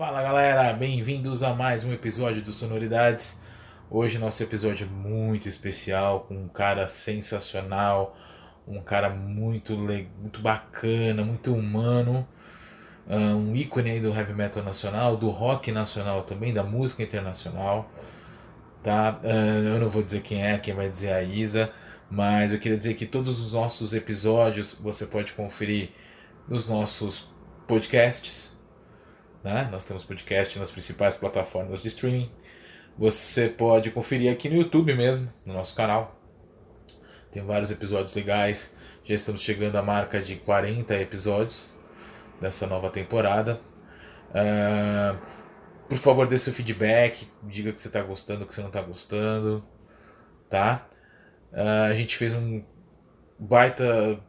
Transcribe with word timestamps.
Fala 0.00 0.22
galera, 0.22 0.72
bem-vindos 0.72 1.42
a 1.42 1.52
mais 1.52 1.84
um 1.84 1.92
episódio 1.92 2.40
do 2.40 2.52
Sonoridades. 2.52 3.38
Hoje 3.90 4.18
nosso 4.18 4.42
episódio 4.42 4.86
é 4.86 4.88
muito 4.88 5.46
especial, 5.46 6.20
com 6.20 6.34
um 6.36 6.48
cara 6.48 6.88
sensacional, 6.88 8.16
um 8.66 8.80
cara 8.80 9.10
muito, 9.10 9.76
muito 9.76 10.40
bacana, 10.40 11.22
muito 11.22 11.52
humano, 11.52 12.26
ah, 13.06 13.36
um 13.36 13.54
ícone 13.54 13.90
aí 13.90 14.00
do 14.00 14.08
heavy 14.08 14.32
metal 14.32 14.62
nacional, 14.62 15.18
do 15.18 15.28
rock 15.28 15.70
nacional 15.70 16.22
também, 16.22 16.54
da 16.54 16.64
música 16.64 17.02
internacional. 17.02 17.90
Tá? 18.82 19.20
Ah, 19.22 19.26
eu 19.26 19.78
não 19.78 19.90
vou 19.90 20.02
dizer 20.02 20.22
quem 20.22 20.42
é, 20.42 20.56
quem 20.56 20.72
vai 20.72 20.88
dizer 20.88 21.08
é 21.08 21.14
a 21.16 21.22
Isa, 21.22 21.70
mas 22.10 22.54
eu 22.54 22.58
queria 22.58 22.78
dizer 22.78 22.94
que 22.94 23.04
todos 23.04 23.38
os 23.38 23.52
nossos 23.52 23.92
episódios 23.92 24.74
você 24.80 25.04
pode 25.04 25.34
conferir 25.34 25.90
nos 26.48 26.66
nossos 26.66 27.28
podcasts 27.68 28.59
né? 29.42 29.68
Nós 29.70 29.84
temos 29.84 30.04
podcast 30.04 30.58
nas 30.58 30.70
principais 30.70 31.16
plataformas 31.16 31.82
de 31.82 31.88
streaming. 31.88 32.30
Você 32.98 33.48
pode 33.48 33.90
conferir 33.90 34.30
aqui 34.32 34.48
no 34.48 34.56
YouTube 34.56 34.94
mesmo, 34.94 35.32
no 35.46 35.54
nosso 35.54 35.74
canal. 35.74 36.16
Tem 37.32 37.42
vários 37.42 37.70
episódios 37.70 38.14
legais. 38.14 38.76
Já 39.04 39.14
estamos 39.14 39.40
chegando 39.40 39.76
à 39.76 39.82
marca 39.82 40.20
de 40.20 40.36
40 40.36 40.94
episódios 40.96 41.68
dessa 42.40 42.66
nova 42.66 42.90
temporada. 42.90 43.60
Uh, 44.30 45.18
por 45.88 45.96
favor, 45.96 46.26
dê 46.26 46.36
seu 46.36 46.52
feedback. 46.52 47.26
Diga 47.44 47.72
que 47.72 47.80
você 47.80 47.88
está 47.88 48.02
gostando, 48.02 48.44
que 48.44 48.52
você 48.52 48.60
não 48.60 48.68
está 48.68 48.82
gostando. 48.82 49.64
Tá? 50.48 50.86
Uh, 51.52 51.90
a 51.90 51.94
gente 51.94 52.16
fez 52.16 52.34
um 52.34 52.62
baita. 53.38 54.20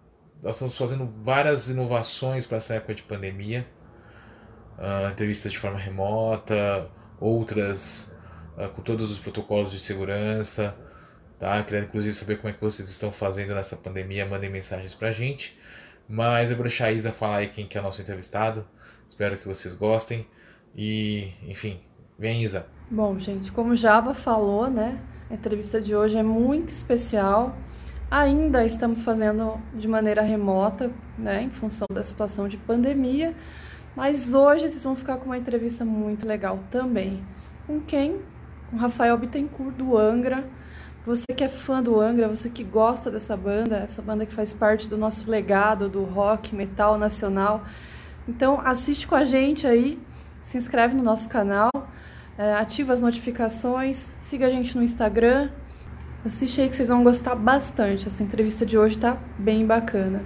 Nós 0.41 0.55
estamos 0.55 0.77
fazendo 0.77 1.13
várias 1.21 1.67
inovações 1.67 2.45
para 2.45 2.57
essa 2.57 2.75
época 2.75 2.95
de 2.95 3.03
pandemia 3.03 3.67
uh, 4.81 5.09
entrevistas 5.11 5.51
de 5.51 5.59
forma 5.59 5.77
remota, 5.77 6.89
outras 7.19 8.13
uh, 8.57 8.67
com 8.69 8.81
todos 8.81 9.11
os 9.11 9.19
protocolos 9.19 9.71
de 9.71 9.79
segurança. 9.79 10.75
Tá? 11.39 11.63
Queria 11.63 11.81
inclusive 11.81 12.13
saber 12.13 12.37
como 12.37 12.49
é 12.49 12.53
que 12.53 12.61
vocês 12.61 12.89
estão 12.89 13.11
fazendo 13.11 13.53
nessa 13.53 13.77
pandemia, 13.77 14.25
mandem 14.25 14.49
mensagens 14.49 14.93
pra 14.93 15.11
gente. 15.11 15.57
Mas 16.09 16.49
eu 16.49 16.57
vou 16.57 16.63
deixar 16.63 16.85
a 16.87 16.91
Isa 16.91 17.11
falar 17.11 17.37
aí 17.37 17.47
quem 17.47 17.65
que 17.65 17.77
é 17.77 17.81
nosso 17.81 18.01
entrevistado. 18.01 18.67
Espero 19.07 19.37
que 19.37 19.47
vocês 19.47 19.73
gostem. 19.75 20.27
E, 20.75 21.31
enfim, 21.47 21.79
vem 22.17 22.41
Isa. 22.41 22.67
Bom, 22.89 23.17
gente, 23.17 23.51
como 23.51 23.75
Java 23.75 24.13
falou, 24.13 24.69
né? 24.69 25.01
A 25.29 25.33
entrevista 25.33 25.79
de 25.79 25.95
hoje 25.95 26.17
é 26.17 26.23
muito 26.23 26.69
especial. 26.69 27.55
Ainda 28.09 28.65
estamos 28.65 29.01
fazendo 29.01 29.57
de 29.73 29.87
maneira 29.87 30.21
remota, 30.21 30.91
né, 31.17 31.41
em 31.43 31.49
função 31.49 31.87
da 31.93 32.03
situação 32.03 32.49
de 32.49 32.57
pandemia, 32.57 33.33
mas 33.95 34.33
hoje 34.33 34.69
vocês 34.69 34.83
vão 34.83 34.95
ficar 34.95 35.17
com 35.17 35.25
uma 35.25 35.37
entrevista 35.37 35.83
muito 35.83 36.25
legal 36.25 36.59
também. 36.69 37.23
Com 37.67 37.79
quem? 37.79 38.19
Com 38.69 38.77
Rafael 38.77 39.17
Bittencourt, 39.17 39.75
do 39.75 39.97
Angra. 39.97 40.45
Você 41.05 41.25
que 41.35 41.43
é 41.43 41.47
fã 41.47 41.81
do 41.81 41.99
Angra, 41.99 42.27
você 42.27 42.49
que 42.49 42.63
gosta 42.63 43.09
dessa 43.09 43.35
banda, 43.35 43.77
essa 43.77 44.01
banda 44.01 44.25
que 44.25 44.33
faz 44.33 44.53
parte 44.53 44.87
do 44.87 44.97
nosso 44.97 45.29
legado 45.29 45.89
do 45.89 46.03
rock, 46.03 46.55
metal 46.55 46.97
nacional. 46.97 47.63
Então 48.27 48.61
assiste 48.63 49.07
com 49.07 49.15
a 49.15 49.25
gente 49.25 49.65
aí, 49.65 49.99
se 50.39 50.57
inscreve 50.57 50.95
no 50.95 51.03
nosso 51.03 51.27
canal, 51.27 51.69
é, 52.37 52.53
ativa 52.53 52.93
as 52.93 53.01
notificações, 53.01 54.13
siga 54.21 54.47
a 54.47 54.49
gente 54.49 54.77
no 54.77 54.83
Instagram. 54.83 55.49
Assiste 56.23 56.61
aí 56.61 56.69
que 56.69 56.75
vocês 56.75 56.89
vão 56.89 57.03
gostar 57.03 57.33
bastante. 57.33 58.05
Essa 58.07 58.21
entrevista 58.21 58.63
de 58.63 58.77
hoje 58.77 58.95
tá 58.97 59.17
bem 59.39 59.65
bacana. 59.65 60.23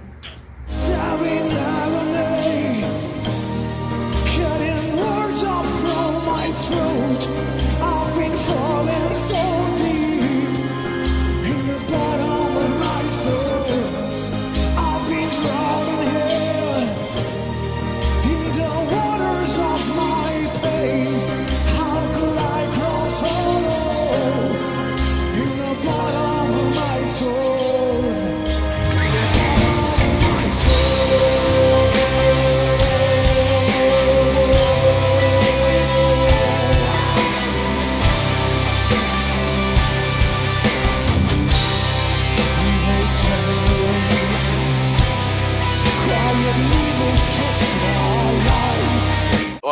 I've 7.28 8.14
been 8.14 8.34
falling 8.34 9.14
so 9.14 9.65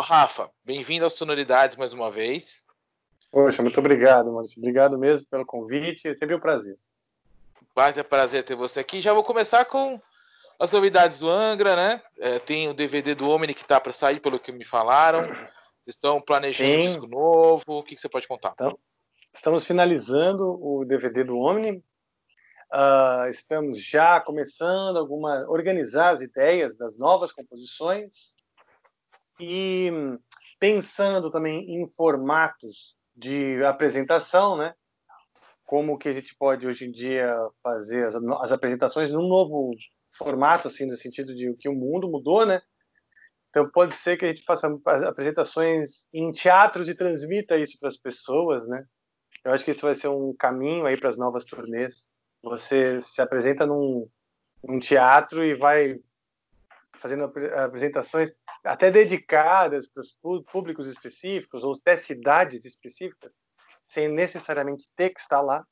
Rafa, 0.07 0.51
bem-vindo 0.63 1.03
às 1.03 1.13
Sonoridades 1.13 1.75
mais 1.77 1.91
uma 1.91 2.11
vez. 2.11 2.61
Poxa, 3.31 3.63
muito 3.63 3.79
obrigado, 3.79 4.31
Maurício. 4.31 4.59
Obrigado 4.59 4.99
mesmo 4.99 5.25
pelo 5.25 5.43
convite, 5.43 6.07
é 6.07 6.13
sempre 6.13 6.35
um 6.35 6.39
prazer. 6.39 6.77
Vai 7.73 7.91
ter 7.91 8.03
prazer 8.03 8.43
ter 8.43 8.53
você 8.53 8.81
aqui. 8.81 9.01
Já 9.01 9.13
vou 9.13 9.23
começar 9.23 9.65
com 9.65 9.99
as 10.59 10.69
novidades 10.69 11.17
do 11.17 11.27
Angra, 11.27 11.75
né? 11.75 12.03
É, 12.19 12.37
tem 12.37 12.69
o 12.69 12.73
DVD 12.75 13.15
do 13.15 13.27
Omni 13.27 13.55
que 13.55 13.63
está 13.63 13.81
para 13.81 13.91
sair, 13.91 14.19
pelo 14.19 14.39
que 14.39 14.51
me 14.51 14.63
falaram. 14.63 15.27
Estão 15.87 16.21
planejando 16.21 16.69
Sim. 16.69 16.83
um 16.83 16.87
disco 16.87 17.07
novo. 17.07 17.63
O 17.65 17.83
que, 17.83 17.95
que 17.95 18.01
você 18.01 18.07
pode 18.07 18.27
contar? 18.27 18.51
Então, 18.53 18.77
estamos 19.33 19.65
finalizando 19.65 20.43
o 20.63 20.85
DVD 20.85 21.23
do 21.23 21.39
Omni. 21.39 21.83
Uh, 22.71 23.27
estamos 23.31 23.83
já 23.83 24.21
começando 24.21 24.97
alguma 24.97 25.47
organizar 25.49 26.09
as 26.13 26.21
ideias 26.21 26.77
das 26.77 26.95
novas 26.95 27.31
composições 27.31 28.34
e 29.39 29.91
pensando 30.59 31.29
também 31.31 31.75
em 31.75 31.87
formatos 31.89 32.95
de 33.15 33.63
apresentação, 33.63 34.57
né? 34.57 34.73
Como 35.65 35.97
que 35.97 36.09
a 36.09 36.13
gente 36.13 36.35
pode 36.35 36.67
hoje 36.67 36.85
em 36.85 36.91
dia 36.91 37.35
fazer 37.63 38.05
as, 38.05 38.15
as 38.15 38.51
apresentações 38.51 39.11
num 39.11 39.27
novo 39.27 39.71
formato, 40.17 40.67
assim, 40.67 40.85
no 40.85 40.95
sentido 40.95 41.35
de 41.35 41.53
que 41.55 41.67
o 41.67 41.75
mundo 41.75 42.09
mudou, 42.09 42.45
né? 42.45 42.61
Então 43.49 43.69
pode 43.69 43.95
ser 43.95 44.17
que 44.17 44.25
a 44.25 44.27
gente 44.27 44.43
faça 44.43 44.67
apresentações 45.07 46.07
em 46.13 46.31
teatros 46.31 46.89
e 46.89 46.95
transmita 46.95 47.57
isso 47.57 47.77
para 47.79 47.89
as 47.89 47.97
pessoas, 47.97 48.67
né? 48.67 48.85
Eu 49.43 49.53
acho 49.53 49.63
que 49.63 49.71
esse 49.71 49.81
vai 49.81 49.95
ser 49.95 50.07
um 50.07 50.35
caminho 50.37 50.85
aí 50.85 50.97
para 50.97 51.09
as 51.09 51.17
novas 51.17 51.45
turnês. 51.45 52.05
Você 52.43 52.99
se 53.01 53.21
apresenta 53.21 53.65
num, 53.65 54.09
num 54.63 54.79
teatro 54.79 55.43
e 55.43 55.53
vai 55.53 55.99
fazendo 56.99 57.31
apresentações 57.55 58.31
até 58.65 58.89
dedicadas 58.89 59.87
para 59.87 60.01
os 60.01 60.43
públicos 60.51 60.87
específicos 60.87 61.63
ou 61.63 61.75
até 61.75 61.97
cidades 61.97 62.65
específicas, 62.65 63.31
sem 63.87 64.07
necessariamente 64.09 64.89
ter 64.95 65.11
que 65.11 65.21
estar 65.21 65.41
lá. 65.41 65.65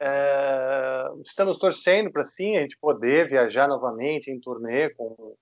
É, 0.00 1.04
estamos 1.24 1.58
torcendo 1.58 2.10
para 2.10 2.24
sim 2.24 2.56
a 2.56 2.62
gente 2.62 2.78
poder 2.78 3.28
viajar 3.28 3.68
novamente 3.68 4.30
em 4.30 4.40
turnê, 4.40 4.90
com, 4.90 5.36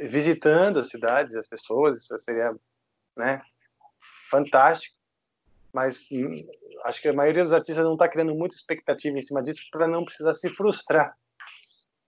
visitando 0.00 0.80
as 0.80 0.88
cidades, 0.88 1.36
as 1.36 1.46
pessoas, 1.46 1.98
isso 1.98 2.18
seria 2.18 2.54
né, 3.16 3.40
fantástico. 4.30 4.96
Mas 5.70 6.08
hum, 6.10 6.34
acho 6.84 7.02
que 7.02 7.08
a 7.08 7.12
maioria 7.12 7.44
dos 7.44 7.52
artistas 7.52 7.84
não 7.84 7.92
está 7.92 8.08
criando 8.08 8.34
muita 8.34 8.54
expectativa 8.54 9.18
em 9.18 9.22
cima 9.22 9.42
disso 9.42 9.68
para 9.70 9.86
não 9.86 10.04
precisar 10.04 10.34
se 10.34 10.48
frustrar 10.48 11.14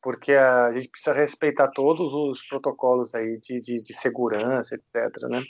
porque 0.02 0.32
a 0.32 0.72
gente 0.72 0.88
precisa 0.88 1.12
respeitar 1.12 1.68
todos 1.68 2.12
os 2.12 2.46
protocolos 2.48 3.14
aí 3.14 3.38
de, 3.40 3.60
de, 3.60 3.82
de 3.82 3.94
segurança, 3.94 4.74
etc. 4.74 5.22
Né? 5.28 5.42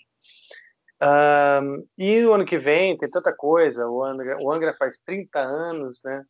Um, 1.63 1.87
e 1.97 2.25
o 2.25 2.33
ano 2.33 2.45
que 2.45 2.59
vem 2.59 2.97
tem 2.99 3.11
tanta 3.11 3.33
coisa, 3.33 3.89
o 3.89 4.05
Angra, 4.05 4.37
o 4.41 4.53
Angra 4.53 4.75
faz 4.79 4.99
30 5.07 5.39
anos, 5.39 6.01
né? 6.05 6.25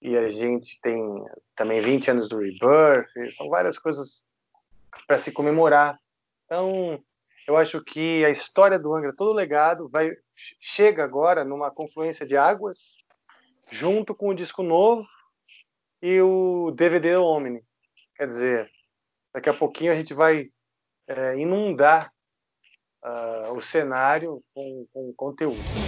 E 0.00 0.16
a 0.16 0.30
gente 0.30 0.80
tem 0.80 1.00
também 1.56 1.80
20 1.80 2.12
anos 2.12 2.28
do 2.28 2.38
Rebirth, 2.38 3.10
são 3.36 3.48
várias 3.48 3.76
coisas 3.78 4.24
para 5.06 5.18
se 5.18 5.32
comemorar. 5.32 5.98
Então, 6.44 7.02
eu 7.46 7.56
acho 7.56 7.82
que 7.82 8.24
a 8.24 8.30
história 8.30 8.78
do 8.78 8.94
Angra, 8.94 9.12
todo 9.14 9.30
o 9.30 9.34
legado, 9.34 9.88
vai 9.88 10.12
chega 10.60 11.02
agora 11.02 11.44
numa 11.44 11.68
confluência 11.68 12.24
de 12.24 12.36
águas, 12.36 12.78
junto 13.70 14.14
com 14.14 14.28
o 14.28 14.34
disco 14.34 14.62
novo 14.62 15.04
e 16.02 16.20
o 16.20 16.70
DVD 16.70 17.16
Omni. 17.16 17.62
Quer 18.16 18.28
dizer, 18.28 18.70
daqui 19.34 19.48
a 19.48 19.54
pouquinho 19.54 19.92
a 19.92 19.96
gente 19.96 20.14
vai 20.14 20.50
é, 21.06 21.38
inundar 21.38 22.12
uh, 23.04 23.52
o 23.52 23.60
cenário 23.60 24.42
com, 24.54 24.86
com 24.92 25.12
conteúdo. 25.16 25.87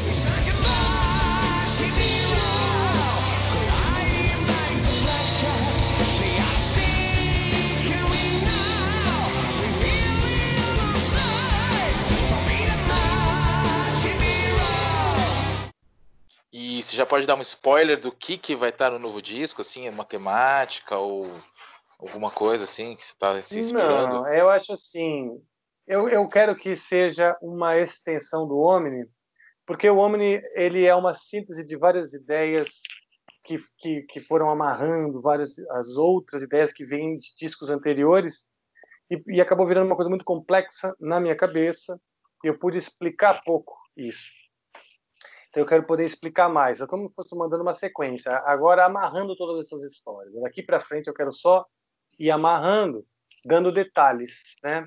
Você 16.90 16.96
já 16.96 17.06
pode 17.06 17.26
dar 17.26 17.36
um 17.36 17.40
spoiler 17.40 17.98
do 18.00 18.10
que, 18.10 18.36
que 18.36 18.56
vai 18.56 18.70
estar 18.70 18.90
no 18.90 18.98
novo 18.98 19.22
disco, 19.22 19.60
assim, 19.60 19.88
matemática 19.90 20.96
ou 20.96 21.30
alguma 21.98 22.30
coisa 22.30 22.64
assim 22.64 22.96
que 22.96 23.04
você 23.04 23.12
está 23.12 23.42
se 23.42 23.60
inspirando? 23.60 24.22
Não, 24.22 24.34
eu 24.34 24.48
acho 24.48 24.72
assim, 24.72 25.40
eu, 25.86 26.08
eu 26.08 26.28
quero 26.28 26.56
que 26.56 26.76
seja 26.76 27.36
uma 27.40 27.78
extensão 27.78 28.46
do 28.46 28.58
Omni, 28.58 29.06
porque 29.66 29.88
o 29.88 29.98
Omni 29.98 30.42
ele 30.54 30.84
é 30.84 30.94
uma 30.94 31.14
síntese 31.14 31.64
de 31.64 31.76
várias 31.76 32.12
ideias 32.12 32.70
que, 33.44 33.62
que, 33.78 34.02
que 34.02 34.20
foram 34.22 34.50
amarrando 34.50 35.20
várias 35.20 35.56
as 35.70 35.88
outras 35.96 36.42
ideias 36.42 36.72
que 36.72 36.84
vêm 36.84 37.16
de 37.16 37.28
discos 37.38 37.70
anteriores 37.70 38.44
e, 39.08 39.22
e 39.36 39.40
acabou 39.40 39.66
virando 39.66 39.86
uma 39.86 39.96
coisa 39.96 40.08
muito 40.08 40.24
complexa 40.24 40.94
na 40.98 41.20
minha 41.20 41.36
cabeça 41.36 42.00
e 42.44 42.48
eu 42.48 42.58
pude 42.58 42.78
explicar 42.78 43.42
pouco 43.44 43.76
isso. 43.96 44.39
Então 45.50 45.62
eu 45.62 45.66
quero 45.66 45.82
poder 45.84 46.04
explicar 46.04 46.48
mais. 46.48 46.80
É 46.80 46.86
como 46.86 47.08
se 47.08 47.14
fosse 47.14 47.36
mandando 47.36 47.62
uma 47.62 47.74
sequência. 47.74 48.32
Agora 48.46 48.84
amarrando 48.84 49.36
todas 49.36 49.66
essas 49.66 49.82
histórias. 49.82 50.32
Daqui 50.40 50.62
para 50.62 50.80
frente 50.80 51.08
eu 51.08 51.14
quero 51.14 51.32
só 51.32 51.66
ir 52.18 52.30
amarrando, 52.30 53.04
dando 53.44 53.72
detalhes, 53.72 54.32
né? 54.62 54.84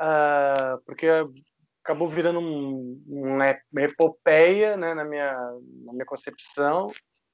Uh, 0.00 0.82
porque 0.86 1.06
acabou 1.82 2.08
virando 2.08 2.40
um, 2.40 3.02
uma 3.06 3.82
epopeia 3.82 4.76
né, 4.76 4.94
na, 4.94 5.04
minha, 5.04 5.34
na 5.84 5.92
minha 5.92 6.06
concepção 6.06 6.90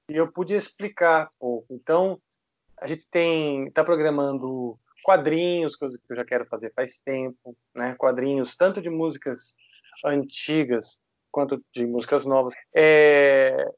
e 0.09 0.17
eu 0.17 0.31
pude 0.31 0.55
explicar 0.55 1.31
pouco. 1.39 1.73
Então, 1.73 2.21
a 2.77 2.87
gente 2.89 3.09
tem 3.11 3.69
está 3.69 3.85
programando 3.85 4.77
quadrinhos, 5.05 5.77
coisas 5.77 5.99
que 6.01 6.13
eu 6.13 6.17
já 6.17 6.25
quero 6.25 6.47
fazer 6.47 6.73
faz 6.75 6.99
tempo, 7.01 7.57
né? 7.75 7.95
Quadrinhos 7.97 8.57
tanto 8.57 8.83
de 8.83 8.91
músicas 8.91 9.55
antigas 10.05 11.01
quanto 11.31 11.63
de 11.75 11.87
músicas 11.87 12.25
novas. 12.25 12.55
É... 12.75 13.69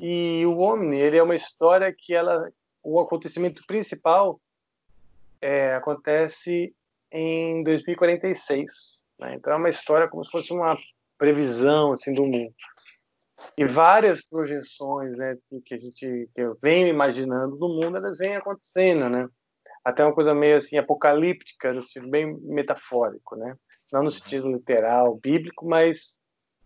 E 0.00 0.44
o 0.46 0.58
Omni, 0.58 0.98
ele 0.98 1.16
é 1.16 1.22
uma 1.22 1.36
história 1.36 1.94
que 1.96 2.12
ela, 2.14 2.50
o 2.82 2.98
acontecimento 2.98 3.62
principal 3.66 4.40
é, 5.40 5.74
acontece 5.74 6.74
em 7.10 7.62
2046. 7.62 9.04
Né? 9.20 9.34
Então 9.34 9.52
é 9.52 9.56
uma 9.56 9.70
história 9.70 10.08
como 10.08 10.24
se 10.24 10.30
fosse 10.30 10.52
uma 10.52 10.76
previsão 11.18 11.92
assim 11.92 12.12
do 12.12 12.24
mundo 12.24 12.52
e 13.56 13.64
várias 13.64 14.22
projeções 14.22 15.16
né, 15.16 15.36
que 15.64 15.74
a 15.74 15.78
gente 15.78 16.28
que 16.34 16.40
eu 16.40 16.56
venho 16.60 16.88
imaginando 16.88 17.56
do 17.56 17.68
mundo 17.68 17.96
elas 17.96 18.18
vêm 18.18 18.36
acontecendo 18.36 19.08
né 19.08 19.28
até 19.84 20.04
uma 20.04 20.14
coisa 20.14 20.34
meio 20.34 20.56
assim 20.56 20.76
apocalíptica 20.78 21.72
no 21.72 21.82
sentido 21.82 22.08
bem 22.08 22.36
metafórico 22.42 23.36
né 23.36 23.56
não 23.92 24.04
no 24.04 24.12
sentido 24.12 24.50
literal 24.50 25.16
bíblico 25.16 25.66
mas 25.66 26.18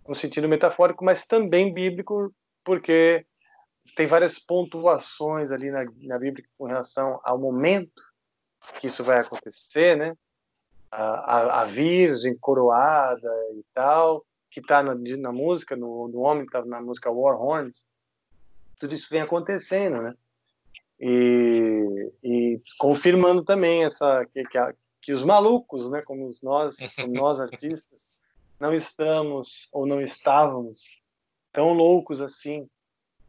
no 0.08 0.14
sentido 0.14 0.48
metafórico 0.48 1.04
mas 1.04 1.26
também 1.26 1.72
bíblico 1.72 2.32
porque 2.64 3.24
tem 3.96 4.06
várias 4.06 4.38
pontuações 4.38 5.52
ali 5.52 5.70
na, 5.70 5.84
na 6.02 6.18
Bíblia 6.18 6.44
com 6.58 6.66
relação 6.66 7.20
ao 7.24 7.38
momento 7.38 8.02
que 8.80 8.88
isso 8.88 9.04
vai 9.04 9.20
acontecer 9.20 9.96
né 9.96 10.16
a, 10.90 11.02
a, 11.02 11.62
a 11.62 11.64
virgem 11.64 12.36
coroada 12.38 13.30
e 13.54 13.64
tal 13.74 14.24
que 14.56 14.60
está 14.60 14.82
na, 14.82 14.94
na, 14.94 15.32
música, 15.32 15.76
no, 15.76 16.08
no 16.08 16.20
homem 16.20 16.46
que 16.46 16.56
está 16.56 16.64
na 16.64 16.80
música 16.80 17.10
War 17.10 17.38
Horns, 17.38 17.84
tudo 18.78 18.94
isso 18.94 19.06
vem 19.10 19.20
acontecendo, 19.20 20.00
né? 20.00 20.14
E, 20.98 22.12
e 22.24 22.62
confirmando 22.78 23.44
também 23.44 23.84
essa 23.84 24.24
que, 24.32 24.42
que, 24.44 24.58
que, 25.02 25.12
os 25.12 25.22
malucos, 25.22 25.90
né, 25.90 26.00
como 26.06 26.32
nós, 26.42 26.74
como 26.94 27.12
nós 27.12 27.38
artistas, 27.40 28.15
não 28.58 28.74
estamos 28.74 29.68
ou 29.72 29.86
não 29.86 30.00
estávamos 30.00 30.80
tão 31.52 31.72
loucos 31.72 32.20
assim 32.20 32.68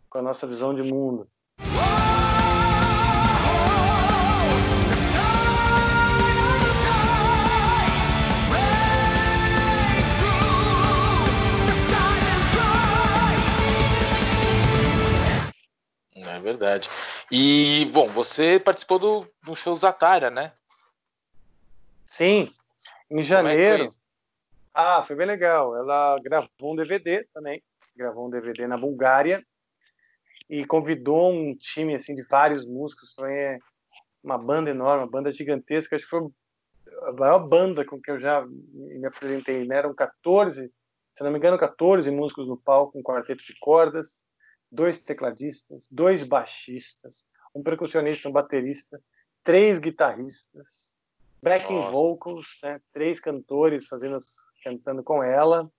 com 0.10 0.20
a 0.20 0.22
nossa 0.22 0.48
visão 0.48 0.74
de 0.74 0.82
mundo. 0.82 1.30
É 16.16 16.40
verdade. 16.40 16.90
E, 17.32 17.90
bom, 17.92 18.08
você 18.10 18.60
participou 18.60 19.00
do, 19.00 19.28
do 19.44 19.56
show 19.56 19.76
Zatara, 19.76 20.30
né? 20.30 20.54
Sim, 22.08 22.54
em 23.10 23.20
é 23.20 23.24
janeiro. 23.24 23.86
É 23.86 24.07
ah, 24.78 25.04
foi 25.04 25.16
bem 25.16 25.26
legal. 25.26 25.76
Ela 25.76 26.16
gravou 26.22 26.74
um 26.74 26.76
DVD 26.76 27.26
também, 27.34 27.64
gravou 27.96 28.28
um 28.28 28.30
DVD 28.30 28.68
na 28.68 28.78
Bulgária 28.78 29.44
e 30.50 30.66
convidou 30.66 31.32
um 31.32 31.56
time 31.56 31.96
assim 31.96 32.14
de 32.14 32.24
vários 32.24 32.66
músicos. 32.66 33.14
Foi 33.14 33.60
uma 34.24 34.38
banda 34.38 34.70
enorme, 34.70 35.04
uma 35.04 35.12
banda 35.12 35.32
gigantesca. 35.32 35.96
Acho 35.96 36.06
que 36.06 36.12
foi 36.12 36.28
a 37.04 37.12
maior 37.14 37.40
banda 37.40 37.84
com 37.84 38.00
que 38.00 38.12
eu 38.12 38.20
já 38.20 38.46
me 38.46 39.06
apresentei. 39.06 39.66
Né? 39.66 39.78
Eram 39.78 39.94
14, 39.96 40.72
se 41.18 41.24
não 41.24 41.32
me 41.32 41.38
engano, 41.38 41.58
14 41.58 42.10
músicos 42.12 42.48
no 42.48 42.58
palco, 42.58 42.98
um 42.98 43.04
quarteto 43.04 43.44
de 43.44 43.58
cordas 43.60 44.26
dois 44.72 45.02
tecladistas, 45.02 45.88
dois 45.90 46.24
baixistas, 46.24 47.26
um 47.56 47.64
percussionista, 47.64 48.30
um 48.30 48.32
baterista, 48.32 49.02
três 49.44 49.80
guitarristas, 49.80 50.92
backing 51.42 51.76
Nossa. 51.76 51.92
vocals, 51.92 52.46
né? 52.64 52.82
três 52.92 53.20
cantores 53.20 53.88
fazendo 53.88 54.20
cantando 54.64 55.04
com 55.04 55.24
ela 55.24 55.70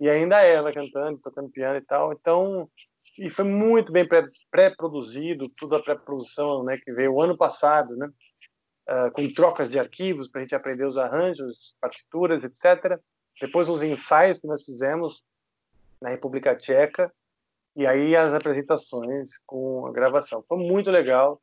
e 0.00 0.08
ainda 0.08 0.42
ela 0.42 0.72
cantando, 0.72 1.18
tocando 1.18 1.50
piano 1.50 1.78
e 1.78 1.82
tal. 1.82 2.12
Então, 2.12 2.68
e 3.18 3.30
foi 3.30 3.44
muito 3.44 3.92
bem 3.92 4.06
pré-produzido, 4.50 5.48
tudo 5.56 5.76
a 5.76 5.82
pré-produção, 5.82 6.64
né, 6.64 6.76
que 6.76 6.92
veio 6.92 7.12
o 7.12 7.22
ano 7.22 7.36
passado, 7.36 7.96
né, 7.96 8.10
uh, 8.88 9.10
com 9.12 9.32
trocas 9.32 9.70
de 9.70 9.78
arquivos 9.78 10.28
para 10.28 10.40
a 10.40 10.44
gente 10.44 10.54
aprender 10.54 10.86
os 10.86 10.98
arranjos, 10.98 11.76
partituras, 11.80 12.42
etc. 12.44 12.98
Depois 13.40 13.68
os 13.68 13.82
ensaios 13.82 14.38
que 14.38 14.46
nós 14.46 14.64
fizemos 14.64 15.22
na 16.00 16.10
República 16.10 16.56
Tcheca 16.56 17.12
e 17.76 17.86
aí 17.86 18.14
as 18.14 18.32
apresentações 18.32 19.30
com 19.46 19.86
a 19.86 19.92
gravação. 19.92 20.44
Foi 20.48 20.58
muito 20.58 20.90
legal 20.90 21.40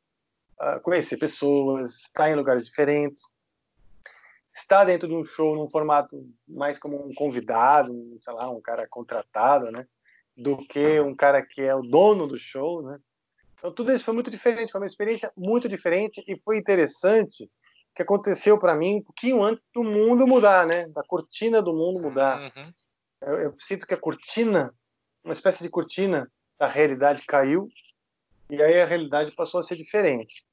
uh, 0.60 0.80
conhecer 0.82 1.16
pessoas, 1.16 1.96
estar 1.96 2.30
em 2.30 2.36
lugares 2.36 2.66
diferentes, 2.66 3.22
estar 4.54 4.84
dentro 4.84 5.08
de 5.08 5.14
um 5.14 5.24
show 5.24 5.54
num 5.54 5.70
formato 5.70 6.16
mais 6.46 6.78
como 6.78 7.06
um 7.06 7.14
convidado, 7.14 7.92
um, 7.92 8.18
sei 8.22 8.32
lá, 8.34 8.50
um 8.50 8.60
cara 8.60 8.86
contratado, 8.88 9.70
né? 9.70 9.86
Do 10.36 10.56
que 10.58 11.00
um 11.00 11.14
cara 11.14 11.42
que 11.42 11.62
é 11.62 11.74
o 11.74 11.82
dono 11.82 12.26
do 12.26 12.38
show, 12.38 12.82
né? 12.82 12.98
Então 13.58 13.72
tudo 13.72 13.92
isso 13.92 14.04
foi 14.04 14.14
muito 14.14 14.30
diferente, 14.30 14.72
foi 14.72 14.80
uma 14.80 14.86
experiência 14.86 15.32
muito 15.36 15.68
diferente 15.68 16.22
e 16.26 16.38
foi 16.40 16.58
interessante 16.58 17.48
que 17.94 18.02
aconteceu 18.02 18.58
para 18.58 18.74
mim 18.74 18.96
um 18.96 19.02
pouquinho 19.02 19.42
antes 19.42 19.64
do 19.74 19.82
mundo 19.82 20.26
mudar, 20.26 20.66
né? 20.66 20.86
Da 20.88 21.02
cortina 21.02 21.62
do 21.62 21.72
mundo 21.72 22.00
mudar. 22.00 22.40
Uhum. 22.40 22.72
Eu, 23.20 23.38
eu 23.38 23.54
sinto 23.60 23.86
que 23.86 23.94
a 23.94 23.98
cortina 23.98 24.74
uma 25.24 25.32
espécie 25.32 25.62
de 25.62 25.70
cortina 25.70 26.30
da 26.58 26.66
realidade 26.66 27.24
caiu 27.26 27.68
e 28.50 28.60
aí 28.60 28.80
a 28.80 28.86
realidade 28.86 29.32
passou 29.32 29.60
a 29.60 29.62
ser 29.62 29.76
diferente. 29.76 30.44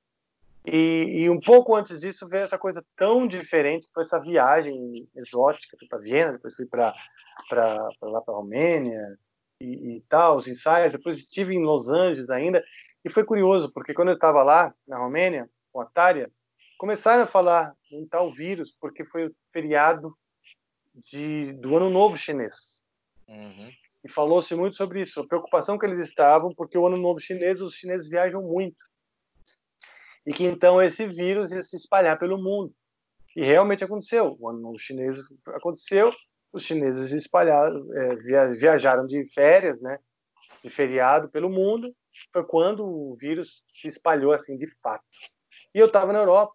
E, 0.65 1.21
e 1.21 1.29
um 1.29 1.39
pouco 1.39 1.75
antes 1.75 1.99
disso 1.99 2.27
veio 2.27 2.43
essa 2.43 2.57
coisa 2.57 2.83
tão 2.95 3.27
diferente, 3.27 3.87
foi 3.93 4.03
essa 4.03 4.19
viagem 4.19 5.07
exótica, 5.15 5.77
fui 5.77 5.87
para 5.87 5.99
Viena, 5.99 6.33
depois 6.33 6.55
fui 6.55 6.65
para 6.65 6.93
lá 8.01 8.21
para 8.21 8.35
Romênia 8.35 9.17
e, 9.59 9.97
e, 9.97 10.01
tal, 10.09 10.37
os 10.37 10.47
ensaios, 10.47 10.91
depois 10.91 11.17
estive 11.17 11.53
em 11.53 11.63
Los 11.63 11.89
Angeles 11.89 12.29
ainda, 12.29 12.63
e 13.03 13.09
foi 13.09 13.23
curioso, 13.23 13.71
porque 13.73 13.93
quando 13.93 14.09
eu 14.09 14.15
estava 14.15 14.43
lá, 14.43 14.73
na 14.87 14.97
Romênia, 14.97 15.49
com 15.71 15.81
a 15.81 15.85
Tária, 15.85 16.29
começaram 16.77 17.23
a 17.23 17.27
falar 17.27 17.73
em 17.91 18.07
tal 18.07 18.31
vírus, 18.31 18.75
porque 18.79 19.03
foi 19.05 19.27
o 19.27 19.35
feriado 19.51 20.15
de, 20.95 21.53
do 21.53 21.75
Ano 21.75 21.89
Novo 21.89 22.17
Chinês. 22.17 22.83
Uhum 23.27 23.69
e 24.03 24.09
falou-se 24.09 24.55
muito 24.55 24.77
sobre 24.77 25.01
isso, 25.01 25.19
a 25.19 25.27
preocupação 25.27 25.77
que 25.77 25.85
eles 25.85 26.07
estavam, 26.07 26.53
porque 26.53 26.77
o 26.77 26.87
Ano 26.87 26.97
Novo 26.97 27.19
Chinês, 27.19 27.61
os 27.61 27.73
chineses 27.73 28.09
viajam 28.09 28.41
muito. 28.41 28.77
E 30.25 30.33
que 30.33 30.43
então 30.45 30.81
esse 30.81 31.07
vírus 31.07 31.51
ia 31.51 31.63
se 31.63 31.75
espalhar 31.75 32.17
pelo 32.19 32.37
mundo. 32.37 32.73
E 33.35 33.43
realmente 33.43 33.83
aconteceu. 33.83 34.35
O 34.39 34.49
Ano 34.49 34.77
Chinês 34.77 35.17
aconteceu, 35.47 36.11
os 36.51 36.63
chineses 36.63 37.11
espalharam, 37.11 37.85
é, 37.95 38.15
viajaram 38.55 39.05
de 39.05 39.23
férias, 39.33 39.79
né, 39.81 39.99
de 40.63 40.69
feriado 40.69 41.29
pelo 41.29 41.49
mundo. 41.49 41.93
Foi 42.33 42.43
quando 42.43 42.83
o 42.83 43.15
vírus 43.19 43.63
se 43.69 43.87
espalhou 43.87 44.33
assim 44.33 44.57
de 44.57 44.67
fato. 44.81 45.03
E 45.73 45.79
eu 45.79 45.87
estava 45.87 46.11
na 46.11 46.19
Europa, 46.19 46.53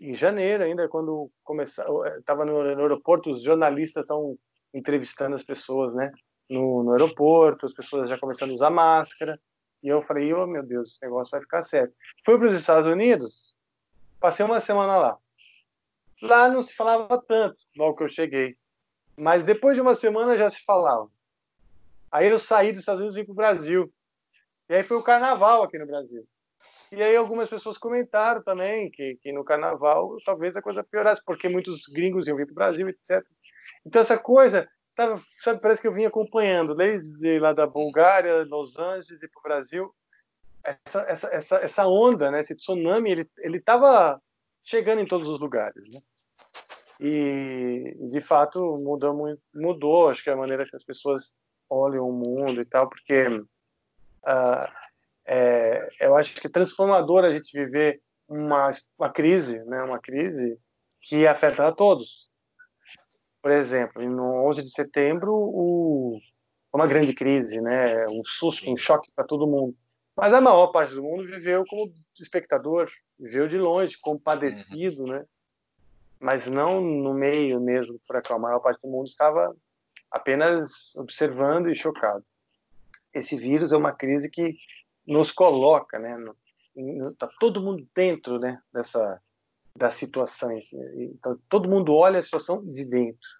em 0.00 0.14
janeiro 0.14 0.62
ainda, 0.62 0.88
quando 0.88 1.30
estava 2.18 2.44
no, 2.44 2.62
no 2.74 2.82
aeroporto, 2.82 3.30
os 3.30 3.42
jornalistas 3.42 4.02
estão 4.02 4.36
entrevistando 4.74 5.34
as 5.34 5.42
pessoas, 5.42 5.94
né? 5.94 6.12
no, 6.48 6.82
no 6.82 6.92
aeroporto, 6.92 7.66
as 7.66 7.74
pessoas 7.74 8.08
já 8.08 8.18
começando 8.18 8.50
a 8.50 8.54
usar 8.54 8.70
máscara. 8.70 9.38
E 9.82 9.88
eu 9.88 10.02
falei, 10.02 10.32
oh 10.34 10.46
meu 10.46 10.62
Deus, 10.62 10.92
esse 10.92 11.02
negócio 11.02 11.30
vai 11.30 11.40
ficar 11.40 11.62
sério. 11.62 11.92
Fui 12.24 12.36
para 12.38 12.48
os 12.48 12.58
Estados 12.58 12.90
Unidos, 12.90 13.54
passei 14.20 14.44
uma 14.44 14.60
semana 14.60 14.96
lá. 14.96 15.18
Lá 16.22 16.48
não 16.48 16.62
se 16.62 16.74
falava 16.74 17.22
tanto, 17.26 17.56
logo 17.76 17.96
que 17.96 18.04
eu 18.04 18.08
cheguei. 18.08 18.56
Mas 19.16 19.44
depois 19.44 19.76
de 19.76 19.80
uma 19.80 19.94
semana 19.94 20.36
já 20.36 20.50
se 20.50 20.64
falava. 20.64 21.08
Aí 22.10 22.28
eu 22.28 22.38
saí 22.38 22.72
dos 22.72 22.80
Estados 22.80 23.00
Unidos 23.00 23.16
e 23.16 23.20
vim 23.20 23.26
para 23.26 23.32
o 23.32 23.36
Brasil. 23.36 23.92
E 24.68 24.74
aí 24.74 24.82
foi 24.82 24.96
o 24.96 25.02
carnaval 25.02 25.62
aqui 25.62 25.78
no 25.78 25.86
Brasil. 25.86 26.26
E 26.90 27.02
aí 27.02 27.14
algumas 27.14 27.48
pessoas 27.48 27.76
comentaram 27.76 28.42
também 28.42 28.90
que, 28.90 29.16
que 29.22 29.30
no 29.30 29.44
carnaval 29.44 30.16
talvez 30.24 30.56
a 30.56 30.62
coisa 30.62 30.82
piorasse, 30.82 31.22
porque 31.24 31.48
muitos 31.48 31.86
gringos 31.86 32.26
iam 32.26 32.36
vir 32.36 32.46
para 32.46 32.52
o 32.52 32.54
Brasil, 32.54 32.88
etc. 32.88 33.24
Então 33.84 34.00
essa 34.00 34.18
coisa, 34.18 34.68
tava, 34.98 35.22
sabe, 35.44 35.60
parece 35.60 35.80
que 35.80 35.86
eu 35.86 35.94
vim 35.94 36.04
acompanhando, 36.04 36.74
desde 36.74 37.38
lá 37.38 37.52
da 37.52 37.68
Bulgária, 37.68 38.44
Los 38.44 38.76
Angeles 38.76 39.22
e 39.22 39.28
para 39.28 39.38
o 39.38 39.42
Brasil, 39.44 39.94
essa, 40.64 41.02
essa, 41.02 41.28
essa, 41.28 41.56
essa 41.58 41.86
onda, 41.86 42.32
né, 42.32 42.40
esse 42.40 42.56
tsunami, 42.56 43.12
ele 43.12 43.30
ele 43.38 43.58
estava 43.58 44.20
chegando 44.64 45.00
em 45.00 45.06
todos 45.06 45.28
os 45.28 45.38
lugares, 45.38 45.88
né? 45.88 46.00
E 47.00 47.96
de 48.10 48.20
fato 48.20 48.58
mudou 48.78 49.14
muito, 49.14 49.40
mudou, 49.54 50.08
acho 50.08 50.24
que 50.24 50.30
a 50.30 50.36
maneira 50.36 50.66
que 50.66 50.74
as 50.74 50.84
pessoas 50.84 51.32
olham 51.70 52.08
o 52.08 52.12
mundo 52.12 52.60
e 52.60 52.64
tal, 52.64 52.88
porque 52.88 53.28
uh, 53.28 54.68
é, 55.24 55.88
eu 56.00 56.16
acho 56.16 56.34
que 56.40 56.48
é 56.48 56.50
transformador 56.50 57.24
a 57.24 57.32
gente 57.32 57.56
viver 57.56 58.00
uma, 58.28 58.72
uma 58.98 59.10
crise, 59.10 59.62
né, 59.64 59.80
uma 59.84 60.00
crise 60.00 60.58
que 61.02 61.24
afeta 61.24 61.68
a 61.68 61.72
todos. 61.72 62.27
Por 63.48 63.54
exemplo, 63.54 64.06
no 64.10 64.46
11 64.50 64.62
de 64.62 64.70
setembro, 64.70 65.32
o, 65.32 66.20
uma 66.70 66.86
grande 66.86 67.14
crise, 67.14 67.62
né, 67.62 68.06
um 68.08 68.22
susto, 68.22 68.70
um 68.70 68.76
choque 68.76 69.10
para 69.16 69.24
todo 69.24 69.46
mundo. 69.46 69.74
Mas 70.14 70.34
a 70.34 70.40
maior 70.42 70.66
parte 70.66 70.92
do 70.92 71.02
mundo 71.02 71.22
viveu 71.22 71.64
como 71.66 71.90
espectador, 72.20 72.90
viveu 73.18 73.48
de 73.48 73.56
longe, 73.56 73.96
compadecido, 74.02 75.04
uhum. 75.04 75.12
né? 75.12 75.24
Mas 76.20 76.46
não 76.46 76.82
no 76.82 77.14
meio 77.14 77.58
mesmo 77.58 77.94
do 77.94 78.00
furacão. 78.06 78.36
A 78.36 78.38
maior 78.38 78.60
parte 78.60 78.82
do 78.82 78.88
mundo 78.90 79.06
estava 79.06 79.56
apenas 80.10 80.94
observando 80.96 81.70
e 81.70 81.74
chocado. 81.74 82.22
Esse 83.14 83.34
vírus 83.38 83.72
é 83.72 83.78
uma 83.78 83.92
crise 83.92 84.28
que 84.28 84.58
nos 85.06 85.32
coloca, 85.32 85.98
né? 85.98 86.22
Está 87.10 87.30
todo 87.40 87.62
mundo 87.62 87.88
dentro, 87.94 88.38
né? 88.38 88.60
Dessa 88.70 89.18
das 89.74 89.94
situações. 89.94 90.70
Então 91.14 91.38
todo 91.48 91.68
mundo 91.68 91.94
olha 91.94 92.18
a 92.18 92.22
situação 92.22 92.62
de 92.62 92.84
dentro. 92.84 93.37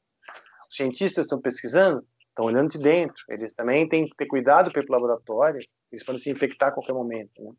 Cientistas 0.70 1.26
estão 1.26 1.40
pesquisando, 1.40 2.04
estão 2.28 2.46
olhando 2.46 2.70
de 2.70 2.78
dentro. 2.78 3.22
Eles 3.28 3.52
também 3.52 3.88
têm 3.88 4.04
que 4.04 4.16
ter 4.16 4.26
cuidado 4.26 4.72
pelo 4.72 4.86
laboratório. 4.90 5.60
Eles 5.90 6.04
podem 6.04 6.20
se 6.20 6.30
infectar 6.30 6.68
a 6.68 6.72
qualquer 6.72 6.92
momento. 6.92 7.42
Né? 7.42 7.52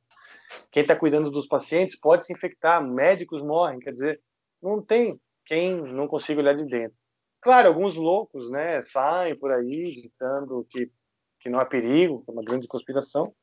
Quem 0.71 0.81
está 0.81 0.95
cuidando 0.95 1.31
dos 1.31 1.47
pacientes 1.47 1.99
pode 1.99 2.25
se 2.25 2.33
infectar. 2.33 2.85
Médicos 2.85 3.41
morrem. 3.41 3.79
Quer 3.79 3.93
dizer, 3.93 4.21
não 4.61 4.81
tem 4.81 5.19
quem 5.45 5.81
não 5.81 6.07
consiga 6.07 6.41
olhar 6.41 6.55
de 6.55 6.65
dentro. 6.65 6.95
Claro, 7.41 7.69
alguns 7.69 7.95
loucos, 7.95 8.51
né, 8.51 8.81
saem 8.81 9.35
por 9.35 9.51
aí 9.51 10.01
ditando 10.01 10.67
que 10.69 10.91
que 11.39 11.49
não 11.49 11.59
há 11.59 11.65
perigo, 11.65 12.23
é 12.27 12.31
uma 12.31 12.43
grande 12.43 12.67
conspiração. 12.67 13.33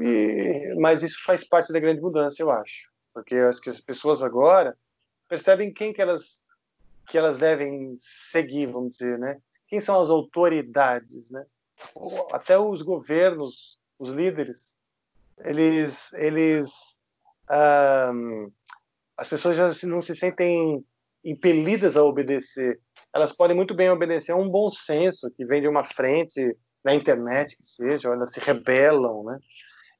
E, 0.00 0.74
mas 0.78 1.02
isso 1.02 1.22
faz 1.24 1.46
parte 1.46 1.72
da 1.72 1.78
grande 1.78 2.00
mudança, 2.00 2.42
eu 2.42 2.50
acho, 2.50 2.90
porque 3.12 3.34
eu 3.34 3.48
acho 3.48 3.60
que 3.60 3.70
as 3.70 3.80
pessoas 3.80 4.22
agora 4.22 4.76
percebem 5.28 5.72
quem 5.72 5.92
que 5.92 6.02
elas 6.02 6.43
que 7.08 7.18
elas 7.18 7.36
devem 7.38 7.98
seguir, 8.30 8.66
vamos 8.66 8.92
dizer, 8.92 9.18
né? 9.18 9.38
Quem 9.68 9.80
são 9.80 10.00
as 10.00 10.10
autoridades, 10.10 11.30
né? 11.30 11.44
Até 12.32 12.58
os 12.58 12.82
governos, 12.82 13.78
os 13.98 14.10
líderes, 14.10 14.76
eles 15.38 16.12
eles 16.14 16.70
um, 17.50 18.50
as 19.16 19.28
pessoas 19.28 19.56
já 19.56 19.86
não 19.86 20.02
se 20.02 20.14
sentem 20.14 20.84
impelidas 21.24 21.96
a 21.96 22.04
obedecer. 22.04 22.80
Elas 23.12 23.32
podem 23.32 23.56
muito 23.56 23.74
bem 23.74 23.90
obedecer 23.90 24.32
a 24.32 24.36
um 24.36 24.50
bom 24.50 24.70
senso 24.70 25.30
que 25.30 25.44
vem 25.44 25.60
de 25.60 25.68
uma 25.68 25.84
frente 25.84 26.56
na 26.84 26.94
internet, 26.94 27.56
que 27.56 27.64
seja, 27.64 28.08
elas 28.08 28.32
se 28.32 28.40
rebelam, 28.40 29.24
né? 29.24 29.38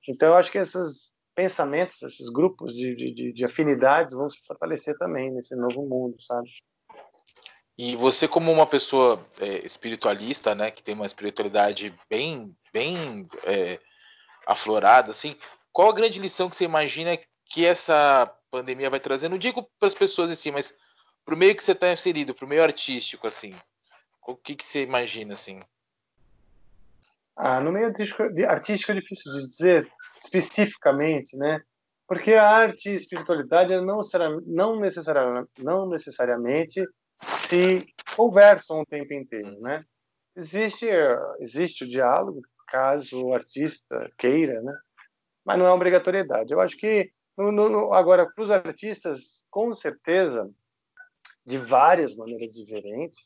Então, 0.09 0.29
eu 0.29 0.35
acho 0.35 0.53
que 0.53 0.59
esses 0.59 1.13
pensamentos, 1.35 2.01
esses 2.03 2.29
grupos 2.29 2.75
de, 2.75 2.95
de, 2.95 3.33
de 3.33 3.45
afinidades 3.45 4.15
vão 4.15 4.29
se 4.29 4.39
fortalecer 4.47 4.97
também 4.99 5.33
nesse 5.33 5.57
novo 5.57 5.87
mundo, 5.89 6.21
sabe? 6.21 6.49
E 7.77 7.97
você, 7.97 8.29
como 8.29 8.53
uma 8.53 8.67
pessoa 8.67 9.25
é, 9.41 9.65
espiritualista, 9.67 10.55
né, 10.55 10.71
que 10.71 10.83
tem 10.83 10.95
uma 10.95 11.07
espiritualidade 11.07 11.93
bem, 12.09 12.57
bem 12.73 13.29
é, 13.45 13.81
aflorada, 14.47 15.11
assim, 15.11 15.37
qual 15.73 15.91
a 15.91 15.95
grande 15.95 16.21
lição 16.21 16.49
que 16.49 16.57
você 16.57 16.65
imagina 16.65 17.19
que 17.47 17.67
essa 17.67 18.33
pandemia 18.51 18.89
vai 18.89 19.01
trazer? 19.01 19.29
Não 19.29 19.39
digo 19.39 19.69
para 19.79 19.89
as 19.89 19.95
pessoas 19.95 20.31
em 20.31 20.37
si, 20.37 20.53
mas 20.53 20.77
para 21.25 21.35
o 21.35 21.39
meio 21.39 21.57
que 21.57 21.65
você 21.65 21.73
está 21.73 21.93
inserido, 21.93 22.35
para 22.35 22.45
o 22.45 22.49
meio 22.49 22.63
artístico, 22.63 23.27
assim, 23.27 23.55
o 24.27 24.37
que, 24.37 24.55
que 24.55 24.65
você 24.65 24.83
imagina, 24.83 25.33
assim? 25.33 25.61
Ah, 27.37 27.61
no 27.61 27.73
meio 27.73 27.87
artístico, 27.87 28.23
artístico 28.49 28.93
é 28.93 28.95
difícil 28.95 29.33
de 29.33 29.49
dizer 29.49 29.93
especificamente, 30.23 31.37
né? 31.37 31.61
Porque 32.07 32.35
a 32.35 32.49
arte 32.49 32.91
e 32.91 32.97
espiritualidade 32.97 33.75
não, 33.81 34.01
não, 34.47 34.79
necessariamente, 34.79 35.51
não 35.59 35.89
necessariamente 35.89 36.87
se 37.49 37.87
conversam 38.17 38.81
o 38.81 38.87
tempo 38.87 39.13
inteiro, 39.13 39.61
né? 39.61 39.85
Existe, 40.37 40.89
existe 41.41 41.85
o 41.85 41.89
diálogo, 41.89 42.43
caso 42.69 43.27
o 43.27 43.35
artista 43.35 44.11
queira, 44.19 44.61
né? 44.63 44.77
Mas 45.45 45.59
não 45.59 45.67
é 45.67 45.73
obrigatoriedade. 45.73 46.53
Eu 46.53 46.61
acho 46.61 46.77
que, 46.77 47.13
no, 47.37 47.53
no, 47.53 47.93
agora, 47.93 48.27
para 48.27 48.45
os 48.45 48.51
artistas, 48.51 49.45
com 49.51 49.75
certeza, 49.75 50.51
de 51.45 51.59
várias 51.59 52.17
maneiras 52.17 52.55
diferentes, 52.55 53.19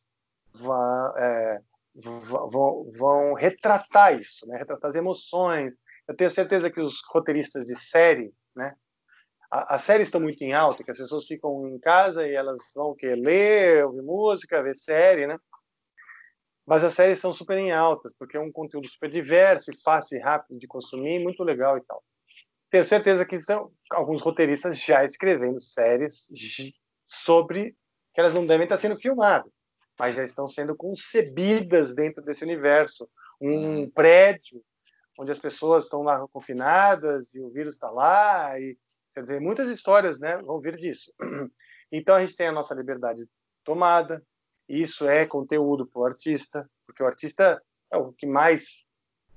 é, 1.16 1.60
vão, 1.94 2.90
vão 2.96 3.34
retratar 3.34 4.18
isso, 4.18 4.46
né? 4.46 4.58
retratar 4.58 4.90
as 4.90 4.96
emoções. 4.96 5.74
Eu 6.06 6.16
tenho 6.16 6.30
certeza 6.30 6.70
que 6.70 6.80
os 6.80 7.00
roteiristas 7.12 7.66
de 7.66 7.76
série, 7.76 8.32
né? 8.54 8.74
As 9.50 9.82
séries 9.82 10.08
estão 10.08 10.20
muito 10.20 10.42
em 10.42 10.52
alta, 10.52 10.84
que 10.84 10.90
as 10.90 10.98
pessoas 10.98 11.26
ficam 11.26 11.68
em 11.68 11.78
casa 11.78 12.26
e 12.26 12.34
elas 12.34 12.58
vão 12.74 12.94
que 12.94 13.06
ler, 13.14 13.84
ouvir 13.84 14.02
música, 14.02 14.62
ver 14.62 14.76
série, 14.76 15.26
né? 15.26 15.38
Mas 16.66 16.84
as 16.84 16.94
séries 16.94 17.18
são 17.18 17.32
super 17.32 17.56
em 17.56 17.72
altas, 17.72 18.12
porque 18.18 18.36
é 18.36 18.40
um 18.40 18.52
conteúdo 18.52 18.86
super 18.88 19.10
diverso, 19.10 19.70
fácil 19.82 20.18
e 20.18 20.20
rápido 20.20 20.58
de 20.58 20.66
consumir, 20.66 21.18
muito 21.18 21.42
legal 21.42 21.78
e 21.78 21.80
tal. 21.82 22.02
Tenho 22.70 22.84
certeza 22.84 23.24
que 23.24 23.40
são 23.40 23.72
alguns 23.90 24.20
roteiristas 24.20 24.78
já 24.78 25.04
escrevendo 25.04 25.60
séries 25.60 26.28
sobre 27.06 27.74
que 28.12 28.20
elas 28.20 28.34
não 28.34 28.46
devem 28.46 28.64
estar 28.64 28.76
sendo 28.76 28.96
filmadas 28.96 29.50
mas 29.98 30.14
já 30.14 30.24
estão 30.24 30.46
sendo 30.46 30.76
concebidas 30.76 31.94
dentro 31.94 32.22
desse 32.22 32.44
universo. 32.44 33.08
Um 33.40 33.80
uhum. 33.80 33.90
prédio 33.90 34.62
onde 35.18 35.32
as 35.32 35.38
pessoas 35.38 35.84
estão 35.84 36.02
lá 36.02 36.24
confinadas 36.28 37.34
e 37.34 37.40
o 37.40 37.50
vírus 37.50 37.74
está 37.74 37.90
lá, 37.90 38.58
e 38.60 38.78
quer 39.18 39.22
dizer, 39.22 39.40
muitas 39.40 39.68
histórias 39.68 40.20
né, 40.20 40.36
vão 40.38 40.60
vir 40.60 40.76
disso. 40.76 41.12
Então 41.90 42.14
a 42.14 42.20
gente 42.20 42.36
tem 42.36 42.46
a 42.48 42.52
nossa 42.52 42.74
liberdade 42.74 43.26
tomada, 43.64 44.22
isso 44.68 45.08
é 45.08 45.24
conteúdo 45.24 45.86
para 45.86 46.00
o 46.02 46.04
artista, 46.04 46.70
porque 46.86 47.02
o 47.02 47.06
artista 47.06 47.62
é 47.90 47.96
o 47.96 48.12
que 48.12 48.26
mais 48.26 48.84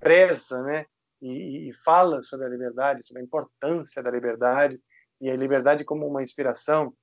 preza 0.02 0.62
né, 0.62 0.86
e, 1.22 1.70
e 1.70 1.74
fala 1.86 2.22
sobre 2.22 2.48
a 2.48 2.50
liberdade, 2.50 3.06
sobre 3.06 3.22
a 3.22 3.26
importância 3.26 4.04
da 4.04 4.12
liberdade, 4.12 4.78
e 5.22 5.30
a 5.30 5.36
liberdade 5.38 5.86
como 5.86 6.06
uma 6.06 6.22
inspiração. 6.22 6.94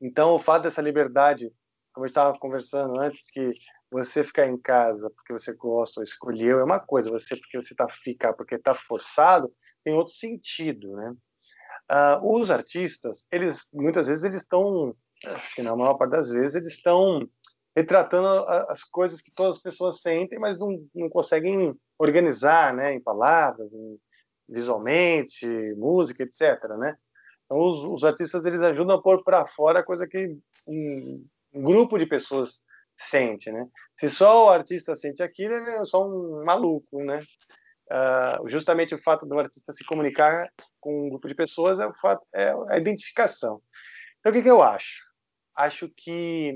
Então, 0.00 0.36
o 0.36 0.40
fato 0.40 0.62
dessa 0.62 0.80
liberdade 0.80 1.50
como 1.96 2.04
eu 2.04 2.08
estava 2.08 2.38
conversando 2.38 3.00
antes, 3.00 3.30
que 3.30 3.52
você 3.90 4.22
ficar 4.22 4.46
em 4.46 4.60
casa 4.60 5.08
porque 5.08 5.32
você 5.32 5.54
gosta 5.54 5.98
ou 5.98 6.04
escolheu 6.04 6.60
é 6.60 6.64
uma 6.64 6.78
coisa, 6.78 7.10
você 7.10 7.34
porque 7.34 7.56
você 7.56 7.72
está 7.72 7.88
ficar 7.88 8.34
porque 8.34 8.54
está 8.54 8.74
forçado 8.74 9.50
tem 9.82 9.94
outro 9.94 10.12
sentido, 10.12 10.94
né? 10.94 11.14
Uh, 11.90 12.40
os 12.40 12.50
artistas, 12.50 13.26
eles 13.30 13.68
muitas 13.72 14.08
vezes 14.08 14.24
eles 14.24 14.42
estão, 14.42 14.94
na 15.58 15.76
maior 15.76 15.94
parte 15.94 16.10
das 16.12 16.30
vezes 16.30 16.56
eles 16.56 16.72
estão 16.72 17.28
retratando 17.76 18.26
as 18.68 18.82
coisas 18.82 19.20
que 19.20 19.32
todas 19.32 19.58
as 19.58 19.62
pessoas 19.62 20.00
sentem, 20.00 20.38
mas 20.38 20.58
não, 20.58 20.84
não 20.94 21.08
conseguem 21.08 21.74
organizar, 21.98 22.74
né, 22.74 22.94
em 22.94 23.00
palavras, 23.00 23.72
em, 23.72 23.98
visualmente, 24.48 25.46
música, 25.76 26.22
etc, 26.22 26.62
né? 26.78 26.96
Então 27.44 27.58
os, 27.58 27.84
os 27.84 28.04
artistas 28.04 28.44
eles 28.44 28.62
ajudam 28.62 28.96
a 28.96 29.02
pôr 29.02 29.22
para 29.22 29.46
fora 29.46 29.80
a 29.80 29.84
coisa 29.84 30.06
que 30.06 30.36
um, 30.66 31.24
um 31.52 31.62
grupo 31.62 31.98
de 31.98 32.06
pessoas 32.06 32.62
sente, 32.96 33.52
né? 33.52 33.68
Se 33.98 34.08
só 34.08 34.46
o 34.46 34.50
artista 34.50 34.96
sente 34.96 35.22
aquilo, 35.22 35.54
ele 35.54 35.70
é 35.70 35.84
só 35.84 36.06
um 36.06 36.44
maluco, 36.44 37.02
né? 37.04 37.22
Uh, 37.88 38.48
justamente 38.48 38.94
o 38.94 39.02
fato 39.02 39.24
do 39.24 39.38
artista 39.38 39.72
se 39.72 39.84
comunicar 39.84 40.48
com 40.80 41.06
um 41.06 41.08
grupo 41.08 41.28
de 41.28 41.36
pessoas 41.36 41.78
é 41.78 41.86
o 41.86 41.94
fato 41.94 42.26
é 42.34 42.52
a 42.68 42.78
identificação. 42.78 43.62
Então 44.18 44.32
o 44.32 44.34
que, 44.34 44.42
que 44.42 44.50
eu 44.50 44.62
acho? 44.62 45.04
Acho 45.54 45.88
que 45.96 46.52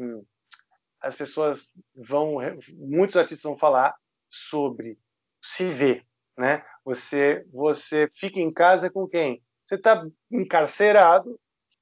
as 1.01 1.15
pessoas 1.15 1.73
vão, 1.95 2.39
muitos 2.73 3.17
artistas 3.17 3.45
vão 3.45 3.57
falar 3.57 3.95
sobre 4.29 4.99
se 5.43 5.65
ver, 5.73 6.05
né? 6.37 6.65
Você 6.85 7.47
você 7.53 8.11
fica 8.17 8.41
em 8.41 8.53
casa 8.53 8.91
com 8.91 9.07
quem? 9.07 9.43
Você 9.65 9.77
está 9.77 10.05
encarcerado 10.31 11.39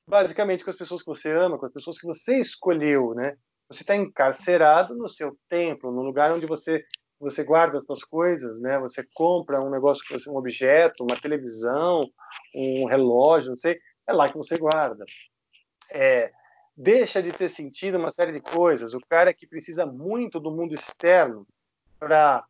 basicamente 0.07 0.65
com 0.65 0.71
as 0.71 0.77
pessoas 0.77 1.03
que 1.03 1.09
você 1.09 1.31
ama, 1.31 1.59
com 1.59 1.67
as 1.67 1.73
pessoas 1.73 1.99
que 1.99 2.07
você 2.07 2.39
escolheu, 2.39 3.15
né? 3.15 3.37
Você 3.69 3.83
está 3.83 3.97
encarcerado 3.97 4.95
no 4.95 5.09
seu 5.09 5.39
templo, 5.49 5.91
no 5.91 6.03
lugar 6.03 6.33
onde 6.33 6.47
você 6.47 6.85
você 7.21 7.43
guarda 7.43 7.79
as 7.79 7.85
suas 7.85 8.05
coisas, 8.05 8.61
né? 8.61 8.79
Você 8.79 9.05
compra 9.15 9.61
um 9.61 9.71
negócio, 9.71 10.03
um 10.29 10.37
objeto, 10.37 11.05
uma 11.05 11.21
televisão, 11.21 12.03
um 12.55 12.87
relógio, 12.87 13.51
não 13.51 13.57
sei, 13.57 13.79
é 14.07 14.13
lá 14.13 14.29
que 14.29 14.37
você 14.37 14.57
guarda. 14.57 15.05
É, 15.91 16.31
deixa 16.77 17.23
de 17.23 17.33
ter 17.33 17.49
sentido 17.49 17.99
uma 17.99 18.13
série 18.13 18.33
de 18.33 18.41
coisas. 18.41 18.95
O 18.95 19.01
cara 19.01 19.35
que 19.35 19.47
precisa 19.47 19.85
muito 19.85 20.39
do 20.39 20.51
mundo 20.51 20.75
externo 20.75 21.47
para 21.99 22.45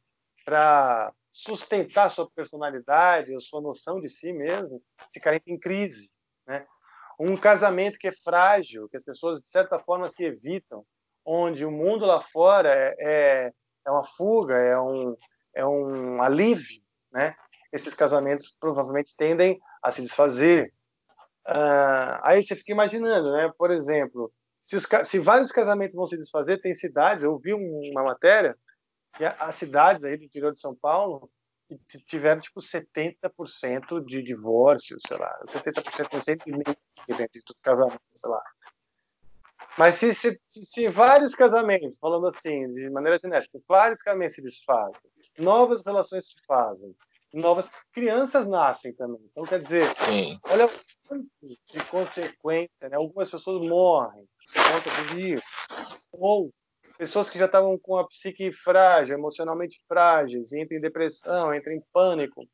para 0.44 1.12
sustentar 1.30 2.10
sua 2.10 2.28
personalidade, 2.30 3.34
a 3.34 3.40
sua 3.40 3.60
noção 3.60 4.00
de 4.00 4.08
si 4.08 4.32
mesmo, 4.32 4.82
esse 5.06 5.20
cara 5.20 5.36
entra 5.36 5.52
em 5.52 5.58
crise, 5.58 6.10
né? 6.46 6.66
Um 7.20 7.36
casamento 7.36 7.98
que 7.98 8.08
é 8.08 8.12
frágil, 8.12 8.88
que 8.88 8.96
as 8.96 9.04
pessoas 9.04 9.42
de 9.42 9.48
certa 9.50 9.78
forma 9.78 10.08
se 10.08 10.24
evitam, 10.24 10.84
onde 11.24 11.64
o 11.66 11.70
mundo 11.70 12.06
lá 12.06 12.22
fora 12.22 12.72
é, 12.74 12.96
é, 12.98 13.52
é 13.88 13.90
uma 13.90 14.04
fuga, 14.04 14.54
é 14.54 14.78
um, 14.78 15.16
é 15.54 15.66
um 15.66 16.22
alívio, 16.22 16.80
né? 17.10 17.34
Esses 17.72 17.94
casamentos 17.94 18.54
provavelmente 18.60 19.16
tendem 19.16 19.58
a 19.82 19.90
se 19.90 20.02
desfazer. 20.02 20.72
Uh, 21.46 22.20
aí 22.22 22.42
você 22.42 22.54
fica 22.54 22.72
imaginando, 22.72 23.32
né? 23.32 23.50
Por 23.56 23.70
exemplo, 23.70 24.32
se, 24.64 24.76
os, 24.76 24.86
se, 25.04 25.18
vários 25.18 25.50
casamentos 25.50 25.96
vão 25.96 26.06
se 26.06 26.18
desfazer, 26.18 26.60
tem 26.60 26.74
cidades, 26.74 27.24
eu 27.24 27.38
vi 27.38 27.54
uma 27.54 28.02
matéria 28.02 28.54
que 29.16 29.24
as 29.24 29.54
cidades 29.54 30.04
aí 30.04 30.16
do 30.16 30.24
interior 30.24 30.52
de 30.52 30.60
São 30.60 30.76
Paulo 30.76 31.30
tiveram 32.06 32.40
tipo 32.40 32.60
70% 32.60 34.04
de 34.04 34.22
divórcios, 34.22 35.00
sei 35.06 35.18
lá, 35.18 35.34
70% 35.48 36.08
não 36.12 36.20
sei 36.20 36.36
de 36.36 37.42
tudo 37.44 37.58
casamento, 37.62 38.00
sei 38.14 38.30
lá. 38.30 38.42
Mas 39.78 39.94
se, 39.94 40.12
se, 40.12 40.40
se, 40.52 40.88
vários 40.88 41.36
casamentos, 41.36 41.96
falando 41.98 42.26
assim, 42.26 42.72
de 42.72 42.90
maneira 42.90 43.16
genética, 43.16 43.60
vários 43.68 44.02
casamentos 44.02 44.34
se 44.34 44.42
desfazem, 44.42 45.00
novas 45.38 45.84
relações 45.86 46.28
se 46.28 46.34
fazem, 46.46 46.96
novas 47.32 47.70
crianças 47.92 48.48
nascem 48.48 48.92
também. 48.92 49.20
Então, 49.30 49.44
quer 49.44 49.62
dizer, 49.62 49.86
Sim. 50.04 50.36
olha 50.50 50.66
o 50.66 50.70
de 51.72 51.84
consequência, 51.90 52.88
né? 52.88 52.96
Algumas 52.96 53.30
pessoas 53.30 53.64
morrem 53.64 54.26
por 54.52 54.62
conta 54.64 54.90
do 54.90 55.14
vírus. 55.14 55.44
Ou 56.10 56.50
pessoas 56.96 57.30
que 57.30 57.38
já 57.38 57.46
estavam 57.46 57.78
com 57.78 57.96
a 57.96 58.08
psique 58.08 58.50
frágil, 58.50 59.16
emocionalmente 59.16 59.80
frágeis, 59.86 60.52
entram 60.52 60.78
em 60.78 60.80
depressão, 60.80 61.54
entram 61.54 61.72
em 61.72 61.82
pânico. 61.92 62.48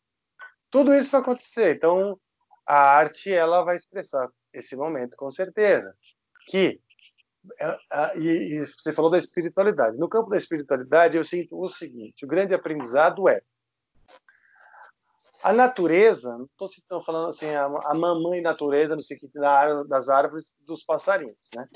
Tudo 0.71 0.95
isso 0.95 1.11
vai 1.11 1.23
acontecer. 1.23 1.77
Então, 1.77 2.21
a 2.67 2.77
arte 2.77 3.33
ela 3.33 3.63
vai 3.63 3.77
expressar 3.77 4.29
esse 4.53 4.77
momento, 4.77 5.17
com 5.17 5.33
certeza. 5.33 5.95
Que 6.47 6.79
e, 8.17 8.29
e, 8.29 8.67
você 8.67 8.93
falou 8.93 9.11
da 9.11 9.19
espiritualidade. 9.19 9.99
No 9.99 10.09
campo 10.09 10.31
da 10.31 10.37
espiritualidade, 10.37 11.17
eu 11.17 11.25
sinto 11.25 11.61
o 11.61 11.69
seguinte: 11.69 12.25
o 12.25 12.29
grande 12.29 12.55
aprendizado 12.55 13.29
é 13.29 13.43
a 15.43 15.53
natureza. 15.53 16.37
Não 16.39 16.47
estou 16.47 17.05
falando 17.05 17.29
assim 17.29 17.51
a, 17.51 17.67
a, 17.67 17.95
mamãe 17.95 18.41
natureza 18.41 18.97
no 18.97 19.03
sentido 19.03 19.33
das 19.87 20.09
árvores, 20.09 20.55
dos 20.61 20.83
passarinhos, 20.83 21.49
né? 21.55 21.69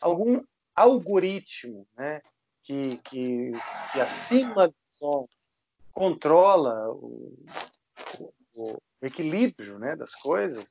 Algum 0.00 0.42
algoritmo, 0.74 1.88
né? 1.96 2.20
Que, 2.62 2.98
que, 2.98 3.52
que 3.92 4.00
acima 4.00 4.68
do 4.68 4.74
som 4.98 5.26
controla 5.90 6.90
o, 6.90 7.34
o, 8.18 8.32
o 8.54 8.78
equilíbrio, 9.00 9.78
né? 9.78 9.96
Das 9.96 10.14
coisas. 10.16 10.64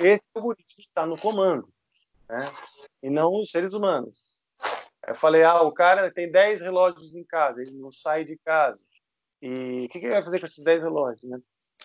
Esse 0.00 0.24
algoritmo 0.34 0.80
está 0.80 1.04
no 1.04 1.18
comando, 1.18 1.68
né? 2.32 2.50
e 3.02 3.10
não 3.10 3.34
os 3.34 3.50
seres 3.50 3.74
humanos. 3.74 4.18
Eu 5.06 5.14
falei, 5.16 5.42
ah, 5.42 5.60
o 5.62 5.72
cara 5.72 6.10
tem 6.10 6.30
10 6.30 6.60
relógios 6.60 7.14
em 7.14 7.24
casa, 7.24 7.60
ele 7.60 7.72
não 7.72 7.92
sai 7.92 8.24
de 8.24 8.38
casa. 8.38 8.78
E 9.40 9.86
o 9.86 9.88
que, 9.88 9.98
que 9.98 10.06
ele 10.06 10.14
vai 10.14 10.24
fazer 10.24 10.40
com 10.40 10.46
esses 10.46 10.62
10 10.62 10.82
relógios? 10.82 11.22
Né? 11.28 11.38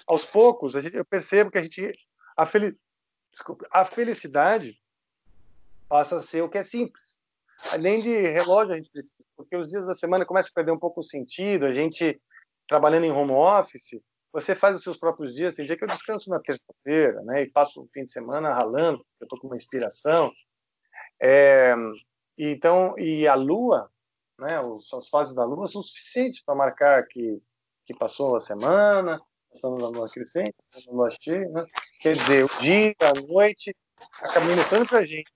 Aos 0.06 0.24
poucos, 0.26 0.74
gente, 0.74 0.96
eu 0.96 1.06
percebo 1.06 1.52
que 1.52 1.58
a 1.58 1.64
gente. 1.64 1.92
A, 2.36 2.46
fel, 2.46 2.72
desculpa, 3.32 3.68
a 3.72 3.84
felicidade 3.84 4.78
passa 5.90 6.18
a 6.18 6.22
ser 6.22 6.44
o 6.44 6.50
que 6.50 6.60
é 6.60 6.64
simples. 6.64 7.18
Além 7.72 8.02
de 8.02 8.12
relógio, 8.30 8.76
a 8.76 8.78
gente 8.78 8.92
precisa, 8.92 9.26
porque 9.36 9.58
os 9.58 9.70
dias 9.70 9.86
da 9.88 9.96
semana 9.96 10.26
começam 10.26 10.52
a 10.52 10.54
perder 10.54 10.72
um 10.72 10.80
pouco 10.80 11.02
o 11.02 11.04
sentido, 11.04 11.66
a 11.66 11.74
gente 11.74 12.22
trabalhando 12.68 13.06
em 13.06 13.12
home 13.12 13.32
office, 13.32 14.00
você 14.38 14.56
faz 14.56 14.76
os 14.76 14.84
seus 14.84 14.98
próprios 14.98 15.34
dias. 15.34 15.56
Tem 15.56 15.66
dia 15.66 15.76
que 15.76 15.84
eu 15.84 15.88
descanso 15.88 16.30
na 16.30 16.40
terça-feira, 16.40 17.24
né? 17.24 17.42
E 17.42 17.50
passo 17.50 17.82
o 17.82 17.90
fim 17.92 18.06
de 18.06 18.12
semana 18.12 18.54
ralando, 18.54 19.04
eu 19.20 19.26
estou 19.26 19.40
com 19.40 19.48
uma 19.48 19.56
inspiração. 19.56 20.32
É, 21.20 21.74
então, 22.38 22.94
e 23.00 23.28
a 23.28 23.34
Lua, 23.34 23.90
né, 24.40 24.60
as 24.96 25.10
fases 25.10 25.34
da 25.34 25.44
Lua 25.44 25.68
são 25.68 25.82
suficientes 25.82 26.44
para 26.44 26.54
marcar 26.54 27.08
que, 27.08 27.42
que 27.84 27.96
passou 27.96 28.36
a 28.36 28.42
semana, 28.42 29.20
passando 29.50 29.78
na 29.82 29.88
Lua 29.88 30.08
crescente, 30.08 30.54
na 30.86 30.94
Lua 30.94 31.10
cheia, 31.20 31.50
né? 31.50 31.66
quer 32.00 32.14
dizer, 32.14 32.46
o 32.46 32.62
dia, 32.62 32.96
a 33.00 33.14
noite, 33.28 33.76
acabam 34.22 34.56
mostrando 34.56 34.88
para 34.88 35.00
a 35.00 35.06
gente 35.06 35.32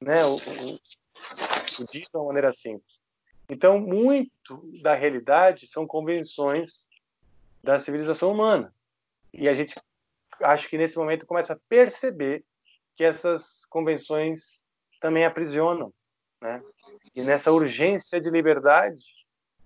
né, 0.00 0.24
o, 0.24 0.36
o, 0.36 1.82
o 1.82 1.86
dia 1.90 2.02
de 2.02 2.08
uma 2.14 2.26
maneira 2.26 2.54
simples. 2.54 2.98
Então, 3.50 3.80
muito 3.80 4.62
da 4.80 4.94
realidade 4.94 5.66
são 5.66 5.88
convenções 5.88 6.86
da 7.62 7.78
civilização 7.80 8.32
humana. 8.32 8.72
E 9.32 9.48
a 9.48 9.52
gente, 9.52 9.74
acho 10.42 10.68
que 10.68 10.78
nesse 10.78 10.96
momento, 10.96 11.26
começa 11.26 11.52
a 11.52 11.58
perceber 11.68 12.44
que 12.96 13.04
essas 13.04 13.64
convenções 13.66 14.62
também 15.00 15.24
aprisionam, 15.24 15.92
né? 16.40 16.62
E 17.14 17.22
nessa 17.22 17.52
urgência 17.52 18.20
de 18.20 18.30
liberdade, 18.30 19.04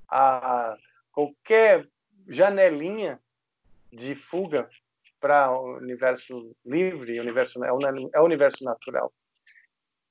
a 0.09 0.76
qualquer 1.12 1.88
janelinha 2.28 3.20
de 3.90 4.14
fuga 4.14 4.68
para 5.20 5.50
o 5.52 5.76
universo 5.76 6.55
livre, 6.64 7.20
universo 7.20 7.62
é 7.64 7.72
o, 7.72 7.78
é 8.14 8.20
universo 8.20 8.64
natural. 8.64 9.12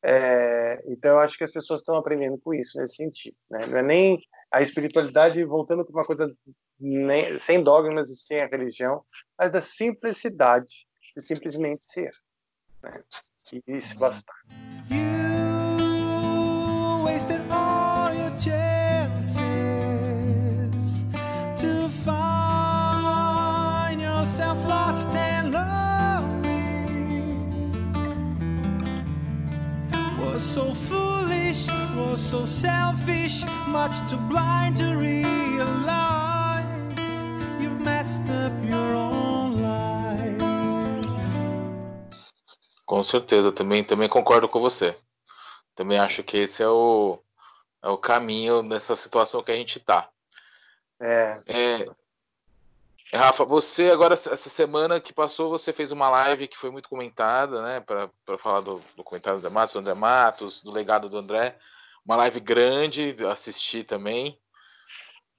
É, 0.04 0.82
então, 0.88 1.12
eu 1.12 1.20
acho 1.20 1.38
que 1.38 1.44
as 1.44 1.52
pessoas 1.52 1.82
estão 1.82 1.96
aprendendo 1.96 2.38
com 2.40 2.54
isso 2.54 2.80
nesse 2.80 2.96
sentido. 2.96 3.36
Né? 3.50 3.68
Não 3.68 3.78
é 3.78 3.84
nem 3.84 4.18
a 4.52 4.62
espiritualidade 4.62 5.44
voltando 5.44 5.86
para 5.86 5.94
uma 5.94 6.06
coisa 6.06 6.26
nem, 6.82 7.38
sem 7.38 7.64
dogmas 7.64 8.10
e 8.10 8.16
sem 8.16 8.42
a 8.42 8.48
religião, 8.48 9.06
mas 9.38 9.52
da 9.52 9.62
simplicidade 9.62 10.88
de 11.16 11.22
simplesmente 11.22 11.86
ser. 11.86 12.12
Né? 12.82 13.04
E 13.54 13.62
isso 13.68 13.98
basta. 14.00 14.32
wasted 17.04 17.42
all 17.52 18.14
your 18.14 18.36
chances 18.38 19.36
to 21.56 21.90
find 22.06 24.02
yourself 24.02 24.58
lost 24.68 25.08
and 25.10 25.52
lonely. 25.52 26.64
Was 30.20 30.42
so 30.42 30.74
foolish, 30.74 31.68
was 31.96 32.20
so 32.20 32.46
selfish, 32.46 33.44
much 33.68 34.00
too 34.10 34.18
blind 34.30 34.78
to 34.78 34.96
realize 34.96 36.21
Com 42.86 43.04
certeza, 43.04 43.52
também, 43.52 43.84
também 43.84 44.10
concordo 44.10 44.50
com 44.50 44.60
você. 44.60 44.98
Também 45.74 45.98
acho 45.98 46.24
que 46.24 46.38
esse 46.38 46.62
é 46.62 46.68
o, 46.68 47.20
é 47.82 47.88
o 47.88 47.98
caminho 47.98 48.62
nessa 48.62 48.96
situação 48.96 49.42
que 49.42 49.52
a 49.52 49.56
gente 49.56 49.78
está. 49.80 50.10
É. 51.00 51.42
é. 51.48 51.86
Rafa, 53.14 53.44
você 53.44 53.90
agora, 53.92 54.14
essa 54.14 54.50
semana 54.50 55.02
que 55.02 55.14
passou, 55.14 55.50
você 55.50 55.74
fez 55.74 55.92
uma 55.92 56.10
live 56.10 56.48
que 56.48 56.58
foi 56.58 56.70
muito 56.70 56.88
comentada, 56.88 57.62
né? 57.62 57.80
Para 57.80 58.38
falar 58.38 58.62
do, 58.62 58.82
do 58.96 59.04
comentário 59.04 59.40
do 59.40 59.52
Matos, 59.52 59.74
do 59.74 59.80
André 59.80 59.94
Matos, 59.94 60.62
do 60.62 60.72
legado 60.72 61.10
do 61.10 61.18
André. 61.18 61.58
Uma 62.06 62.16
live 62.18 62.40
grande, 62.40 63.16
assisti 63.30 63.84
também. 63.84 64.38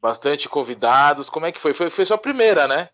Bastante 0.02 0.48
convidados. 0.48 1.30
Como 1.30 1.46
é 1.46 1.52
que 1.52 1.60
foi? 1.60 1.72
Foi, 1.72 1.88
foi 1.88 2.04
sua 2.04 2.18
primeira, 2.18 2.66
né? 2.66 2.90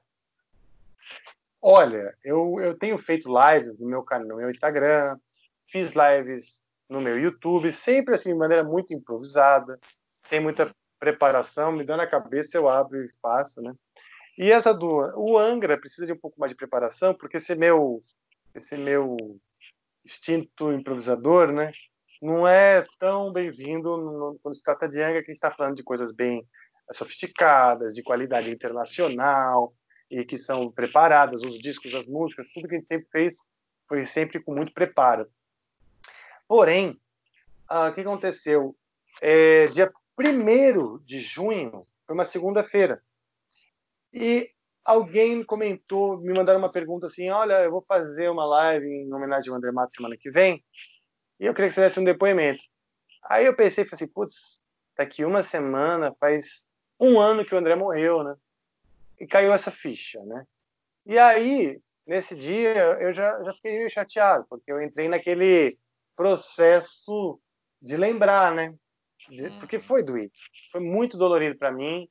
Olha, 1.61 2.15
eu, 2.23 2.61
eu 2.61 2.79
tenho 2.79 2.99
feito 2.99 3.29
lives 3.29 3.79
no 3.79 3.89
meu 3.89 4.03
canal, 4.03 4.29
no 4.29 4.37
meu 4.37 4.51
Instagram, 4.51 5.19
fiz 5.67 5.93
lives 5.93 6.61
no 6.89 7.01
meu 7.01 7.19
YouTube, 7.19 7.73
sempre 7.73 8.15
assim, 8.15 8.33
de 8.33 8.39
maneira 8.39 8.63
muito 8.63 8.95
improvisada, 8.95 9.81
sem 10.21 10.39
muita 10.39 10.71
preparação, 10.99 11.73
me 11.73 11.85
dando 11.85 12.01
a 12.01 12.07
cabeça, 12.07 12.57
eu 12.57 12.69
abro 12.69 13.03
e 13.05 13.09
faço, 13.21 13.61
né? 13.61 13.75
E 14.37 14.53
essa 14.53 14.73
do 14.73 14.87
o 15.17 15.37
Angra 15.37 15.79
precisa 15.79 16.07
de 16.07 16.13
um 16.13 16.19
pouco 16.19 16.39
mais 16.39 16.51
de 16.51 16.57
preparação, 16.57 17.15
porque 17.15 17.39
esse 17.39 17.55
meu 17.55 18.03
esse 18.55 18.77
meu 18.77 19.17
instinto 20.05 20.73
improvisador, 20.73 21.53
né, 21.53 21.71
não 22.21 22.47
é 22.47 22.85
tão 22.99 23.33
bem-vindo 23.33 24.39
quando 24.43 24.55
se 24.55 24.63
trata 24.63 24.89
de 24.89 25.03
Angra, 25.03 25.23
que 25.23 25.33
está 25.33 25.51
falando 25.51 25.77
de 25.77 25.83
coisas 25.83 26.13
bem 26.13 26.47
sofisticadas, 26.93 27.95
de 27.95 28.03
qualidade 28.03 28.51
internacional 28.51 29.69
e 30.11 30.25
que 30.25 30.39
são 30.39 30.71
preparadas, 30.71 31.43
os 31.43 31.59
discos, 31.59 31.95
as 31.95 32.07
músicas, 32.07 32.51
tudo 32.53 32.69
que 32.69 32.75
a 32.75 32.79
gente 32.79 32.89
sempre 32.89 33.09
fez 33.11 33.35
foi 33.87 34.05
sempre 34.07 34.43
com 34.43 34.55
muito 34.55 34.73
preparo. 34.73 35.27
Porém, 36.47 36.99
ah, 37.69 37.89
o 37.89 37.95
que 37.95 38.01
aconteceu? 38.01 38.75
É, 39.21 39.67
dia 39.69 39.93
1 40.19 40.99
de 41.05 41.21
junho, 41.21 41.83
Foi 42.07 42.15
uma 42.15 42.25
segunda-feira. 42.25 43.03
E 44.13 44.51
alguém 44.85 45.45
comentou, 45.45 46.19
me 46.19 46.33
mandaram 46.35 46.59
uma 46.59 46.73
pergunta 46.73 47.07
assim: 47.07 47.29
olha, 47.29 47.63
eu 47.63 47.71
vou 47.71 47.85
fazer 47.87 48.31
uma 48.31 48.47
live 48.47 48.87
em 48.87 49.13
homenagem 49.13 49.51
ao 49.51 49.57
André 49.57 49.71
Matos 49.71 49.95
semana 49.95 50.17
que 50.19 50.31
vem, 50.31 50.65
e 51.39 51.47
eu 51.47 51.55
queria 51.55 51.69
que 51.69 51.75
você 51.75 51.83
desse 51.83 52.01
um 52.01 52.05
depoimento. 52.05 52.63
Aí 53.25 53.45
eu 53.45 53.55
pensei, 53.55 53.85
falei 53.85 53.97
assim, 53.97 54.13
putz, 54.13 54.61
daqui 54.97 55.25
uma 55.25 55.43
semana 55.43 56.15
faz 56.19 56.65
um 56.99 57.21
ano 57.21 57.45
que 57.45 57.55
o 57.55 57.59
André 57.59 57.75
morreu, 57.75 58.23
né? 58.23 58.37
E 59.21 59.27
caiu 59.27 59.53
essa 59.53 59.71
ficha, 59.71 60.23
né? 60.25 60.45
E 61.07 61.19
aí, 61.19 61.81
nesse 62.07 62.35
dia, 62.37 62.99
eu 63.01 63.13
já, 63.13 63.43
já 63.43 63.53
fiquei 63.53 63.89
chateado, 63.89 64.47
porque 64.49 64.71
eu 64.71 64.83
entrei 64.83 65.09
naquele 65.09 65.77
processo 66.17 67.41
de 67.81 67.97
lembrar, 67.97 68.55
né? 68.55 68.75
De, 69.29 69.51
porque 69.59 69.77
uhum. 69.77 69.83
foi 69.83 70.03
doído. 70.03 70.33
Foi 70.71 70.81
muito 70.81 71.17
dolorido 71.17 71.59
para 71.59 71.73
mim 71.73 72.09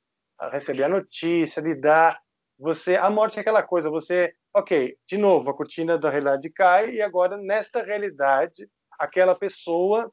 receber 0.52 0.84
a 0.84 0.90
notícia, 0.90 1.62
lidar. 1.62 2.20
Você, 2.60 2.96
a 2.96 3.10
morte 3.10 3.38
é 3.38 3.42
aquela 3.42 3.64
coisa, 3.64 3.90
você, 3.90 4.34
ok, 4.54 4.98
de 5.08 5.18
novo, 5.18 5.50
a 5.50 5.54
cortina 5.54 5.98
da 5.98 6.10
realidade 6.10 6.50
cai 6.50 6.92
e 6.92 7.02
agora, 7.02 7.38
nesta 7.38 7.84
realidade, 7.84 8.68
aquela 8.98 9.36
pessoa 9.36 10.12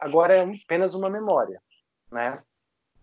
agora 0.00 0.36
é 0.36 0.42
apenas 0.42 0.94
uma 0.94 1.10
memória, 1.10 1.62
né? 2.10 2.42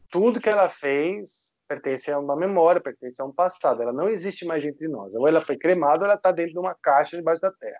Tudo 0.09 0.39
que 0.39 0.49
ela 0.49 0.69
fez 0.69 1.55
pertence 1.67 2.11
a 2.11 2.17
uma 2.17 2.35
memória, 2.35 2.81
pertence 2.81 3.21
a 3.21 3.25
um 3.25 3.31
passado. 3.31 3.81
Ela 3.81 3.93
não 3.93 4.09
existe 4.09 4.45
mais 4.45 4.65
entre 4.65 4.87
nós. 4.87 5.13
Ou 5.15 5.27
ela 5.27 5.39
foi 5.39 5.57
cremada, 5.57 5.99
ou 5.99 6.05
ela 6.05 6.15
está 6.15 6.31
dentro 6.31 6.53
de 6.53 6.59
uma 6.59 6.73
caixa 6.73 7.15
debaixo 7.15 7.41
da 7.41 7.51
terra. 7.51 7.79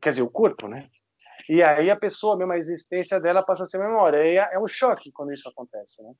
Quer 0.00 0.10
dizer, 0.10 0.22
o 0.22 0.30
corpo, 0.30 0.66
né? 0.68 0.88
E 1.48 1.62
aí 1.62 1.90
a 1.90 1.96
pessoa, 1.96 2.36
mesmo 2.36 2.52
a 2.52 2.58
existência 2.58 3.20
dela 3.20 3.42
passa 3.42 3.64
a 3.64 3.66
ser 3.66 3.78
memória. 3.78 4.24
E 4.24 4.38
é, 4.38 4.54
é 4.54 4.58
um 4.58 4.66
choque 4.66 5.12
quando 5.12 5.32
isso 5.32 5.48
acontece, 5.48 6.02
né? 6.02 6.12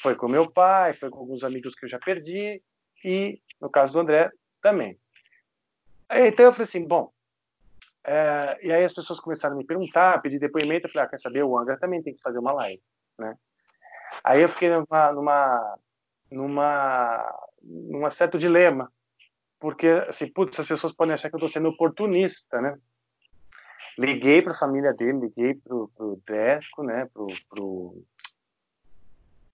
Foi 0.00 0.16
com 0.16 0.28
meu 0.28 0.50
pai, 0.50 0.94
foi 0.94 1.10
com 1.10 1.18
alguns 1.18 1.44
amigos 1.44 1.74
que 1.74 1.84
eu 1.84 1.88
já 1.90 1.98
perdi 1.98 2.62
e 3.04 3.40
no 3.60 3.68
caso 3.68 3.92
do 3.92 4.00
André 4.00 4.30
também. 4.62 4.98
Então 6.10 6.46
eu 6.46 6.52
falei 6.52 6.64
assim, 6.64 6.86
bom, 6.86 7.12
é, 8.04 8.58
e 8.62 8.72
aí 8.72 8.82
as 8.82 8.94
pessoas 8.94 9.20
começaram 9.20 9.54
a 9.54 9.58
me 9.58 9.66
perguntar, 9.66 10.20
pedir 10.22 10.38
depoimento, 10.38 10.86
eu 10.86 10.90
falei, 10.90 11.06
ah, 11.06 11.10
quer 11.10 11.20
saber, 11.20 11.44
o 11.44 11.56
Angra 11.56 11.78
também 11.78 12.02
tem 12.02 12.14
que 12.14 12.22
fazer 12.22 12.38
uma 12.38 12.52
live, 12.52 12.82
né? 13.18 13.36
Aí 14.22 14.42
eu 14.42 14.48
fiquei 14.48 14.70
numa, 14.70 15.12
numa, 15.12 15.78
numa, 16.30 17.48
numa 17.62 18.10
certo 18.10 18.38
dilema, 18.38 18.90
porque, 19.58 19.86
assim, 20.08 20.26
putz, 20.32 20.58
as 20.58 20.66
pessoas 20.66 20.92
podem 20.92 21.14
achar 21.14 21.28
que 21.28 21.34
eu 21.34 21.38
estou 21.38 21.50
sendo 21.50 21.68
oportunista, 21.68 22.60
né? 22.60 22.76
Liguei 23.98 24.42
para 24.42 24.52
a 24.52 24.58
família 24.58 24.92
dele, 24.92 25.20
liguei 25.20 25.54
para 25.54 25.74
o 25.74 26.20
Desco, 26.26 26.82
né, 26.82 27.06
pro, 27.12 27.26
pro... 27.48 28.02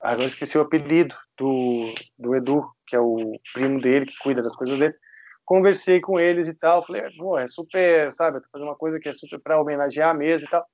Agora 0.01 0.27
esqueci 0.27 0.59
o 0.59 0.61
apelido 0.61 1.15
do, 1.37 1.95
do 2.19 2.35
Edu, 2.35 2.71
que 2.87 2.95
é 2.95 3.01
o 3.01 3.39
primo 3.53 3.81
dele, 3.81 4.07
que 4.07 4.19
cuida 4.19 4.43
das 4.43 4.55
coisas 4.55 4.79
dele 4.79 4.95
conversei 5.47 6.01
com 6.01 6.19
eles 6.19 6.49
e 6.49 6.55
tal, 6.55 6.85
falei, 6.85 7.03
pô, 7.17 7.39
é 7.39 7.47
super, 7.47 8.13
sabe, 8.15 8.41
fazendo 8.51 8.69
uma 8.69 8.75
coisa 8.75 8.99
que 8.99 9.09
é 9.09 9.15
super 9.15 9.39
para 9.39 9.61
homenagear 9.61 10.15
mesmo 10.15 10.47
e 10.47 10.51
tal. 10.51 10.67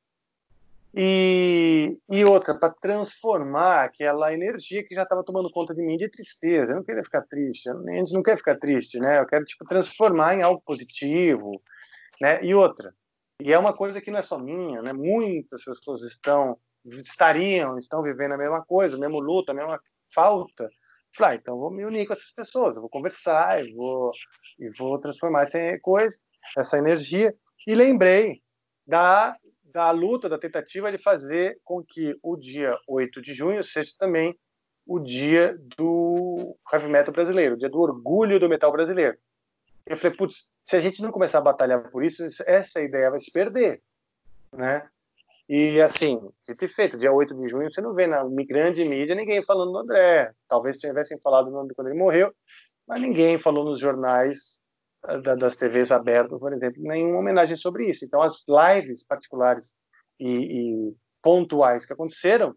E, 0.95 1.99
e 2.11 2.25
outra, 2.25 2.55
para 2.55 2.75
transformar 2.75 3.85
aquela 3.85 4.33
energia 4.33 4.85
que 4.87 4.95
já 4.95 5.05
estava 5.05 5.25
tomando 5.25 5.51
conta 5.51 5.75
de 5.75 5.83
mim 5.83 5.97
de 5.97 6.09
tristeza. 6.11 6.73
Eu 6.73 6.77
não 6.77 6.85
queria 6.85 7.03
ficar 7.03 7.23
triste, 7.23 7.69
a 7.71 7.75
gente 7.75 8.13
não 8.13 8.23
quer 8.23 8.37
ficar 8.37 8.59
triste, 8.59 8.99
né? 8.99 9.21
Eu 9.21 9.27
quero 9.27 9.45
tipo 9.45 9.65
transformar 9.65 10.35
em 10.35 10.43
algo 10.43 10.63
positivo, 10.65 11.63
né? 12.21 12.45
E 12.45 12.55
outra, 12.55 12.95
e 13.41 13.53
é 13.53 13.59
uma 13.59 13.73
coisa 13.73 14.01
que 14.01 14.11
não 14.11 14.19
é 14.19 14.23
só 14.23 14.39
minha, 14.39 14.83
né? 14.83 14.93
Muitas 14.93 15.65
pessoas 15.65 16.03
estão 16.03 16.59
estariam, 17.05 17.79
estão 17.79 18.03
vivendo 18.03 18.33
a 18.33 18.39
mesma 18.39 18.65
coisa, 18.65 18.97
o 18.97 19.01
mesmo 19.01 19.21
luto, 19.21 19.53
a 19.53 19.55
mesma 19.55 19.81
falta 20.15 20.69
Falei, 21.15 21.37
ah, 21.37 21.41
então 21.41 21.59
vou 21.59 21.71
me 21.71 21.85
unir 21.85 22.07
com 22.07 22.15
essas 22.15 22.33
pessoas, 22.33 22.77
vou 22.77 22.89
conversar, 22.89 23.63
e 23.63 23.73
vou, 23.75 24.11
e 24.59 24.71
vou 24.79 24.99
transformar 24.99 25.43
essa 25.43 25.59
coisa, 25.83 26.17
essa 26.57 26.79
energia. 26.79 27.35
E 27.67 27.75
lembrei 27.75 28.43
da, 28.87 29.37
da 29.73 29.91
luta, 29.91 30.29
da 30.29 30.39
tentativa 30.39 30.93
de 30.93 30.99
fazer 30.99 31.59
com 31.65 31.83
que 31.83 32.17
o 32.23 32.37
dia 32.37 32.77
8 32.87 33.23
de 33.23 33.35
junho 33.35 33.65
seja 33.65 33.93
também 33.99 34.39
o 34.87 34.99
dia 34.99 35.57
do 35.77 36.57
heavy 36.73 36.89
metal 36.89 37.13
brasileiro, 37.13 37.55
o 37.55 37.59
dia 37.59 37.69
do 37.69 37.81
orgulho 37.81 38.39
do 38.39 38.49
metal 38.49 38.71
brasileiro. 38.73 39.17
Eu 39.87 39.97
falei, 39.97 40.17
putz, 40.17 40.51
se 40.65 40.77
a 40.77 40.81
gente 40.81 41.03
não 41.03 41.11
começar 41.11 41.39
a 41.39 41.43
batalhar 41.43 41.91
por 41.91 42.05
isso, 42.05 42.25
essa 42.47 42.81
ideia 42.81 43.11
vai 43.11 43.21
se 43.21 43.31
perder, 43.31 43.83
né? 44.53 44.89
E 45.49 45.81
assim, 45.81 46.21
dito 46.47 46.65
e 46.65 46.69
feito, 46.69 46.99
dia 46.99 47.13
8 47.13 47.35
de 47.35 47.49
junho, 47.49 47.71
você 47.71 47.81
não 47.81 47.95
vê 47.95 48.07
na 48.07 48.23
grande 48.47 48.85
mídia 48.85 49.15
ninguém 49.15 49.45
falando 49.45 49.73
do 49.73 49.79
André. 49.79 50.33
Talvez 50.49 50.79
tivessem 50.79 51.19
falado 51.19 51.49
o 51.49 51.51
nome 51.51 51.75
quando 51.75 51.89
ele 51.89 51.99
morreu, 51.99 52.33
mas 52.87 53.01
ninguém 53.01 53.39
falou 53.39 53.65
nos 53.65 53.81
jornais 53.81 54.62
ah, 55.05 55.19
das 55.19 55.57
TVs 55.57 55.91
abertas, 55.91 56.39
por 56.39 56.53
exemplo, 56.53 56.83
nenhuma 56.83 57.19
homenagem 57.19 57.57
sobre 57.57 57.89
isso. 57.91 58.05
Então, 58.05 58.23
as 58.23 58.45
lives 58.49 59.05
particulares 59.07 59.73
e, 60.19 60.29
e 60.29 60.95
pontuais 61.23 61.85
que 61.87 61.93
aconteceram 61.93 62.55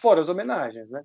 foram 0.00 0.22
as 0.22 0.28
homenagens, 0.28 0.88
né? 0.90 1.02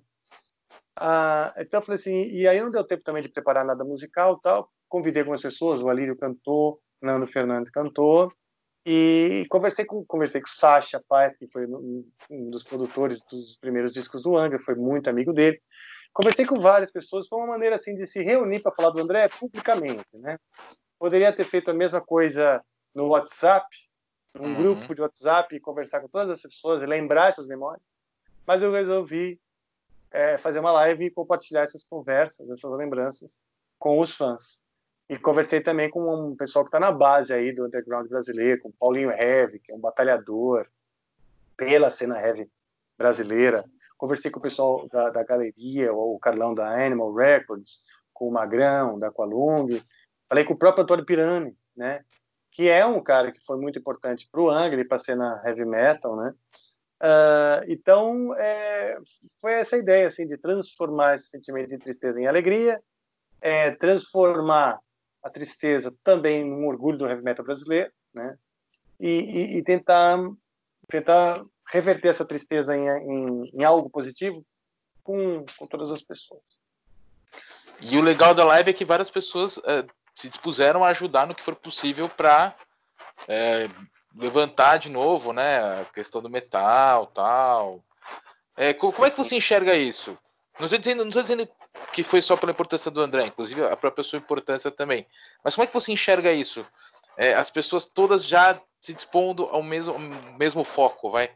Ah, 0.96 1.54
então, 1.58 1.80
eu 1.80 1.84
falei 1.84 1.98
assim, 1.98 2.28
e 2.30 2.46
aí 2.46 2.60
não 2.60 2.70
deu 2.70 2.84
tempo 2.84 3.02
também 3.02 3.22
de 3.22 3.28
preparar 3.30 3.64
nada 3.64 3.84
musical 3.84 4.38
tal. 4.40 4.68
Convidei 4.88 5.22
algumas 5.22 5.40
pessoas, 5.40 5.80
o 5.80 5.88
Alírio 5.88 6.16
cantou, 6.16 6.80
Nando 7.00 7.26
Fernandes 7.26 7.70
cantou, 7.70 8.30
e 8.84 9.46
conversei 9.48 9.84
com 9.84 10.04
conversei 10.04 10.40
com 10.40 10.48
o 10.48 10.50
Sasha 10.50 11.00
Pai, 11.08 11.32
que 11.34 11.48
foi 11.52 11.66
um 11.66 12.50
dos 12.50 12.64
produtores 12.64 13.22
dos 13.30 13.56
primeiros 13.58 13.92
discos 13.92 14.22
do 14.22 14.36
Angra, 14.36 14.58
foi 14.58 14.74
muito 14.74 15.08
amigo 15.08 15.32
dele. 15.32 15.60
Conversei 16.12 16.44
com 16.44 16.60
várias 16.60 16.90
pessoas, 16.90 17.26
foi 17.26 17.38
uma 17.38 17.48
maneira 17.48 17.76
assim 17.76 17.94
de 17.94 18.06
se 18.06 18.22
reunir 18.22 18.60
para 18.60 18.72
falar 18.72 18.90
do 18.90 19.00
André 19.00 19.28
publicamente, 19.28 20.06
né? 20.14 20.38
Poderia 20.98 21.32
ter 21.32 21.44
feito 21.44 21.70
a 21.70 21.74
mesma 21.74 22.00
coisa 22.00 22.62
no 22.94 23.08
WhatsApp, 23.08 23.66
num 24.34 24.48
uhum. 24.48 24.54
grupo 24.54 24.94
de 24.94 25.00
WhatsApp, 25.00 25.54
e 25.54 25.60
conversar 25.60 26.00
com 26.00 26.08
todas 26.08 26.30
as 26.30 26.42
pessoas 26.42 26.82
e 26.82 26.86
lembrar 26.86 27.30
essas 27.30 27.46
memórias. 27.46 27.82
Mas 28.46 28.62
eu 28.62 28.70
resolvi 28.70 29.40
é, 30.10 30.36
fazer 30.38 30.60
uma 30.60 30.72
live 30.72 31.06
e 31.06 31.10
compartilhar 31.10 31.62
essas 31.62 31.82
conversas, 31.82 32.48
essas 32.50 32.70
lembranças 32.72 33.38
com 33.78 33.98
os 33.98 34.14
fãs. 34.14 34.60
E 35.08 35.18
conversei 35.18 35.60
também 35.60 35.90
com 35.90 36.14
um 36.14 36.36
pessoal 36.36 36.64
que 36.64 36.68
está 36.68 36.78
na 36.78 36.92
base 36.92 37.32
aí 37.32 37.52
do 37.52 37.66
underground 37.66 38.08
brasileiro, 38.08 38.60
com 38.60 38.70
Paulinho 38.70 39.10
Heavy, 39.10 39.58
que 39.58 39.72
é 39.72 39.74
um 39.74 39.80
batalhador 39.80 40.66
pela 41.56 41.90
cena 41.90 42.20
heavy 42.20 42.48
brasileira. 42.96 43.64
Conversei 44.02 44.32
com 44.32 44.40
o 44.40 44.42
pessoal 44.42 44.88
da, 44.88 45.10
da 45.10 45.22
galeria, 45.22 45.94
o 45.94 46.18
Carlão 46.18 46.56
da 46.56 46.74
Animal 46.74 47.14
Records, 47.14 47.82
com 48.12 48.26
o 48.26 48.32
Magrão, 48.32 48.98
da 48.98 49.12
Qualung. 49.12 49.80
Falei 50.28 50.44
com 50.44 50.54
o 50.54 50.58
próprio 50.58 50.82
Antônio 50.82 51.06
Pirani, 51.06 51.56
né? 51.76 52.04
que 52.50 52.68
é 52.68 52.84
um 52.84 53.00
cara 53.00 53.30
que 53.30 53.38
foi 53.46 53.60
muito 53.60 53.78
importante 53.78 54.28
para 54.28 54.40
o 54.40 54.50
Angra 54.50 54.84
para 54.84 54.96
a 54.96 54.98
cena 54.98 55.40
heavy 55.46 55.64
metal, 55.64 56.16
né? 56.16 56.34
Uh, 57.00 57.64
então, 57.68 58.34
é, 58.34 58.98
foi 59.40 59.52
essa 59.52 59.76
ideia 59.76 60.08
assim 60.08 60.26
de 60.26 60.36
transformar 60.36 61.14
esse 61.14 61.28
sentimento 61.28 61.68
de 61.68 61.78
tristeza 61.78 62.20
em 62.20 62.26
alegria, 62.26 62.82
é, 63.40 63.70
transformar 63.70 64.80
a 65.22 65.30
tristeza 65.30 65.94
também 66.02 66.42
num 66.42 66.66
orgulho 66.66 66.98
do 66.98 67.06
heavy 67.06 67.22
metal 67.22 67.44
brasileiro, 67.44 67.92
né? 68.12 68.36
E, 68.98 69.10
e, 69.10 69.58
e 69.58 69.62
tentar 69.62 70.18
tentar 70.88 71.44
reverter 71.70 72.08
essa 72.08 72.24
tristeza 72.24 72.76
em, 72.76 72.88
em, 72.88 73.50
em 73.54 73.64
algo 73.64 73.88
positivo 73.88 74.44
com, 75.02 75.44
com, 75.58 75.66
todas 75.66 75.90
as 75.90 76.02
pessoas. 76.02 76.42
E 77.80 77.96
o 77.98 78.02
legal 78.02 78.34
da 78.34 78.44
live 78.44 78.70
é 78.70 78.72
que 78.72 78.84
várias 78.84 79.10
pessoas 79.10 79.58
é, 79.64 79.84
se 80.14 80.28
dispuseram 80.28 80.84
a 80.84 80.88
ajudar 80.88 81.26
no 81.26 81.34
que 81.34 81.42
for 81.42 81.56
possível 81.56 82.08
para 82.08 82.54
é, 83.26 83.68
levantar 84.14 84.78
de 84.78 84.90
novo, 84.90 85.32
né, 85.32 85.80
a 85.80 85.84
questão 85.86 86.20
do 86.20 86.30
metal, 86.30 87.06
tal. 87.06 87.82
É, 88.56 88.72
como 88.72 89.04
é 89.04 89.10
que 89.10 89.18
você 89.18 89.34
enxerga 89.34 89.74
isso? 89.74 90.16
Não 90.58 90.66
estou 90.66 90.78
dizendo, 90.78 90.98
não 90.98 91.08
estou 91.08 91.22
dizendo 91.22 91.48
que 91.92 92.02
foi 92.02 92.20
só 92.22 92.36
pela 92.36 92.52
importância 92.52 92.90
do 92.90 93.00
André, 93.00 93.26
inclusive 93.26 93.64
a 93.64 93.76
própria 93.76 94.04
sua 94.04 94.18
importância 94.18 94.70
também. 94.70 95.06
Mas 95.42 95.54
como 95.54 95.64
é 95.64 95.66
que 95.66 95.74
você 95.74 95.90
enxerga 95.92 96.32
isso? 96.32 96.64
É, 97.16 97.34
as 97.34 97.50
pessoas 97.50 97.84
todas 97.84 98.24
já 98.24 98.60
se 98.80 98.92
dispondo 98.92 99.44
ao 99.44 99.62
mesmo, 99.62 99.94
ao 99.94 100.00
mesmo 100.38 100.64
foco, 100.64 101.10
vai? 101.10 101.30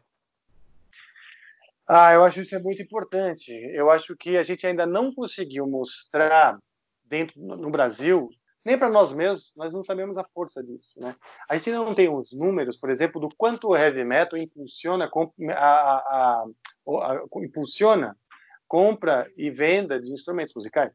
Ah, 1.88 2.12
eu 2.12 2.24
acho 2.24 2.40
isso 2.40 2.54
é 2.54 2.58
muito 2.58 2.82
importante. 2.82 3.52
Eu 3.52 3.90
acho 3.90 4.16
que 4.16 4.36
a 4.36 4.42
gente 4.42 4.66
ainda 4.66 4.84
não 4.84 5.14
conseguiu 5.14 5.66
mostrar 5.66 6.58
dentro 7.04 7.40
no 7.40 7.70
Brasil, 7.70 8.28
nem 8.64 8.76
para 8.76 8.90
nós 8.90 9.12
mesmos, 9.12 9.52
nós 9.56 9.72
não 9.72 9.84
sabemos 9.84 10.18
a 10.18 10.24
força 10.34 10.60
disso, 10.60 10.98
né? 10.98 11.14
A 11.48 11.56
gente 11.56 11.70
não 11.70 11.94
tem 11.94 12.08
os 12.12 12.32
números, 12.32 12.76
por 12.76 12.90
exemplo, 12.90 13.20
do 13.20 13.28
quanto 13.36 13.68
o 13.68 13.76
heavy 13.76 14.02
metal 14.02 14.36
impulsiona 14.36 15.08
a, 15.52 15.54
a, 15.54 16.44
a, 16.88 17.24
impulsiona 17.44 18.16
compra 18.66 19.30
e 19.36 19.48
venda 19.50 20.00
de 20.00 20.12
instrumentos 20.12 20.52
musicais. 20.52 20.92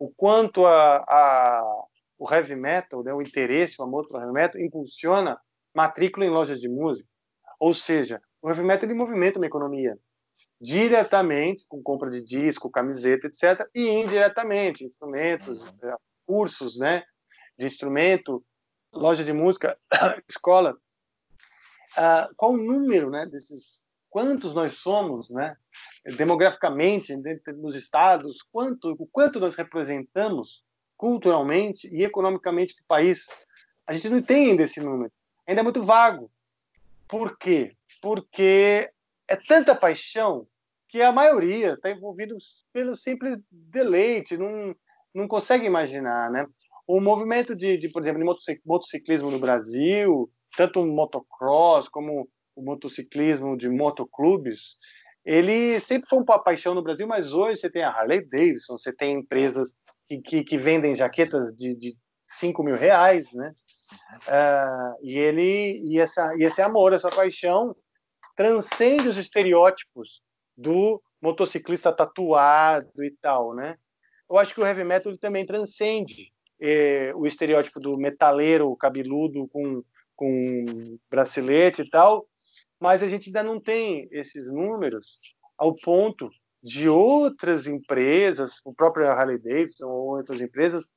O 0.00 0.10
quanto 0.10 0.66
a, 0.66 1.62
o 2.18 2.28
heavy 2.28 2.56
metal, 2.56 3.04
né, 3.04 3.14
o 3.14 3.22
interesse, 3.22 3.80
o 3.80 3.84
amor 3.84 4.08
pelo 4.08 4.20
heavy 4.20 4.32
metal, 4.32 4.60
impulsiona 4.60 5.38
matrícula 5.72 6.26
em 6.26 6.30
lojas 6.30 6.60
de 6.60 6.68
música. 6.68 7.08
Ou 7.60 7.72
seja, 7.72 8.20
o 8.42 8.48
heavy 8.48 8.64
metal 8.64 8.88
ele 8.88 8.98
movimenta 8.98 9.38
uma 9.38 9.46
economia. 9.46 9.96
Diretamente 10.60 11.64
com 11.68 11.82
compra 11.82 12.10
de 12.10 12.24
disco, 12.24 12.70
camiseta, 12.70 13.26
etc., 13.26 13.68
e 13.74 13.88
indiretamente, 13.88 14.84
instrumentos, 14.84 15.62
eh, 15.82 15.96
cursos, 16.26 16.78
né, 16.78 17.04
de 17.58 17.66
instrumento, 17.66 18.44
loja 18.92 19.24
de 19.24 19.32
música, 19.32 19.78
escola. 20.28 20.76
Ah, 21.96 22.28
qual 22.36 22.52
o 22.52 22.56
número, 22.56 23.10
né, 23.10 23.26
desses 23.26 23.84
quantos 24.08 24.54
nós 24.54 24.76
somos, 24.78 25.30
né, 25.30 25.56
demograficamente 26.16 27.14
nos 27.58 27.76
estados, 27.76 28.38
quanto 28.50 28.92
o 28.98 29.06
quanto 29.06 29.38
nós 29.38 29.54
representamos 29.54 30.64
culturalmente 30.96 31.86
e 31.94 32.02
economicamente 32.02 32.74
para 32.74 32.82
o 32.82 32.86
país? 32.86 33.26
A 33.86 33.92
gente 33.92 34.08
não 34.08 34.22
tem 34.22 34.50
ainda 34.50 34.62
esse 34.62 34.80
número. 34.80 35.12
Ainda 35.46 35.60
é 35.60 35.64
muito 35.64 35.84
vago. 35.84 36.30
Por 37.06 37.38
quê? 37.38 37.76
Porque 38.00 38.90
é 39.28 39.36
tanta 39.36 39.74
paixão 39.74 40.46
que 40.88 41.02
a 41.02 41.12
maioria 41.12 41.72
está 41.72 41.90
envolvido 41.90 42.36
pelo 42.72 42.96
simples 42.96 43.38
deleite, 43.50 44.36
não, 44.36 44.74
não 45.14 45.26
consegue 45.26 45.66
imaginar, 45.66 46.30
né? 46.30 46.46
O 46.86 47.00
movimento 47.00 47.54
de, 47.54 47.76
de 47.76 47.88
por 47.88 48.02
exemplo, 48.02 48.20
de 48.22 48.60
motociclismo 48.64 49.30
no 49.30 49.40
Brasil, 49.40 50.30
tanto 50.56 50.80
o 50.80 50.86
motocross 50.86 51.88
como 51.88 52.28
o 52.54 52.62
motociclismo 52.62 53.56
de 53.56 53.68
motoclubes, 53.68 54.76
ele 55.24 55.80
sempre 55.80 56.08
foi 56.08 56.20
uma 56.20 56.38
paixão 56.38 56.72
no 56.72 56.82
Brasil, 56.82 57.06
mas 57.06 57.32
hoje 57.32 57.60
você 57.60 57.68
tem 57.68 57.82
a 57.82 57.90
Harley 57.90 58.24
Davidson, 58.28 58.78
você 58.78 58.92
tem 58.92 59.18
empresas 59.18 59.74
que, 60.08 60.18
que, 60.22 60.44
que 60.44 60.56
vendem 60.56 60.94
jaquetas 60.94 61.52
de, 61.56 61.74
de 61.74 61.96
5 62.28 62.62
mil 62.62 62.76
reais, 62.76 63.26
né? 63.32 63.52
Uh, 64.28 65.04
e 65.04 65.18
ele 65.18 65.80
e 65.84 65.98
essa 65.98 66.32
e 66.36 66.44
esse 66.44 66.62
amor, 66.62 66.92
essa 66.92 67.10
paixão 67.10 67.74
transcende 68.36 69.08
os 69.08 69.16
estereótipos 69.16 70.20
do 70.56 71.02
motociclista 71.20 71.92
tatuado 71.92 73.02
e 73.02 73.10
tal, 73.20 73.54
né? 73.54 73.76
Eu 74.28 74.38
acho 74.38 74.54
que 74.54 74.60
o 74.60 74.66
heavy 74.66 74.84
metal 74.84 75.16
também 75.16 75.46
transcende 75.46 76.30
eh, 76.60 77.12
o 77.14 77.26
estereótipo 77.26 77.80
do 77.80 77.96
metaleiro 77.98 78.76
cabeludo 78.76 79.48
com 79.48 79.82
com 80.16 80.98
bracelete 81.10 81.82
e 81.82 81.90
tal, 81.90 82.26
mas 82.80 83.02
a 83.02 83.08
gente 83.08 83.28
ainda 83.28 83.42
não 83.42 83.60
tem 83.60 84.08
esses 84.10 84.50
números 84.50 85.18
ao 85.56 85.74
ponto 85.76 86.30
de 86.62 86.88
outras 86.88 87.66
empresas, 87.66 88.60
o 88.64 88.74
próprio 88.74 89.06
Harley 89.08 89.38
Davidson 89.38 89.86
ou 89.86 90.16
outras 90.16 90.40
empresas 90.40 90.88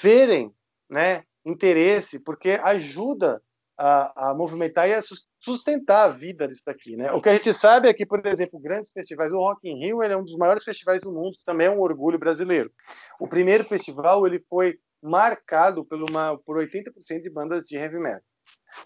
verem, 0.00 0.50
né, 0.88 1.24
interesse, 1.44 2.18
porque 2.18 2.52
ajuda 2.62 3.42
a, 3.76 4.30
a, 4.30 4.34
movimentar 4.34 4.88
e 4.88 4.94
a 4.94 5.00
sustentar 5.40 6.04
a 6.04 6.08
vida 6.08 6.46
disso 6.46 6.62
daqui, 6.64 6.96
né? 6.96 7.10
O 7.12 7.20
que 7.20 7.28
a 7.28 7.32
gente 7.32 7.52
sabe 7.52 7.88
é 7.88 7.94
que, 7.94 8.06
por 8.06 8.24
exemplo, 8.26 8.60
grandes 8.60 8.92
festivais, 8.92 9.32
o 9.32 9.38
Rock 9.38 9.68
in 9.68 9.78
Rio 9.78 10.02
ele 10.02 10.14
é 10.14 10.16
um 10.16 10.24
dos 10.24 10.36
maiores 10.36 10.64
festivais 10.64 11.00
do 11.00 11.12
mundo, 11.12 11.36
também 11.44 11.66
é 11.66 11.70
um 11.70 11.80
orgulho 11.80 12.18
brasileiro. 12.18 12.70
O 13.18 13.26
primeiro 13.26 13.64
festival 13.64 14.26
ele 14.26 14.40
foi 14.48 14.78
marcado 15.02 15.84
por, 15.84 15.98
uma, 16.08 16.38
por 16.38 16.56
80% 16.58 17.22
de 17.22 17.30
bandas 17.30 17.64
de 17.64 17.76
heavy 17.76 17.98
metal. 17.98 18.22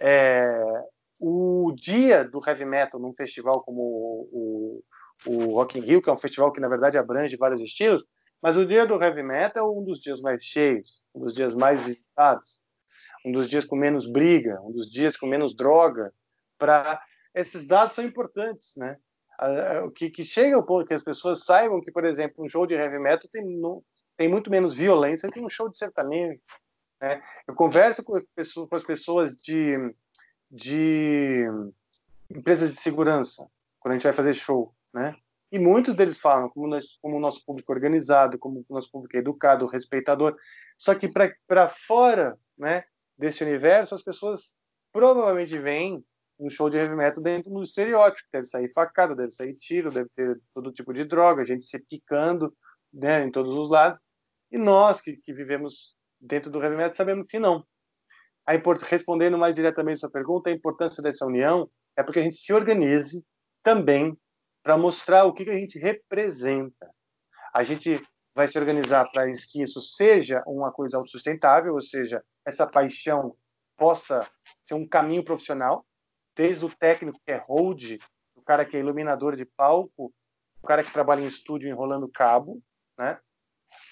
É, 0.01 0.59
o 1.18 1.72
dia 1.77 2.25
do 2.25 2.40
heavy 2.46 2.64
metal 2.64 3.01
num 3.01 3.14
festival 3.14 3.62
como 3.62 3.81
o, 3.81 4.83
o, 5.27 5.33
o 5.33 5.55
Rock 5.55 5.79
in 5.79 5.83
Rio, 5.83 6.03
que 6.03 6.09
é 6.09 6.12
um 6.12 6.18
festival 6.18 6.53
que 6.53 6.61
na 6.61 6.68
verdade 6.68 6.99
abrange 6.99 7.37
vários 7.37 7.61
estilos, 7.61 8.05
mas 8.42 8.57
o 8.57 8.66
dia 8.66 8.87
do 8.87 9.03
heavy 9.03 9.22
metal 9.22 9.68
é 9.68 9.79
um 9.79 9.85
dos 9.85 10.01
dias 10.01 10.20
mais 10.20 10.42
cheios, 10.42 11.05
um 11.14 11.20
dos 11.20 11.35
dias 11.35 11.55
mais 11.55 11.81
visitados, 11.81 12.62
um 13.27 13.33
dos 13.33 13.51
dias 13.51 13.65
com 13.65 13.75
menos 13.75 14.07
briga, 14.07 14.61
um 14.62 14.71
dos 14.71 14.89
dias 14.89 15.17
com 15.17 15.27
menos 15.27 15.55
droga. 15.55 16.12
Para 16.57 17.03
esses 17.35 17.67
dados 17.67 17.97
são 17.97 18.05
importantes, 18.05 18.73
né? 18.77 18.97
O 19.85 19.91
que, 19.91 20.09
que 20.09 20.25
chega 20.25 20.55
ao 20.57 20.65
ponto 20.65 20.87
que 20.87 20.95
as 20.95 21.03
pessoas 21.03 21.45
saibam 21.45 21.81
que, 21.81 21.91
por 21.91 22.05
exemplo, 22.05 22.43
um 22.43 22.49
show 22.49 22.67
de 22.67 22.75
heavy 22.75 22.99
metal 22.99 23.29
tem, 23.31 23.45
tem 24.17 24.29
muito 24.29 24.49
menos 24.49 24.73
violência 24.73 25.29
que 25.29 25.41
um 25.41 25.51
show 25.51 25.69
de 25.69 25.77
sertanejo. 25.77 26.41
Né? 27.03 27.21
Eu 27.47 27.55
converso 27.55 28.03
com, 28.03 28.15
com 28.15 28.77
as 28.77 28.85
pessoas 28.85 29.35
de, 29.35 29.77
de 30.51 31.45
empresas 32.31 32.71
de 32.71 32.81
segurança 32.81 33.47
quando 33.81 33.93
a 33.93 33.97
gente 33.97 34.05
vai 34.05 34.15
fazer 34.15 34.35
show, 34.35 34.73
né? 34.95 35.15
E 35.53 35.59
muitos 35.59 35.95
deles 35.95 36.19
falam 36.19 36.49
como, 36.49 36.67
nós, 36.67 36.85
como 37.01 37.17
o 37.17 37.21
nosso 37.21 37.45
público 37.45 37.73
organizado, 37.73 38.39
como 38.39 38.65
o 38.69 38.75
nosso 38.75 38.91
público 38.91 39.17
é 39.17 39.21
educado, 39.21 39.67
respeitador. 39.67 40.37
Só 40.77 40.95
que 40.95 41.09
para 41.09 41.69
fora 41.87 42.37
né, 42.59 42.85
desse 43.19 43.43
universo, 43.43 43.95
as 43.95 44.03
pessoas 44.03 44.55
provavelmente 44.93 45.59
veem 45.59 46.05
um 46.39 46.51
show 46.51 46.69
de 46.69 46.77
heavy 46.77 46.95
metal 46.95 47.23
dentro 47.23 47.51
do 47.51 47.63
estereótipo. 47.63 48.29
Deve 48.33 48.47
sair 48.47 48.71
facada, 48.73 49.15
deve 49.15 49.33
sair 49.33 49.55
tiro, 49.57 49.91
deve 49.91 50.09
ter 50.15 50.39
todo 50.55 50.73
tipo 50.73 50.93
de 50.93 51.05
droga, 51.05 51.43
a 51.43 51.47
gente 51.47 51.65
se 51.65 51.79
picando 51.79 52.55
né, 52.93 53.25
em 53.25 53.31
todos 53.31 53.55
os 53.55 53.71
lados. 53.71 54.01
E 54.51 54.59
nós 54.59 55.01
que, 55.01 55.17
que 55.17 55.33
vivemos 55.33 55.97
dentro 56.21 56.51
do 56.51 56.63
heavy 56.63 56.77
metal 56.77 56.97
sabemos 56.97 57.27
que 57.29 57.39
não. 57.39 57.65
A 58.47 58.55
import... 58.55 58.81
Respondendo 58.83 59.37
mais 59.37 59.55
diretamente 59.55 60.01
sua 60.01 60.11
pergunta, 60.11 60.51
a 60.51 60.53
importância 60.53 61.03
dessa 61.03 61.27
união 61.27 61.69
é 61.97 62.03
porque 62.03 62.21
a 62.21 62.23
gente 62.23 62.37
se 62.37 62.53
organize 62.53 63.25
também 63.63 64.17
para 64.63 64.77
mostrar 64.77 65.25
o 65.25 65.33
que, 65.33 65.45
que 65.45 65.51
a 65.51 65.59
gente 65.59 65.79
representa. 65.79 66.91
A 67.55 67.65
gente 67.65 68.03
vai 68.35 68.47
se 68.47 68.59
organizar 68.59 69.11
para 69.11 69.25
que 69.33 69.63
isso 69.63 69.81
seja 69.81 70.43
uma 70.47 70.71
coisa 70.71 70.99
autossustentável, 70.99 71.75
ou 71.75 71.81
seja, 71.81 72.23
essa 72.47 72.67
paixão 72.67 73.37
possa 73.77 74.27
ser 74.65 74.75
um 74.75 74.87
caminho 74.87 75.25
profissional, 75.25 75.85
desde 76.35 76.65
o 76.65 76.75
técnico 76.75 77.21
que 77.25 77.33
é 77.33 77.37
hold, 77.37 77.99
o 78.35 78.43
cara 78.43 78.65
que 78.65 78.77
é 78.77 78.81
iluminador 78.81 79.37
de 79.37 79.45
palco, 79.45 80.15
o 80.63 80.67
cara 80.67 80.85
que 80.85 80.93
trabalha 80.93 81.23
em 81.23 81.27
estúdio 81.27 81.69
enrolando 81.69 82.09
cabo, 82.09 82.63
né? 82.97 83.19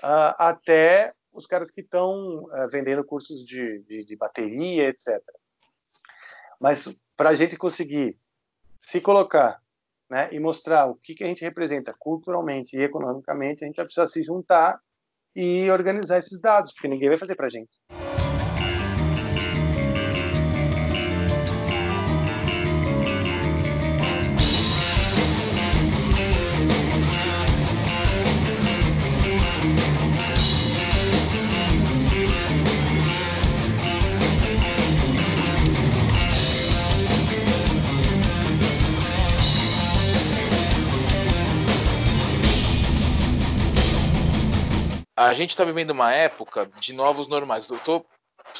Uh, 0.02 0.34
até 0.38 1.12
os 1.32 1.46
caras 1.46 1.70
que 1.70 1.80
estão 1.80 2.44
uh, 2.44 2.68
vendendo 2.70 3.04
cursos 3.04 3.44
de, 3.44 3.82
de, 3.82 4.04
de 4.04 4.16
bateria, 4.16 4.88
etc. 4.88 5.20
Mas 6.60 6.94
para 7.16 7.30
a 7.30 7.34
gente 7.34 7.56
conseguir 7.56 8.18
se 8.80 9.00
colocar 9.00 9.60
né, 10.08 10.28
e 10.32 10.38
mostrar 10.38 10.86
o 10.86 10.94
que, 10.96 11.14
que 11.14 11.24
a 11.24 11.26
gente 11.26 11.42
representa 11.42 11.94
culturalmente 11.98 12.76
e 12.76 12.82
economicamente, 12.82 13.64
a 13.64 13.66
gente 13.66 13.76
vai 13.76 13.84
precisar 13.84 14.06
se 14.06 14.22
juntar 14.22 14.78
e 15.34 15.68
organizar 15.70 16.18
esses 16.18 16.40
dados, 16.40 16.72
porque 16.72 16.88
ninguém 16.88 17.08
vai 17.08 17.18
fazer 17.18 17.34
para 17.34 17.46
a 17.46 17.50
gente. 17.50 17.72
A 45.28 45.34
gente 45.34 45.50
está 45.50 45.64
vivendo 45.64 45.90
uma 45.90 46.12
época 46.12 46.70
de 46.78 46.92
novos 46.92 47.28
normais. 47.28 47.68
Eu 47.68 47.76
estou 47.76 48.06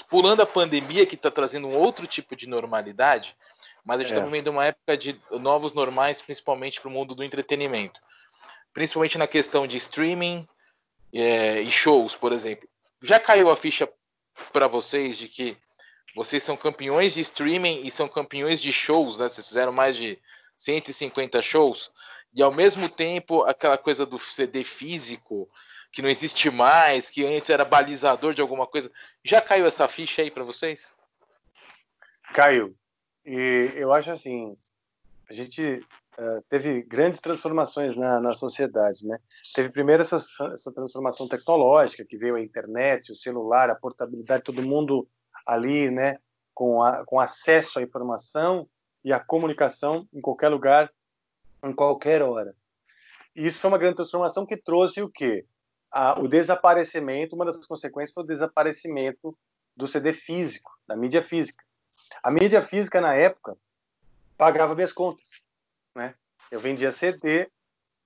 pulando 0.09 0.43
a 0.43 0.47
pandemia 0.47 1.07
que 1.07 1.15
está 1.15 1.31
trazendo 1.31 1.69
um 1.69 1.77
outro 1.77 2.07
tipo 2.07 2.35
de 2.35 2.49
normalidade, 2.49 3.37
mas 3.85 3.99
a 3.99 4.03
gente 4.03 4.13
está 4.13 4.23
é. 4.23 4.25
vivendo 4.25 4.49
uma 4.49 4.67
época 4.67 4.97
de 4.97 5.21
novos 5.31 5.73
normais, 5.73 6.23
principalmente 6.23 6.81
para 6.81 6.89
o 6.89 6.93
mundo 6.93 7.15
do 7.15 7.23
entretenimento, 7.23 8.01
principalmente 8.73 9.19
na 9.19 9.27
questão 9.27 9.67
de 9.67 9.77
streaming 9.77 10.49
é, 11.13 11.61
e 11.61 11.71
shows, 11.71 12.15
por 12.15 12.33
exemplo. 12.33 12.69
Já 13.03 13.21
caiu 13.21 13.51
a 13.51 13.57
ficha 13.57 13.89
para 14.53 14.67
vocês 14.67 15.19
de 15.19 15.29
que 15.29 15.57
vocês 16.17 16.43
são 16.43 16.57
campeões 16.57 17.15
de 17.15 17.21
streaming 17.21 17.83
e 17.85 17.91
são 17.91 18.09
campeões 18.09 18.61
de 18.61 18.73
shows, 18.73 19.19
né? 19.19 19.29
Vocês 19.29 19.47
fizeram 19.47 19.73
mais 19.73 19.97
de 19.97 20.19
150 20.57 21.43
shows 21.43 21.93
e 22.35 22.43
ao 22.43 22.53
mesmo 22.53 22.89
tempo 22.89 23.43
aquela 23.43 23.77
coisa 23.77 24.07
do 24.07 24.19
CD 24.19 24.65
físico 24.65 25.49
que 25.95 26.03
não 26.03 26.09
existe 26.09 26.51
mais, 26.51 27.09
que 27.09 27.25
antes 27.25 27.49
era 27.49 27.65
balizador 27.65 28.35
de 28.35 28.43
alguma 28.43 28.67
coisa. 28.67 28.91
Já 29.23 29.41
caiu 29.41 29.65
essa 29.65 29.87
ficha 29.87 30.23
aí 30.23 30.31
para 30.31 30.43
vocês? 30.43 30.93
Caiu. 32.35 32.75
E 33.25 33.71
eu 33.77 33.93
acho 33.93 34.11
assim, 34.11 34.57
a 35.31 35.33
gente 35.33 35.87
uh, 36.19 36.43
teve 36.51 36.83
grandes 36.83 37.21
transformações 37.21 37.97
na, 37.97 38.21
na 38.21 38.35
sociedade, 38.35 39.07
né? 39.07 39.21
Teve 39.55 39.69
primeiro 39.69 40.03
essa, 40.03 40.17
essa 40.53 40.73
transformação 40.73 41.29
tecnológica, 41.29 42.05
que 42.05 42.19
veio 42.19 42.35
a 42.35 42.43
internet, 42.43 43.13
o 43.13 43.17
celular, 43.17 43.71
a 43.71 43.77
portabilidade, 43.77 44.43
todo 44.43 44.63
mundo 44.63 45.09
ali, 45.47 45.91
né? 45.93 46.19
Com, 46.53 46.83
a, 46.83 47.05
com 47.07 47.21
acesso 47.21 47.79
à 47.79 47.83
informação 47.83 48.69
e 49.05 49.13
à 49.13 49.21
comunicação 49.21 50.09
em 50.13 50.21
qualquer 50.21 50.49
lugar, 50.49 50.93
em 51.65 51.73
qualquer 51.73 52.21
hora. 52.21 52.53
E 53.37 53.47
isso 53.47 53.61
foi 53.61 53.71
uma 53.71 53.79
grande 53.79 53.97
transformação 53.97 54.45
que 54.45 54.57
trouxe 54.57 55.01
o 55.01 55.09
quê? 55.09 55.47
A, 55.95 56.19
o 56.21 56.27
desaparecimento, 56.27 57.37
uma 57.37 57.45
das 57.45 57.65
consequências 57.65 58.13
foi 58.13 58.25
o 58.25 58.27
desaparecimento 58.27 59.39
do 59.77 59.87
CD 59.87 60.13
físico, 60.13 60.73
da 60.89 60.97
mídia 60.97 61.23
física. 61.23 61.65
A 62.21 62.33
mídia 62.33 62.67
física, 62.67 63.01
na 63.01 63.15
época, 63.15 63.57
pagava 64.37 64.75
minhas 64.75 64.93
contas. 64.93 65.25
Né? 65.95 66.13
Eu 66.51 66.59
vendia 66.59 66.91
CD 66.91 67.49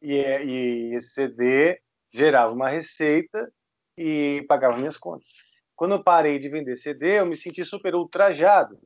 e, 0.03 0.17
e 0.17 0.95
esse 0.95 1.15
CD 1.15 1.81
gerava 2.13 2.53
uma 2.53 2.69
receita 2.69 3.51
e 3.97 4.45
pagava 4.47 4.77
minhas 4.77 4.99
contas. 4.99 5.29
Quando 5.75 5.95
eu 5.95 6.05
parei 6.05 6.39
de 6.39 6.51
vender 6.51 6.77
CD, 6.77 7.21
eu 7.21 7.27
me 7.27 7.39
senti 7.39 7.65
super 7.65 7.95
ultrajado 7.95 8.79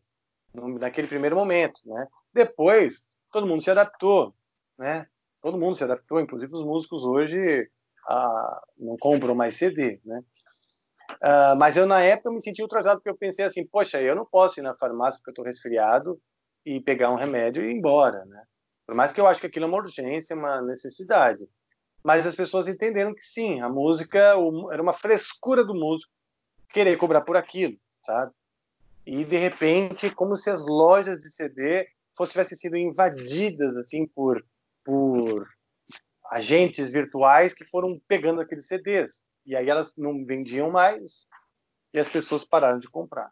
naquele 0.55 1.09
primeiro 1.09 1.35
momento, 1.35 1.81
né? 1.87 2.07
Depois, 2.33 3.07
todo 3.33 3.47
mundo 3.47 3.63
se 3.63 3.71
adaptou, 3.71 4.35
né? 4.79 5.07
Todo 5.41 5.59
mundo 5.59 5.77
se 5.77 5.83
adaptou, 5.83 6.21
inclusive 6.21 6.55
os 6.55 6.65
músicos 6.65 7.03
hoje 7.03 7.71
não 8.79 8.97
compram 8.99 9.35
mais 9.35 9.57
CD, 9.57 10.01
né? 10.05 10.23
Ah, 11.21 11.55
mas 11.55 11.77
eu, 11.77 11.87
na 11.87 12.01
época, 12.01 12.31
me 12.31 12.43
senti 12.43 12.63
ultrajado 12.63 13.01
porque 13.01 13.11
eu 13.11 13.17
pensei 13.17 13.45
assim, 13.45 13.67
poxa, 13.67 14.01
eu 14.01 14.15
não 14.15 14.25
posso 14.25 14.61
ir 14.61 14.63
na 14.63 14.75
farmácia 14.75 15.19
porque 15.19 15.31
eu 15.31 15.33
estou 15.33 15.45
resfriado 15.45 16.21
e 16.65 16.81
pegar 16.81 17.11
um 17.11 17.17
remédio 17.17 17.63
e 17.63 17.71
ir 17.71 17.77
embora, 17.77 18.25
né? 18.25 18.43
Por 18.87 18.95
mais 18.95 19.13
que 19.13 19.21
eu 19.21 19.27
acho 19.27 19.41
que 19.41 19.47
aquilo 19.47 19.67
é 19.67 19.69
uma 19.69 19.79
urgência, 19.79 20.37
uma 20.37 20.61
necessidade. 20.61 21.49
Mas 22.03 22.27
as 22.27 22.35
pessoas 22.35 22.67
entenderam 22.67 23.15
que 23.15 23.25
sim, 23.25 23.61
a 23.61 23.69
música 23.69 24.35
era 24.71 24.83
uma 24.83 24.93
frescura 24.93 25.65
do 25.65 25.75
músico 25.75 26.11
querer 26.71 26.97
cobrar 26.97 27.21
por 27.21 27.37
aquilo, 27.37 27.77
sabe? 28.05 28.33
E 29.07 29.25
de 29.25 29.37
repente, 29.37 30.11
como 30.11 30.37
se 30.37 30.51
as 30.51 30.65
lojas 30.65 31.21
de 31.21 31.31
CD 31.31 31.87
fossem 32.17 32.33
tivessem 32.33 32.59
sido 32.59 32.77
invadidas 32.77 33.77
assim 33.77 34.07
por 34.07 34.45
por 34.85 35.49
agentes 36.33 36.91
virtuais 36.91 37.53
que 37.53 37.65
foram 37.67 38.01
pegando 38.09 38.41
aqueles 38.41 38.67
CDs. 38.67 39.23
E 39.45 39.55
aí 39.55 39.69
elas 39.69 39.93
não 39.99 40.25
vendiam 40.25 40.71
mais 40.71 41.27
e 41.93 41.99
as 41.99 42.09
pessoas 42.09 42.43
pararam 42.43 42.79
de 42.79 42.89
comprar. 42.89 43.31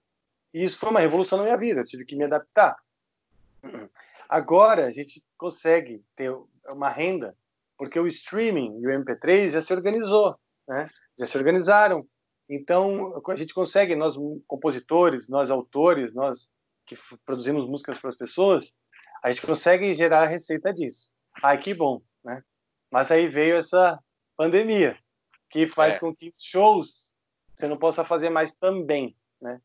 E 0.53 0.63
isso 0.63 0.79
foi 0.79 0.91
uma 0.91 1.01
revolução 1.01 1.39
na 1.39 1.45
minha 1.45 1.57
vida, 1.57 1.81
eu 1.81 1.87
tive 1.87 2.05
que 2.05 2.15
me 2.15 2.25
adaptar. 2.25 2.77
Agora 4.29 4.87
a 4.87 4.91
gente 4.91 5.25
consegue 5.39 6.05
ter 6.15 6.31
uma 6.69 6.91
renda 6.91 7.35
porque 7.79 7.99
o 7.99 8.07
streaming 8.07 8.79
e 8.81 8.87
o 8.87 8.91
MP3 8.91 9.51
já 9.51 9.63
se 9.63 9.73
organizou, 9.73 10.39
né? 10.69 10.87
Já 11.19 11.27
se 11.27 11.39
organizaram. 11.39 12.07
Então 12.49 13.23
a 13.27 13.37
gente 13.37 13.55
consegue, 13.55 13.97
nós 13.97 14.15
compositores, 14.47 15.27
nós 15.27 15.51
autores, 15.51 16.13
nós 16.13 16.51
que 16.87 16.99
produzimos 17.25 17.67
músicas 17.67 17.99
para 17.99 18.11
as 18.11 18.17
pessoas, 18.17 18.71
a 19.23 19.33
gente 19.33 19.47
consegue 19.47 19.95
gerar 19.95 20.25
a 20.25 20.27
receita 20.27 20.75
disso. 20.75 21.13
Ai, 21.43 21.59
que 21.59 21.73
bom, 21.73 22.03
né? 22.23 22.43
Mas 22.91 23.11
aí 23.11 23.29
veio 23.29 23.57
essa 23.57 23.99
pandemia 24.37 24.99
que 25.51 25.67
faz 25.67 25.95
é. 25.95 25.99
com 25.99 26.15
que 26.15 26.35
shows 26.39 27.11
você 27.55 27.69
não 27.69 27.77
possa 27.77 28.05
fazer 28.05 28.31
mais 28.31 28.55
também, 28.55 29.15
né? 29.41 29.61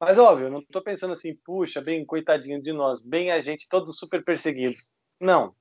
Mas, 0.00 0.18
óbvio, 0.18 0.46
eu 0.46 0.50
não 0.50 0.60
estou 0.60 0.82
pensando 0.82 1.12
assim, 1.12 1.34
puxa, 1.44 1.80
bem, 1.80 2.04
coitadinho 2.04 2.60
de 2.62 2.72
nós, 2.72 3.02
bem 3.02 3.30
a 3.30 3.40
gente, 3.40 3.68
todos 3.68 3.98
super 3.98 4.24
perseguidos. 4.24 4.92
Não. 5.20 5.54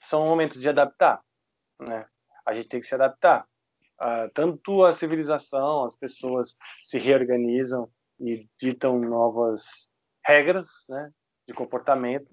São 0.00 0.26
momentos 0.26 0.60
de 0.60 0.68
adaptar, 0.68 1.22
né? 1.80 2.06
A 2.44 2.54
gente 2.54 2.68
tem 2.68 2.80
que 2.80 2.86
se 2.86 2.94
adaptar. 2.94 3.46
Uh, 4.00 4.28
tanto 4.34 4.84
a 4.84 4.94
civilização, 4.94 5.84
as 5.84 5.96
pessoas 5.96 6.56
se 6.82 6.98
reorganizam 6.98 7.88
e 8.20 8.48
ditam 8.60 8.98
novas 8.98 9.88
regras, 10.24 10.68
né, 10.88 11.10
de 11.46 11.54
comportamento, 11.54 12.28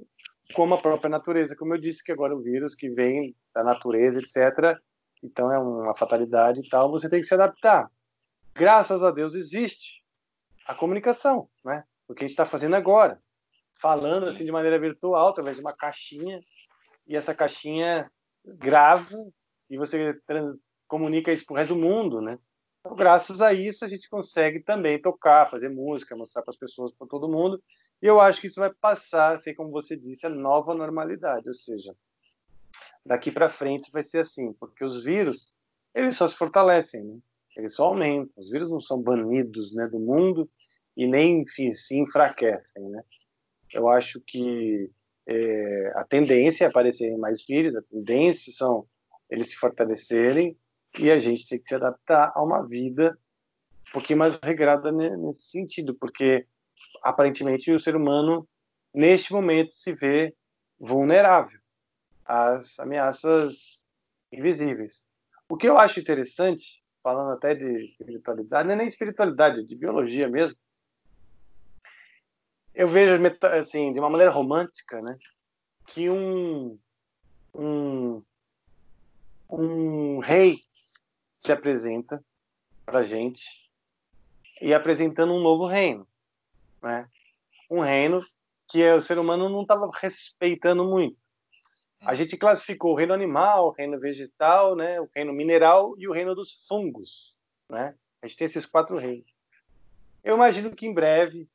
como 0.51 0.75
a 0.75 0.81
própria 0.81 1.09
natureza, 1.09 1.55
como 1.55 1.73
eu 1.73 1.79
disse 1.79 2.03
que 2.03 2.11
agora 2.11 2.35
o 2.35 2.41
vírus 2.41 2.75
que 2.75 2.89
vem 2.89 3.35
da 3.53 3.63
natureza, 3.63 4.19
etc. 4.19 4.77
Então 5.23 5.51
é 5.51 5.57
uma 5.59 5.95
fatalidade 5.95 6.61
e 6.61 6.69
tal, 6.69 6.91
você 6.91 7.09
tem 7.09 7.21
que 7.21 7.27
se 7.27 7.33
adaptar. 7.33 7.89
Graças 8.53 9.03
a 9.03 9.11
Deus 9.11 9.33
existe 9.33 10.01
a 10.67 10.75
comunicação, 10.75 11.49
né? 11.63 11.83
O 12.07 12.13
que 12.13 12.23
a 12.23 12.27
gente 12.27 12.33
está 12.33 12.45
fazendo 12.45 12.75
agora, 12.75 13.21
falando 13.81 14.27
assim 14.27 14.45
de 14.45 14.51
maneira 14.51 14.79
virtual, 14.79 15.29
através 15.29 15.55
de 15.55 15.61
uma 15.61 15.75
caixinha, 15.75 16.39
e 17.07 17.15
essa 17.15 17.33
caixinha 17.33 18.09
grava 18.45 19.15
e 19.69 19.77
você 19.77 20.15
comunica 20.87 21.31
isso 21.31 21.45
para 21.45 21.53
o 21.53 21.57
resto 21.57 21.73
do 21.73 21.79
mundo, 21.79 22.21
né? 22.21 22.37
Então, 22.79 22.95
graças 22.95 23.41
a 23.41 23.53
isso, 23.53 23.85
a 23.85 23.87
gente 23.87 24.09
consegue 24.09 24.59
também 24.59 24.99
tocar, 24.99 25.49
fazer 25.49 25.69
música, 25.69 26.15
mostrar 26.15 26.41
para 26.41 26.51
as 26.51 26.57
pessoas, 26.57 26.91
para 26.97 27.07
todo 27.07 27.29
mundo. 27.29 27.61
E 28.01 28.07
eu 28.07 28.19
acho 28.19 28.41
que 28.41 28.47
isso 28.47 28.59
vai 28.59 28.73
passar 28.73 29.35
a 29.35 29.37
ser, 29.37 29.53
como 29.53 29.69
você 29.69 29.95
disse, 29.95 30.25
a 30.25 30.29
nova 30.29 30.73
normalidade. 30.73 31.47
Ou 31.47 31.55
seja, 31.55 31.95
daqui 33.05 33.31
para 33.31 33.49
frente 33.49 33.91
vai 33.91 34.03
ser 34.03 34.19
assim, 34.19 34.53
porque 34.53 34.83
os 34.83 35.03
vírus, 35.03 35.53
eles 35.93 36.17
só 36.17 36.27
se 36.27 36.35
fortalecem, 36.35 37.03
né? 37.03 37.19
eles 37.55 37.75
só 37.75 37.85
aumentam. 37.85 38.31
Os 38.37 38.49
vírus 38.49 38.69
não 38.69 38.81
são 38.81 39.01
banidos 39.01 39.73
né, 39.73 39.87
do 39.87 39.99
mundo 39.99 40.49
e 40.97 41.05
nem 41.05 41.41
enfim, 41.41 41.75
se 41.75 41.97
enfraquecem. 41.97 42.89
Né? 42.89 43.03
Eu 43.73 43.87
acho 43.87 44.19
que 44.21 44.89
é, 45.27 45.93
a 45.95 46.03
tendência 46.03 46.65
é 46.65 46.67
aparecerem 46.67 47.17
mais 47.17 47.45
vírus, 47.45 47.75
a 47.75 47.81
tendência 47.83 48.51
são 48.51 48.87
eles 49.29 49.49
se 49.49 49.55
fortalecerem 49.55 50.57
e 50.99 51.09
a 51.09 51.19
gente 51.19 51.47
tem 51.47 51.59
que 51.59 51.69
se 51.69 51.75
adaptar 51.75 52.33
a 52.35 52.43
uma 52.43 52.67
vida 52.67 53.17
um 53.89 53.91
pouquinho 53.93 54.19
mais 54.19 54.37
regrada 54.41 54.91
nesse 54.91 55.49
sentido, 55.49 55.93
porque 55.95 56.45
aparentemente 57.03 57.71
o 57.71 57.79
ser 57.79 57.95
humano 57.95 58.47
neste 58.93 59.31
momento 59.33 59.73
se 59.73 59.93
vê 59.93 60.35
vulnerável 60.79 61.59
às 62.25 62.77
ameaças 62.79 63.85
invisíveis. 64.31 65.05
O 65.49 65.57
que 65.57 65.67
eu 65.67 65.77
acho 65.77 65.99
interessante 65.99 66.81
falando 67.03 67.31
até 67.31 67.55
de 67.55 67.83
espiritualidade, 67.85 68.67
não 68.67 68.75
é 68.75 68.77
nem 68.77 68.87
espiritualidade, 68.87 69.59
é 69.59 69.63
de 69.63 69.75
biologia 69.75 70.29
mesmo. 70.29 70.57
Eu 72.73 72.87
vejo 72.87 73.13
assim, 73.59 73.91
de 73.91 73.99
uma 73.99 74.09
maneira 74.09 74.31
romântica, 74.31 75.01
né, 75.01 75.17
que 75.87 76.09
um 76.09 76.79
um 77.53 78.23
um 79.49 80.19
rei 80.19 80.59
se 81.37 81.51
apresenta 81.51 82.23
para 82.85 83.03
gente 83.03 83.43
e 84.61 84.73
apresentando 84.73 85.33
um 85.33 85.41
novo 85.41 85.65
reino, 85.65 86.07
né? 86.81 87.07
Um 87.69 87.81
reino 87.81 88.21
que 88.69 88.89
o 88.91 89.01
ser 89.01 89.17
humano 89.19 89.49
não 89.49 89.63
estava 89.63 89.89
respeitando 89.93 90.83
muito. 90.85 91.17
A 92.01 92.15
gente 92.15 92.37
classificou 92.37 92.93
o 92.93 92.95
reino 92.95 93.13
animal, 93.13 93.67
o 93.67 93.71
reino 93.71 93.99
vegetal, 93.99 94.75
né, 94.75 94.99
o 94.99 95.09
reino 95.15 95.31
mineral 95.31 95.93
e 95.99 96.07
o 96.07 96.11
reino 96.11 96.33
dos 96.33 96.65
fungos, 96.67 97.37
né? 97.69 97.95
A 98.21 98.27
gente 98.27 98.37
tem 98.37 98.47
esses 98.47 98.65
quatro 98.65 98.97
reinos. 98.97 99.25
Eu 100.23 100.35
imagino 100.35 100.75
que 100.75 100.87
em 100.87 100.93
breve 100.93 101.47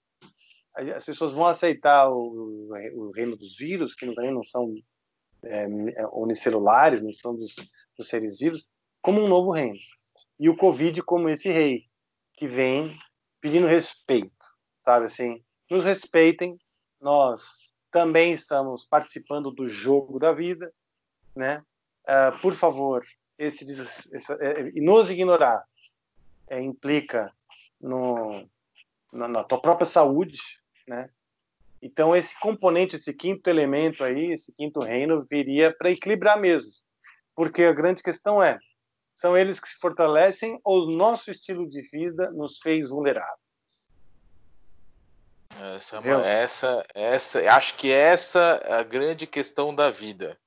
as 0.94 1.04
pessoas 1.04 1.32
vão 1.32 1.46
aceitar 1.46 2.10
o, 2.10 2.68
o 2.94 3.10
reino 3.10 3.36
dos 3.36 3.56
vírus, 3.56 3.94
que 3.94 4.12
também 4.14 4.30
não 4.30 4.44
são 4.44 4.74
é, 5.42 5.64
é, 5.64 6.06
unicelulares, 6.12 7.02
não 7.02 7.14
são 7.14 7.34
dos, 7.34 7.54
dos 7.96 8.08
seres 8.08 8.38
vivos, 8.38 8.68
como 9.00 9.20
um 9.20 9.28
novo 9.28 9.50
reino. 9.50 9.78
E 10.38 10.48
o 10.50 10.56
Covid 10.56 11.02
como 11.02 11.28
esse 11.28 11.48
rei 11.48 11.86
que 12.34 12.46
vem 12.46 12.94
pedindo 13.40 13.66
respeito, 13.66 14.30
sabe 14.86 15.06
assim? 15.06 15.42
Nos 15.68 15.84
respeitem, 15.84 16.56
nós 17.00 17.42
também 17.90 18.32
estamos 18.32 18.86
participando 18.86 19.50
do 19.50 19.66
jogo 19.66 20.20
da 20.20 20.32
vida, 20.32 20.72
né? 21.34 21.60
Uh, 22.04 22.38
por 22.40 22.54
favor, 22.54 23.04
esse, 23.36 23.64
esse 23.64 24.32
é, 24.34 24.70
e 24.72 24.80
nos 24.80 25.10
ignorar 25.10 25.64
é, 26.48 26.62
implica 26.62 27.32
no, 27.80 28.48
na, 29.12 29.26
na, 29.26 29.42
tua 29.42 29.60
própria 29.60 29.86
saúde, 29.86 30.38
né? 30.86 31.10
Então 31.82 32.14
esse 32.14 32.38
componente, 32.38 32.94
esse 32.94 33.12
quinto 33.12 33.50
elemento 33.50 34.04
aí, 34.04 34.32
esse 34.32 34.52
quinto 34.52 34.80
reino 34.80 35.26
viria 35.28 35.74
para 35.76 35.90
equilibrar 35.90 36.40
mesmo, 36.40 36.70
porque 37.34 37.64
a 37.64 37.72
grande 37.72 38.04
questão 38.04 38.40
é 38.40 38.56
são 39.16 39.36
eles 39.36 39.58
que 39.58 39.68
se 39.68 39.76
fortalecem 39.78 40.60
ou 40.62 40.84
o 40.86 40.92
nosso 40.92 41.30
estilo 41.30 41.68
de 41.68 41.82
vida 41.90 42.30
nos 42.30 42.58
fez 42.58 42.88
vulneráveis? 42.88 43.45
Essa, 45.58 45.96
é 45.96 46.42
essa, 46.42 46.86
essa, 46.94 47.50
acho 47.50 47.76
que 47.76 47.90
essa 47.90 48.60
é 48.64 48.74
a 48.74 48.82
grande 48.82 49.26
questão 49.26 49.74
da 49.74 49.90
vida. 49.90 50.38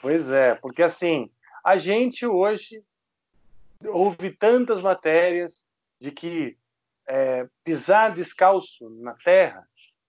Pois 0.00 0.30
é, 0.30 0.54
porque 0.56 0.82
assim, 0.82 1.30
a 1.64 1.76
gente 1.76 2.26
hoje 2.26 2.82
ouve 3.86 4.30
tantas 4.30 4.82
matérias 4.82 5.64
de 6.00 6.10
que 6.10 6.56
é, 7.06 7.46
pisar 7.64 8.14
descalço 8.14 8.88
na 9.00 9.14
terra 9.14 9.66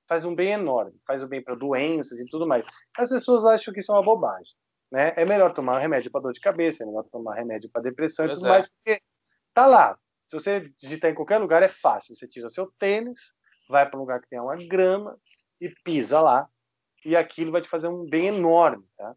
faz 0.07 0.25
um 0.25 0.35
bem 0.35 0.51
enorme, 0.51 0.99
faz 1.05 1.23
um 1.23 1.27
bem 1.27 1.41
para 1.41 1.55
doenças 1.55 2.19
e 2.19 2.25
tudo 2.25 2.45
mais. 2.47 2.65
As 2.97 3.09
pessoas 3.09 3.45
acham 3.45 3.73
que 3.73 3.79
isso 3.79 3.91
é 3.91 3.95
uma 3.95 4.03
bobagem. 4.03 4.53
Né? 4.91 5.13
É 5.15 5.23
melhor 5.23 5.53
tomar 5.53 5.79
remédio 5.79 6.11
para 6.11 6.21
dor 6.21 6.33
de 6.33 6.41
cabeça, 6.41 6.83
é 6.83 6.85
melhor 6.85 7.05
tomar 7.09 7.35
remédio 7.35 7.69
para 7.69 7.81
depressão 7.81 8.25
pois 8.25 8.37
e 8.37 8.41
tudo 8.41 8.53
é. 8.53 8.57
mais, 8.57 8.69
porque 8.69 9.01
tá 9.53 9.65
lá. 9.65 9.97
Se 10.27 10.37
você 10.37 10.69
digitar 10.81 11.11
em 11.11 11.15
qualquer 11.15 11.37
lugar, 11.37 11.63
é 11.63 11.69
fácil. 11.69 12.15
Você 12.15 12.27
tira 12.27 12.47
o 12.47 12.51
seu 12.51 12.71
tênis, 12.77 13.19
vai 13.71 13.89
para 13.89 13.97
um 13.97 14.01
lugar 14.01 14.21
que 14.21 14.29
tem 14.29 14.39
uma 14.39 14.55
grama 14.55 15.17
e 15.59 15.69
pisa 15.83 16.21
lá, 16.21 16.47
e 17.03 17.15
aquilo 17.15 17.51
vai 17.51 17.61
te 17.61 17.69
fazer 17.69 17.87
um 17.87 18.07
bem 18.07 18.27
enorme, 18.27 18.85
tá? 18.95 19.15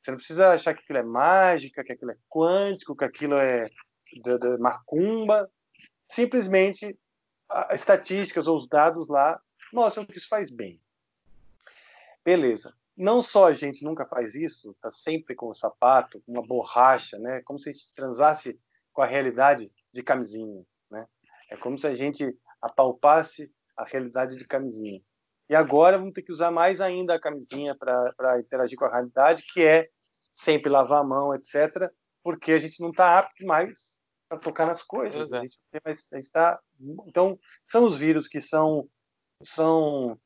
Você 0.00 0.10
não 0.10 0.18
precisa 0.18 0.52
achar 0.52 0.74
que 0.74 0.82
aquilo 0.82 0.98
é 0.98 1.02
mágica, 1.02 1.82
que 1.82 1.92
aquilo 1.92 2.10
é 2.10 2.16
quântico, 2.28 2.96
que 2.96 3.04
aquilo 3.04 3.34
é 3.34 3.68
de, 4.12 4.38
de 4.38 4.58
macumba. 4.58 5.50
Simplesmente, 6.08 6.98
as 7.48 7.80
estatísticas 7.80 8.46
ou 8.46 8.58
os 8.58 8.68
dados 8.68 9.08
lá 9.08 9.40
mostram 9.72 10.04
que 10.04 10.16
isso 10.16 10.28
faz 10.28 10.50
bem. 10.50 10.80
Beleza. 12.24 12.74
não 12.96 13.22
só 13.22 13.46
a 13.46 13.54
gente 13.54 13.84
nunca 13.84 14.04
faz 14.04 14.34
isso, 14.34 14.76
tá 14.82 14.90
sempre 14.90 15.34
com 15.34 15.48
o 15.48 15.54
sapato, 15.54 16.22
uma 16.26 16.44
borracha, 16.46 17.18
né? 17.18 17.40
Como 17.42 17.58
se 17.58 17.70
a 17.70 17.72
gente 17.72 17.94
transasse 17.94 18.60
com 18.92 19.02
a 19.02 19.06
realidade 19.06 19.70
de 19.92 20.02
camisinha, 20.02 20.64
né? 20.90 21.06
É 21.48 21.56
como 21.56 21.78
se 21.78 21.86
a 21.86 21.94
gente 21.94 22.36
apalpasse 22.60 23.50
a 23.78 23.84
realidade 23.84 24.36
de 24.36 24.46
camisinha. 24.46 25.00
E 25.48 25.54
agora 25.54 25.96
vamos 25.96 26.12
ter 26.12 26.22
que 26.22 26.32
usar 26.32 26.50
mais 26.50 26.80
ainda 26.80 27.14
a 27.14 27.20
camisinha 27.20 27.74
para 27.74 28.40
interagir 28.40 28.76
com 28.76 28.84
a 28.84 28.92
realidade, 28.92 29.42
que 29.52 29.62
é 29.64 29.88
sempre 30.32 30.70
lavar 30.70 31.00
a 31.00 31.04
mão, 31.04 31.34
etc., 31.34 31.90
porque 32.22 32.52
a 32.52 32.58
gente 32.58 32.80
não 32.80 32.90
está 32.90 33.18
apto 33.18 33.46
mais 33.46 33.96
para 34.28 34.38
tocar 34.38 34.66
nas 34.66 34.82
coisas. 34.82 35.32
A 35.32 35.40
gente, 35.40 35.56
a 36.12 36.16
gente 36.18 36.30
tá, 36.30 36.60
então, 37.06 37.38
são 37.66 37.86
os 37.86 37.96
vírus 37.96 38.28
que 38.28 38.40
são, 38.40 38.86
são 39.42 40.20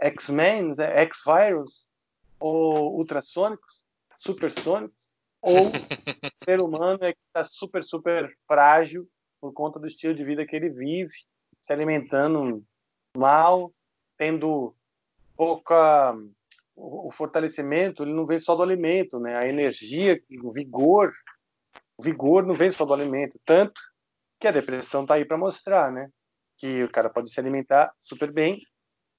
X-Men, 0.00 0.76
né, 0.76 1.02
X-Virus, 1.02 1.90
ou 2.38 2.96
ultrassônicos, 2.96 3.84
supersônicos, 4.20 5.12
ou 5.40 5.68
o 5.68 5.72
ser 6.44 6.60
humano 6.60 6.98
é 7.02 7.12
que 7.12 7.18
está 7.26 7.42
super, 7.42 7.82
super 7.82 8.32
frágil 8.46 9.08
por 9.40 9.52
conta 9.52 9.80
do 9.80 9.86
estilo 9.88 10.14
de 10.14 10.24
vida 10.24 10.46
que 10.46 10.54
ele 10.54 10.70
vive, 10.70 11.14
se 11.60 11.72
alimentando 11.72 12.64
mal, 13.16 13.72
tendo 14.16 14.74
pouca 15.36 16.14
o 16.80 17.10
fortalecimento, 17.10 18.02
ele 18.02 18.12
não 18.12 18.24
vem 18.24 18.38
só 18.38 18.54
do 18.54 18.62
alimento, 18.62 19.18
né? 19.18 19.36
A 19.36 19.48
energia, 19.48 20.20
o 20.42 20.52
vigor, 20.52 21.12
o 21.96 22.02
vigor 22.02 22.46
não 22.46 22.54
vem 22.54 22.70
só 22.70 22.84
do 22.84 22.94
alimento, 22.94 23.40
tanto 23.44 23.80
que 24.40 24.46
a 24.46 24.52
depressão 24.52 25.02
está 25.02 25.14
aí 25.14 25.24
para 25.24 25.36
mostrar, 25.36 25.90
né? 25.90 26.08
Que 26.56 26.84
o 26.84 26.90
cara 26.90 27.10
pode 27.10 27.32
se 27.32 27.40
alimentar 27.40 27.92
super 28.04 28.32
bem 28.32 28.60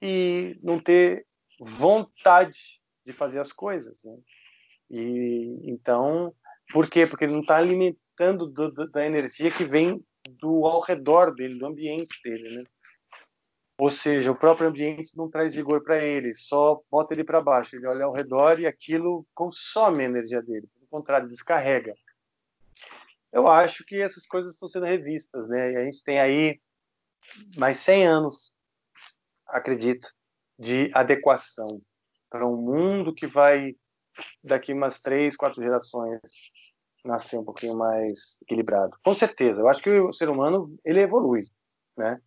e 0.01 0.57
não 0.63 0.79
ter 0.79 1.25
vontade 1.59 2.57
de 3.05 3.11
fazer 3.11 3.39
as 3.39 3.51
coisas, 3.51 4.01
né? 4.03 4.17
E 4.89 5.59
então, 5.65 6.33
por 6.71 6.89
quê? 6.89 7.05
Porque 7.05 7.25
ele 7.25 7.33
não 7.33 7.41
está 7.41 7.57
alimentando 7.57 8.47
do, 8.47 8.71
do, 8.71 8.89
da 8.89 9.05
energia 9.05 9.51
que 9.51 9.65
vem 9.65 10.03
do 10.29 10.65
ao 10.65 10.81
redor 10.81 11.33
dele, 11.33 11.59
do 11.59 11.65
ambiente 11.65 12.17
dele, 12.23 12.55
né? 12.55 12.63
Ou 13.79 13.89
seja, 13.89 14.29
o 14.29 14.35
próprio 14.35 14.67
ambiente 14.67 15.15
não 15.15 15.29
traz 15.29 15.55
vigor 15.55 15.81
para 15.81 16.03
ele, 16.03 16.35
só 16.35 16.81
bota 16.91 17.13
ele 17.13 17.23
para 17.23 17.39
baixo. 17.39 17.77
Ele 17.77 17.87
olha 17.87 18.03
ao 18.03 18.11
redor 18.11 18.59
e 18.59 18.67
aquilo 18.67 19.25
consome 19.33 20.03
a 20.03 20.09
energia 20.09 20.41
dele. 20.41 20.67
Pelo 20.73 20.87
contrário, 20.91 21.29
descarrega. 21.29 21.95
Eu 23.31 23.47
acho 23.47 23.85
que 23.85 23.95
essas 23.95 24.27
coisas 24.27 24.53
estão 24.53 24.67
sendo 24.67 24.85
revistas, 24.85 25.47
né? 25.47 25.71
E 25.71 25.77
a 25.77 25.85
gente 25.85 26.03
tem 26.03 26.19
aí 26.19 26.59
mais 27.55 27.77
100 27.77 28.05
anos, 28.05 28.53
acredito, 29.47 30.09
de 30.57 30.91
adequação 30.93 31.81
para 32.29 32.45
um 32.45 32.57
mundo 32.57 33.15
que 33.15 33.27
vai 33.27 33.77
daqui 34.43 34.73
umas 34.73 34.99
três, 34.99 35.37
quatro 35.37 35.63
gerações 35.63 36.19
nascer 37.05 37.39
um 37.39 37.45
pouquinho 37.45 37.77
mais 37.77 38.37
equilibrado. 38.41 38.97
Com 39.05 39.15
certeza, 39.15 39.61
eu 39.61 39.69
acho 39.69 39.81
que 39.81 39.89
o 39.89 40.11
ser 40.11 40.27
humano 40.27 40.77
ele 40.83 40.99
evolui, 40.99 41.45
né? 41.95 42.21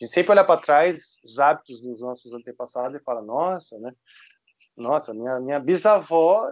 Gente 0.00 0.12
sempre 0.12 0.32
olha 0.32 0.44
para 0.44 0.60
trás 0.60 1.18
os 1.24 1.38
hábitos 1.38 1.80
dos 1.80 2.00
nossos 2.00 2.32
antepassados 2.32 3.00
e 3.00 3.04
fala, 3.04 3.22
nossa, 3.22 3.78
né? 3.78 3.94
Nossa, 4.76 5.14
minha, 5.14 5.38
minha 5.40 5.60
bisavó 5.60 6.50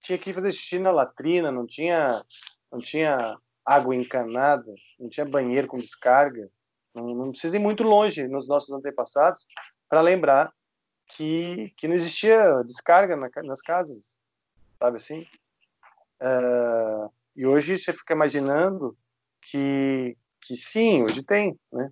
tinha 0.00 0.18
que 0.18 0.34
fazer 0.34 0.52
xixi 0.52 0.78
na 0.78 0.90
latrina, 0.90 1.52
não 1.52 1.66
tinha, 1.66 2.22
não 2.70 2.80
tinha 2.80 3.38
água 3.64 3.94
encanada, 3.94 4.74
não 4.98 5.08
tinha 5.08 5.24
banheiro 5.24 5.68
com 5.68 5.78
descarga. 5.78 6.50
Não, 6.92 7.14
não 7.14 7.30
precisa 7.30 7.56
ir 7.56 7.60
muito 7.60 7.82
longe 7.82 8.26
nos 8.26 8.48
nossos 8.48 8.70
antepassados 8.70 9.46
para 9.88 10.00
lembrar 10.00 10.52
que, 11.06 11.72
que 11.76 11.86
não 11.86 11.94
existia 11.94 12.62
descarga 12.64 13.16
na, 13.16 13.30
nas 13.44 13.62
casas, 13.62 14.18
sabe 14.78 14.98
assim? 14.98 15.26
Uh, 16.20 17.10
e 17.34 17.46
hoje 17.46 17.78
você 17.78 17.92
fica 17.92 18.14
imaginando 18.14 18.96
que 19.40 20.16
que 20.42 20.56
sim, 20.56 21.04
hoje 21.04 21.22
tem, 21.22 21.58
né? 21.72 21.90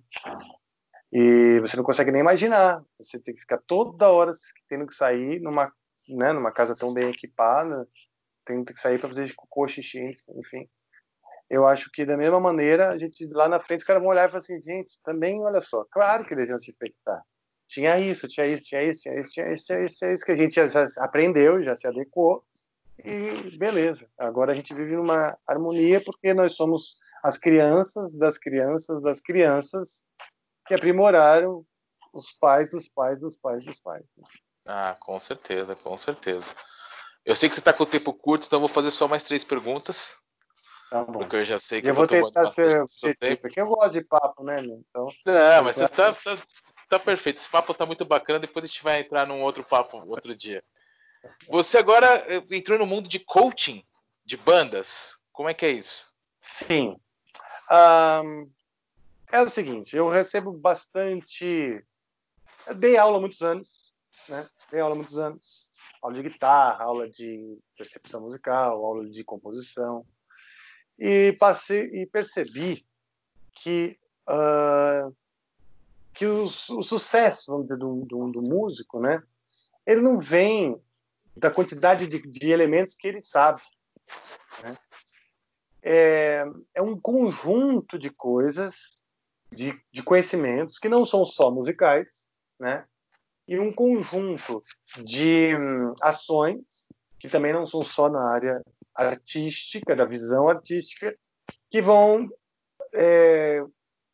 E 1.11 1.59
você 1.59 1.75
não 1.75 1.83
consegue 1.83 2.11
nem 2.11 2.21
imaginar. 2.21 2.81
Você 2.99 3.19
tem 3.19 3.33
que 3.33 3.41
ficar 3.41 3.59
toda 3.65 4.09
hora 4.09 4.31
tendo 4.69 4.87
que 4.87 4.95
sair 4.95 5.41
numa, 5.41 5.71
né, 6.07 6.31
numa 6.31 6.51
casa 6.51 6.75
tão 6.75 6.93
bem 6.93 7.09
equipada, 7.09 7.87
tendo 8.45 8.65
que 8.65 8.79
sair 8.79 8.99
para 8.99 9.09
fazer 9.09 9.33
cocô, 9.35 9.67
xixi, 9.67 10.15
enfim. 10.37 10.69
Eu 11.49 11.67
acho 11.67 11.91
que 11.91 12.05
da 12.05 12.15
mesma 12.15 12.39
maneira, 12.39 12.89
a 12.89 12.97
gente 12.97 13.25
lá 13.27 13.49
na 13.49 13.59
frente 13.59 13.81
os 13.81 13.85
caras 13.85 14.01
vão 14.01 14.11
olhar 14.11 14.25
e 14.25 14.31
falar 14.31 14.41
assim, 14.41 14.61
gente, 14.61 15.01
também 15.03 15.43
olha 15.43 15.59
só, 15.59 15.85
claro 15.91 16.23
que 16.23 16.33
eles 16.33 16.49
iam 16.49 16.57
se 16.57 16.71
infectar. 16.71 17.21
Tinha 17.67 17.99
isso, 17.99 18.27
tinha 18.27 18.47
isso, 18.47 18.63
tinha 18.63 18.83
isso, 18.83 19.01
tinha 19.01 19.19
isso, 19.19 19.31
tinha 19.31 19.51
isso, 19.51 19.65
tinha 19.65 19.83
isso, 19.83 19.97
tinha 19.97 20.13
isso 20.13 20.25
que 20.25 20.31
a 20.31 20.35
gente 20.35 20.55
já 20.55 20.85
aprendeu, 20.99 21.61
já 21.61 21.75
se 21.75 21.87
adequou 21.87 22.43
e 22.99 23.57
beleza. 23.57 24.07
Agora 24.17 24.51
a 24.51 24.55
gente 24.55 24.73
vive 24.73 24.95
numa 24.95 25.37
harmonia 25.47 26.01
porque 26.03 26.33
nós 26.33 26.55
somos 26.55 26.97
as 27.23 27.37
crianças 27.37 28.13
das 28.13 28.37
crianças 28.37 29.01
das 29.01 29.19
crianças 29.19 30.03
que 30.67 30.73
aprimoraram 30.73 31.65
os 32.13 32.31
pais 32.33 32.69
dos 32.69 32.87
pais 32.87 33.19
dos 33.19 33.35
pais 33.37 33.65
dos 33.65 33.79
pais. 33.79 34.05
Ah, 34.65 34.95
com 34.99 35.17
certeza, 35.19 35.75
com 35.75 35.97
certeza. 35.97 36.53
Eu 37.25 37.35
sei 37.35 37.49
que 37.49 37.55
você 37.55 37.61
está 37.61 37.73
com 37.73 37.83
o 37.83 37.87
tempo 37.87 38.13
curto, 38.13 38.45
então 38.47 38.59
vou 38.59 38.69
fazer 38.69 38.91
só 38.91 39.07
mais 39.07 39.23
três 39.23 39.43
perguntas. 39.43 40.17
Tá 40.89 41.03
bom. 41.03 41.19
Porque 41.19 41.37
eu 41.37 41.45
já 41.45 41.57
sei 41.57 41.81
que 41.81 41.89
eu 41.89 41.95
vou 41.95 42.05
tentar 42.05 42.53
ser 42.53 42.81
objetivo, 42.81 43.41
porque 43.41 43.61
eu 43.61 43.67
gosto 43.67 43.93
de 43.93 44.01
papo, 44.01 44.43
né, 44.43 44.55
meu? 44.61 44.83
Então, 44.89 45.05
Não, 45.25 45.63
mas 45.63 45.75
você 45.75 45.87
tá, 45.87 46.13
tá, 46.13 46.37
tá 46.89 46.99
perfeito. 46.99 47.37
Esse 47.37 47.49
papo 47.49 47.73
tá 47.73 47.85
muito 47.85 48.03
bacana, 48.03 48.39
depois 48.39 48.65
a 48.65 48.67
gente 48.67 48.83
vai 48.83 48.99
entrar 48.99 49.25
num 49.25 49.41
outro 49.41 49.63
papo 49.63 50.03
outro 50.05 50.35
dia. 50.35 50.63
Você 51.49 51.77
agora 51.77 52.07
eh, 52.27 52.43
entrou 52.51 52.77
no 52.77 52.85
mundo 52.85 53.07
de 53.07 53.19
coaching 53.19 53.83
de 54.25 54.37
bandas. 54.37 55.17
Como 55.31 55.49
é 55.49 55.53
que 55.53 55.65
é 55.65 55.71
isso? 55.71 56.11
Sim. 56.41 56.97
Um, 57.69 58.49
é 59.31 59.41
o 59.41 59.49
seguinte, 59.49 59.95
eu 59.95 60.09
recebo 60.09 60.51
bastante. 60.51 61.83
Eu 62.67 62.75
dei 62.75 62.97
aula 62.97 63.17
há 63.17 63.21
muitos 63.21 63.41
anos, 63.41 63.93
né? 64.27 64.49
Dei 64.69 64.81
aula 64.81 64.93
há 64.93 64.97
muitos 64.97 65.17
anos. 65.17 65.67
Aula 66.01 66.15
de 66.15 66.23
guitarra, 66.23 66.83
aula 66.83 67.09
de 67.09 67.57
percepção 67.77 68.21
musical, 68.21 68.83
aula 68.83 69.09
de 69.09 69.23
composição. 69.23 70.05
E 70.99 71.33
passei 71.39 71.85
e 71.93 72.05
percebi 72.05 72.85
que 73.55 73.97
uh, 74.27 75.15
que 76.13 76.25
o, 76.25 76.47
sucesso 76.47 77.51
vamos 77.51 77.67
dizer, 77.67 77.77
do, 77.77 78.05
do, 78.05 78.31
do 78.31 78.41
músico, 78.41 78.99
né? 78.99 79.23
Ele 79.85 80.01
não 80.01 80.19
vem 80.19 80.79
da 81.35 81.49
quantidade 81.49 82.07
de, 82.07 82.21
de 82.21 82.49
elementos 82.49 82.95
que 82.95 83.07
ele 83.07 83.23
sabe. 83.23 83.61
Né? 84.61 84.77
É, 85.83 86.45
é, 86.75 86.81
um 86.81 86.99
conjunto 86.99 87.97
de 87.97 88.09
coisas, 88.09 88.75
de, 89.51 89.73
de, 89.91 90.03
conhecimentos, 90.03 90.77
que 90.77 90.89
não 90.89 91.05
são 91.05 91.25
só 91.25 91.49
musicais, 91.49 92.07
né? 92.59 92.85
e 93.47 93.59
um 93.59 93.73
conjunto 93.73 94.63
de 95.03 95.55
hum, 95.55 95.93
ações, 96.01 96.61
que 97.19 97.27
também 97.27 97.53
não 97.53 97.65
são 97.65 97.83
só 97.83 98.09
na 98.09 98.31
área 98.31 98.61
artística, 98.93 99.95
da 99.95 100.05
visão 100.05 100.47
artística, 100.47 101.15
que 101.69 101.81
vão 101.81 102.29
é, 102.93 103.63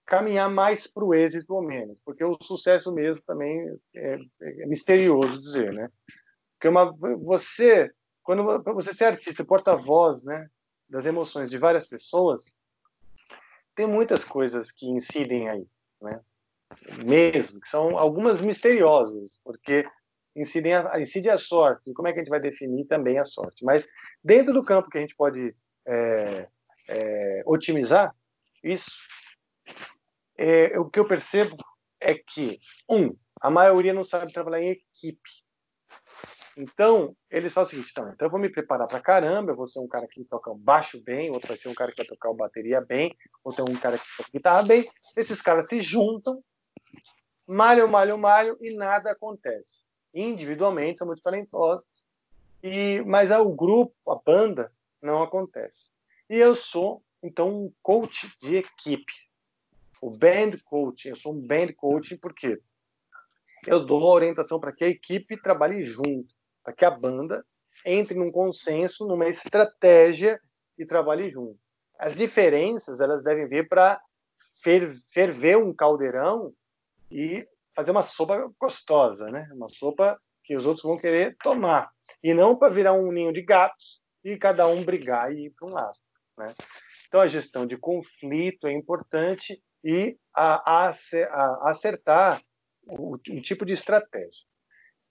caminhar 0.06 0.50
mais 0.50 0.88
para 0.88 1.04
o 1.04 1.14
êxito 1.14 1.54
ou 1.54 1.62
menos, 1.62 2.00
porque 2.06 2.24
o 2.24 2.38
sucesso 2.42 2.94
mesmo 2.94 3.22
também 3.24 3.78
é, 3.94 4.20
é 4.42 4.66
misterioso 4.66 5.40
dizer, 5.40 5.74
né? 5.74 5.90
Porque 6.58 6.68
uma, 6.68 6.92
você, 7.18 7.92
quando 8.24 8.44
você 8.74 8.94
ser 8.94 9.06
artista, 9.06 9.46
porta-voz, 9.46 10.24
né, 10.24 10.50
das 10.90 11.06
emoções 11.06 11.50
de 11.50 11.58
várias 11.58 11.88
pessoas, 11.88 12.44
tem 13.76 13.86
muitas 13.86 14.24
coisas 14.24 14.72
que 14.72 14.90
incidem 14.90 15.48
aí, 15.48 15.68
né? 16.02 16.20
Mesmo, 17.06 17.62
que 17.62 17.70
são 17.70 17.98
algumas 17.98 18.42
misteriosas, 18.42 19.40
porque 19.44 19.88
incidem 20.36 20.74
a, 20.74 21.00
incide 21.00 21.30
a 21.30 21.38
sorte. 21.38 21.94
Como 21.94 22.08
é 22.08 22.14
que 22.14 22.20
a 22.20 22.24
gente 22.24 22.30
vai 22.30 22.40
definir 22.40 22.86
também 22.86 23.20
a 23.20 23.24
sorte? 23.24 23.64
Mas 23.64 23.88
dentro 24.24 24.54
do 24.54 24.64
campo 24.64 24.90
que 24.90 24.98
a 24.98 25.02
gente 25.02 25.16
pode 25.16 25.56
é, 25.86 26.48
é, 26.90 27.44
otimizar 27.46 28.16
isso, 28.64 28.92
é, 30.38 30.78
o 30.80 30.90
que 30.90 31.00
eu 31.00 31.08
percebo 31.08 31.56
é 32.00 32.16
que, 32.16 32.60
um, 32.90 33.16
a 33.42 33.50
maioria 33.50 33.94
não 33.94 34.04
sabe 34.04 34.34
trabalhar 34.34 34.62
em 34.62 34.72
equipe. 34.72 35.30
Então, 36.58 37.16
eles 37.30 37.54
falam 37.54 37.68
o 37.68 37.70
seguinte, 37.70 37.92
então, 37.92 38.10
então 38.10 38.26
eu 38.26 38.32
vou 38.32 38.40
me 38.40 38.50
preparar 38.50 38.88
para 38.88 39.00
caramba, 39.00 39.52
eu 39.52 39.56
vou 39.56 39.68
ser 39.68 39.80
um 39.80 39.88
cara 39.88 40.08
que 40.08 40.26
toca 40.26 40.52
baixo 40.56 41.00
bem, 41.04 41.30
outro 41.30 41.50
vai 41.50 41.56
ser 41.56 41.70
um 41.70 41.74
cara 41.76 41.92
que 41.92 41.98
vai 41.98 42.08
tocar 42.08 42.34
bateria 42.34 42.82
bem, 42.82 43.16
outro 43.44 43.62
é 43.62 43.70
um 43.70 43.76
cara 43.76 44.00
que 44.00 44.06
toca 44.18 44.30
guitarra 44.34 44.64
bem. 44.64 44.90
Esses 45.16 45.40
caras 45.40 45.68
se 45.68 45.82
juntam, 45.82 46.44
malham, 47.46 47.88
malham, 47.88 48.18
malham 48.18 48.58
e 48.60 48.76
nada 48.76 49.12
acontece. 49.12 49.82
Individualmente 50.12 50.98
são 50.98 51.06
muito 51.06 51.22
talentosos, 51.22 51.86
e 52.64 53.04
mas 53.06 53.30
o 53.30 53.50
grupo, 53.50 53.94
a 54.12 54.16
banda, 54.16 54.72
não 55.00 55.22
acontece. 55.22 55.92
E 56.28 56.38
eu 56.38 56.56
sou, 56.56 57.04
então, 57.22 57.50
um 57.50 57.72
coach 57.84 58.36
de 58.42 58.56
equipe. 58.56 59.14
O 60.02 60.10
band 60.10 60.58
coaching, 60.66 61.10
eu 61.10 61.16
sou 61.18 61.34
um 61.34 61.40
band 61.40 61.72
coaching 61.76 62.18
porque 62.18 62.60
eu 63.68 63.86
dou 63.86 64.02
orientação 64.02 64.60
para 64.60 64.72
que 64.72 64.84
a 64.84 64.90
equipe 64.90 65.40
trabalhe 65.40 65.84
junto 65.84 66.37
para 66.68 66.76
que 66.76 66.84
a 66.84 66.92
banda 66.92 67.46
entre 67.86 68.14
num 68.14 68.30
consenso, 68.30 69.08
numa 69.08 69.30
estratégia 69.30 70.38
e 70.78 70.86
trabalhe 70.86 71.32
junto. 71.32 71.58
As 71.98 72.14
diferenças 72.14 73.00
elas 73.00 73.24
devem 73.24 73.48
vir 73.48 73.70
para 73.70 74.02
ferver 75.14 75.56
um 75.56 75.74
caldeirão 75.74 76.54
e 77.10 77.48
fazer 77.74 77.92
uma 77.92 78.04
sopa 78.04 78.52
gostosa, 78.60 79.32
né? 79.32 79.48
Uma 79.54 79.70
sopa 79.70 80.20
que 80.44 80.58
os 80.58 80.66
outros 80.66 80.84
vão 80.84 80.98
querer 80.98 81.38
tomar 81.42 81.90
e 82.22 82.34
não 82.34 82.58
para 82.58 82.74
virar 82.74 82.94
um 82.94 83.14
ninho 83.14 83.32
de 83.32 83.42
gatos 83.42 84.02
e 84.22 84.36
cada 84.36 84.68
um 84.68 84.84
brigar 84.84 85.32
e 85.32 85.46
ir 85.46 85.52
para 85.52 85.70
um 85.70 85.72
lado, 85.72 85.98
né? 86.38 86.54
Então 87.08 87.22
a 87.22 87.28
gestão 87.28 87.66
de 87.66 87.78
conflito 87.78 88.68
é 88.68 88.74
importante 88.74 89.64
e 89.86 90.18
a, 90.36 90.90
a, 90.90 90.90
a 90.90 91.70
acertar 91.70 92.42
o, 92.86 93.14
o 93.14 93.42
tipo 93.42 93.66
de 93.66 93.72
estratégia. 93.72 94.46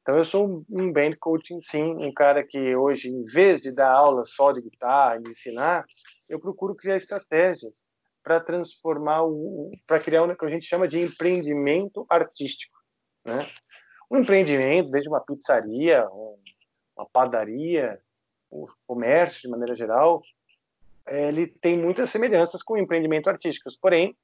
Então, 0.06 0.18
eu 0.18 0.24
sou 0.24 0.64
um 0.70 0.92
band 0.92 1.16
coaching, 1.18 1.60
sim, 1.60 1.96
um 1.98 2.14
cara 2.14 2.46
que 2.46 2.76
hoje, 2.76 3.08
em 3.08 3.24
vez 3.24 3.62
de 3.62 3.74
dar 3.74 3.90
aula 3.90 4.24
só 4.24 4.52
de 4.52 4.62
guitarra 4.62 5.16
e 5.16 5.28
ensinar, 5.28 5.84
eu 6.30 6.38
procuro 6.38 6.76
criar 6.76 6.96
estratégias 6.96 7.84
para 8.22 8.38
transformar 8.38 9.22
para 9.84 9.98
criar 9.98 10.22
o 10.22 10.36
que 10.36 10.44
a 10.44 10.48
gente 10.48 10.64
chama 10.64 10.86
de 10.86 11.00
empreendimento 11.00 12.06
artístico, 12.08 12.78
né? 13.24 13.40
Um 14.08 14.18
empreendimento, 14.18 14.92
desde 14.92 15.08
uma 15.08 15.20
pizzaria, 15.20 16.08
uma 16.96 17.08
padaria, 17.12 18.00
o 18.48 18.68
comércio 18.86 19.42
de 19.42 19.48
maneira 19.48 19.74
geral, 19.74 20.22
ele 21.08 21.48
tem 21.48 21.76
muitas 21.76 22.10
semelhanças 22.10 22.62
com 22.62 22.74
o 22.74 22.78
empreendimento 22.78 23.28
artístico. 23.28 23.68
Porém, 23.82 24.16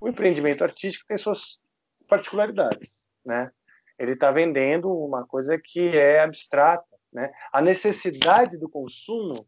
o 0.00 0.06
empreendimento 0.06 0.62
artístico 0.62 1.04
tem 1.08 1.18
suas 1.18 1.60
particularidades, 2.06 3.10
né? 3.26 3.50
Ele 3.98 4.12
está 4.12 4.30
vendendo 4.30 4.90
uma 4.90 5.26
coisa 5.26 5.58
que 5.62 5.96
é 5.96 6.20
abstrata. 6.20 6.84
Né? 7.12 7.30
A 7.52 7.62
necessidade 7.62 8.58
do 8.58 8.68
consumo 8.68 9.46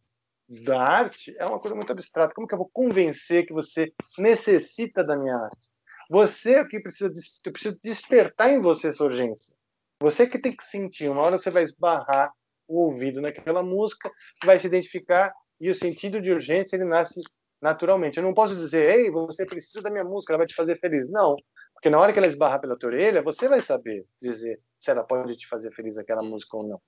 da 0.64 0.80
arte 0.80 1.34
é 1.38 1.44
uma 1.44 1.58
coisa 1.58 1.74
muito 1.74 1.90
abstrata. 1.90 2.34
Como 2.34 2.46
que 2.46 2.54
eu 2.54 2.58
vou 2.58 2.70
convencer 2.72 3.46
que 3.46 3.52
você 3.52 3.92
necessita 4.18 5.02
da 5.02 5.16
minha 5.16 5.36
arte? 5.36 5.68
Você 6.08 6.54
é 6.54 6.64
que 6.64 6.78
precisa, 6.78 7.12
eu 7.44 7.52
preciso 7.52 7.78
despertar 7.82 8.50
em 8.50 8.60
você 8.60 8.88
essa 8.88 9.02
urgência. 9.02 9.56
Você 10.00 10.26
que 10.26 10.38
tem 10.38 10.54
que 10.54 10.64
sentir. 10.64 11.08
Uma 11.08 11.22
hora 11.22 11.38
você 11.38 11.50
vai 11.50 11.64
esbarrar 11.64 12.32
o 12.68 12.84
ouvido 12.84 13.20
naquela 13.20 13.62
música, 13.62 14.10
vai 14.44 14.58
se 14.58 14.66
identificar 14.66 15.32
e 15.60 15.70
o 15.70 15.74
sentido 15.74 16.20
de 16.20 16.30
urgência 16.30 16.76
ele 16.76 16.84
nasce 16.84 17.20
naturalmente. 17.60 18.18
Eu 18.18 18.22
não 18.22 18.34
posso 18.34 18.54
dizer, 18.54 18.90
ei, 18.90 19.10
você 19.10 19.44
precisa 19.44 19.82
da 19.82 19.90
minha 19.90 20.04
música, 20.04 20.32
ela 20.32 20.38
vai 20.38 20.46
te 20.46 20.54
fazer 20.54 20.78
feliz. 20.78 21.10
Não, 21.10 21.34
porque 21.76 21.90
na 21.90 22.00
hora 22.00 22.10
que 22.10 22.18
ela 22.18 22.26
esbarrar 22.26 22.58
pela 22.58 22.76
tua 22.76 22.88
orelha, 22.88 23.22
você 23.22 23.48
vai 23.48 23.60
saber 23.60 24.06
dizer 24.20 24.58
se 24.80 24.90
ela 24.90 25.04
pode 25.04 25.36
te 25.36 25.46
fazer 25.46 25.70
feliz 25.72 25.98
aquela 25.98 26.22
música 26.22 26.56
ou 26.56 26.66
não. 26.66 26.80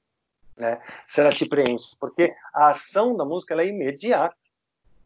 Né? 0.57 0.83
Se 1.07 1.21
ela 1.21 1.29
te 1.29 1.47
preenche. 1.47 1.95
Porque 2.01 2.35
a 2.55 2.71
ação 2.71 3.15
da 3.15 3.25
música 3.25 3.53
ela 3.53 3.63
é 3.63 3.67
imediata. 3.67 4.35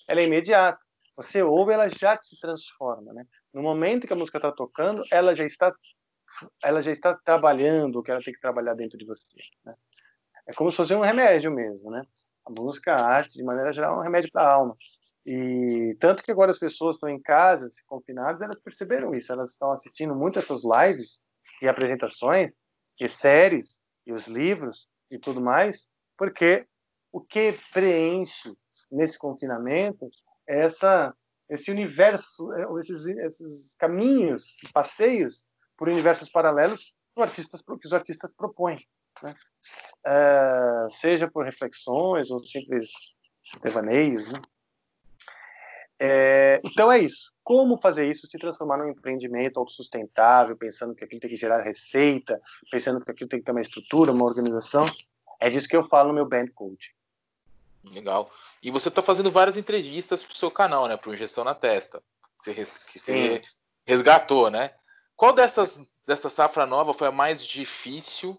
Ela 0.06 0.20
é 0.20 0.24
imediata. 0.24 0.78
Você 1.16 1.42
ouve, 1.42 1.72
ela 1.72 1.88
já 1.88 2.16
te 2.16 2.38
transforma. 2.38 3.12
Né? 3.12 3.26
No 3.52 3.60
momento 3.60 4.06
que 4.06 4.12
a 4.12 4.16
música 4.16 4.38
está 4.38 4.52
tocando, 4.52 5.02
ela 5.10 5.34
já 5.34 5.44
está 5.44 5.74
ela 6.62 6.80
já 6.80 6.90
está 6.92 7.14
trabalhando 7.14 7.98
o 7.98 8.02
que 8.02 8.10
ela 8.10 8.20
tem 8.20 8.32
que 8.32 8.40
trabalhar 8.40 8.74
dentro 8.74 8.96
de 8.96 9.04
você. 9.04 9.36
Né? 9.64 9.74
É 10.46 10.52
como 10.54 10.70
se 10.70 10.76
fosse 10.76 10.94
um 10.94 11.00
remédio 11.00 11.50
mesmo, 11.50 11.90
né? 11.90 12.06
A 12.46 12.50
música, 12.50 12.94
a 12.94 13.04
arte, 13.04 13.36
de 13.36 13.42
maneira 13.42 13.72
geral, 13.72 13.96
é 13.96 13.98
um 13.98 14.02
remédio 14.02 14.30
para 14.32 14.42
a 14.42 14.52
alma. 14.54 14.76
E 15.24 15.96
tanto 16.00 16.22
que 16.22 16.32
agora 16.32 16.50
as 16.50 16.58
pessoas 16.58 16.96
estão 16.96 17.08
em 17.08 17.20
casa, 17.20 17.70
se 17.70 17.84
confinadas, 17.86 18.40
elas 18.40 18.60
perceberam 18.60 19.14
isso. 19.14 19.32
Elas 19.32 19.52
estão 19.52 19.72
assistindo 19.72 20.14
muito 20.14 20.38
essas 20.38 20.62
lives 20.64 21.20
e 21.60 21.68
apresentações, 21.68 22.50
e 23.00 23.08
séries, 23.08 23.80
e 24.06 24.12
os 24.12 24.26
livros 24.26 24.88
e 25.10 25.18
tudo 25.18 25.40
mais, 25.40 25.88
porque 26.16 26.66
o 27.12 27.20
que 27.20 27.54
preenche 27.72 28.52
nesse 28.90 29.18
confinamento 29.18 30.08
é 30.48 30.64
essa, 30.64 31.14
esse 31.48 31.70
universo, 31.70 32.52
é, 32.54 32.80
esses, 32.80 33.06
esses 33.06 33.74
caminhos, 33.76 34.56
passeios 34.72 35.46
por 35.76 35.88
universos 35.88 36.30
paralelos 36.30 36.94
que 37.14 37.20
os 37.20 37.28
artistas, 37.28 37.62
que 37.62 37.86
os 37.86 37.92
artistas 37.92 38.30
propõem. 38.36 38.78
Né? 39.22 39.34
É, 40.06 40.86
seja 40.90 41.30
por 41.30 41.44
reflexões 41.44 42.30
ou 42.30 42.44
simples 42.44 42.90
devaneios. 43.62 44.32
Né? 44.32 44.38
É, 46.04 46.60
então 46.64 46.90
é 46.90 46.98
isso. 46.98 47.30
Como 47.44 47.78
fazer 47.78 48.10
isso 48.10 48.26
se 48.26 48.36
transformar 48.36 48.76
num 48.78 48.88
empreendimento 48.88 49.60
autossustentável, 49.60 50.56
pensando 50.56 50.96
que 50.96 51.04
aquilo 51.04 51.20
tem 51.20 51.30
que 51.30 51.36
gerar 51.36 51.62
receita, 51.62 52.40
pensando 52.68 53.04
que 53.04 53.10
aquilo 53.12 53.30
tem 53.30 53.38
que 53.38 53.44
ter 53.44 53.52
uma 53.52 53.60
estrutura, 53.60 54.10
uma 54.10 54.24
organização? 54.24 54.84
É 55.38 55.48
disso 55.48 55.68
que 55.68 55.76
eu 55.76 55.86
falo 55.86 56.08
no 56.08 56.14
meu 56.14 56.26
Band 56.26 56.48
Coach. 56.56 56.92
Legal. 57.84 58.32
E 58.60 58.68
você 58.72 58.88
está 58.88 59.00
fazendo 59.00 59.30
várias 59.30 59.56
entrevistas 59.56 60.24
para 60.24 60.32
o 60.32 60.36
seu 60.36 60.50
canal, 60.50 60.88
né? 60.88 60.96
Para 60.96 61.10
o 61.10 61.16
Gestão 61.16 61.44
na 61.44 61.54
Testa, 61.54 62.02
que 62.42 62.98
você 62.98 63.40
resgatou, 63.86 64.50
né? 64.50 64.72
Qual 65.14 65.32
dessas, 65.32 65.80
dessa 66.04 66.28
safra 66.28 66.66
nova 66.66 66.92
foi 66.92 67.06
a 67.06 67.12
mais 67.12 67.46
difícil? 67.46 68.36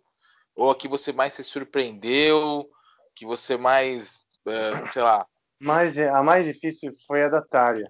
Ou 0.54 0.70
a 0.70 0.76
que 0.76 0.90
você 0.90 1.14
mais 1.14 1.34
se 1.34 1.46
surpreendeu? 1.46 2.70
Que 3.16 3.26
você 3.26 3.56
mais, 3.56 4.16
uh, 4.46 4.92
sei 4.92 5.02
lá, 5.02 5.26
mais, 5.64 5.98
a 5.98 6.22
mais 6.22 6.46
difícil 6.46 6.94
foi 7.08 7.24
a 7.24 7.30
da 7.30 7.42
Tária. 7.42 7.90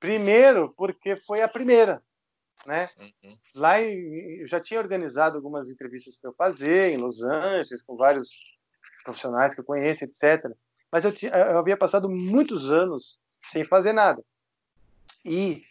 Primeiro, 0.00 0.74
porque 0.76 1.16
foi 1.16 1.42
a 1.42 1.48
primeira. 1.48 2.02
Né? 2.66 2.90
Uhum. 2.98 3.38
Lá 3.54 3.80
eu 3.80 4.46
já 4.46 4.60
tinha 4.60 4.80
organizado 4.80 5.36
algumas 5.36 5.70
entrevistas 5.70 6.18
para 6.18 6.30
eu 6.30 6.34
fazer 6.34 6.92
em 6.92 6.96
Los 6.96 7.22
Angeles, 7.22 7.82
com 7.82 7.96
vários 7.96 8.28
profissionais 9.04 9.54
que 9.54 9.60
eu 9.60 9.64
conheço, 9.64 10.04
etc. 10.04 10.44
Mas 10.90 11.04
eu, 11.04 11.12
tinha, 11.12 11.32
eu 11.32 11.58
havia 11.58 11.76
passado 11.76 12.08
muitos 12.08 12.70
anos 12.70 13.18
sem 13.50 13.64
fazer 13.64 13.92
nada. 13.92 14.22
E 15.24 15.62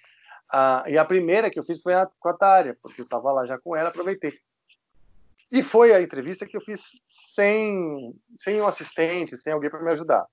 a, 0.50 0.86
e 0.88 0.98
a 0.98 1.06
primeira 1.06 1.50
que 1.52 1.60
eu 1.60 1.64
fiz 1.64 1.82
foi 1.82 1.94
a, 1.94 2.10
com 2.20 2.30
a 2.30 2.34
Tária, 2.34 2.78
porque 2.82 3.02
eu 3.02 3.06
estava 3.06 3.32
lá 3.32 3.46
já 3.46 3.60
com 3.60 3.76
ela, 3.76 3.90
aproveitei. 3.90 4.40
E 5.52 5.62
foi 5.62 5.94
a 5.94 6.02
entrevista 6.02 6.46
que 6.46 6.58
eu 6.58 6.62
fiz 6.62 6.82
sem, 7.36 8.14
sem 8.38 8.62
um 8.62 8.68
assistente, 8.68 9.38
sem 9.38 9.54
alguém 9.54 9.70
para 9.70 9.82
me 9.82 9.92
ajudar. 9.92 10.26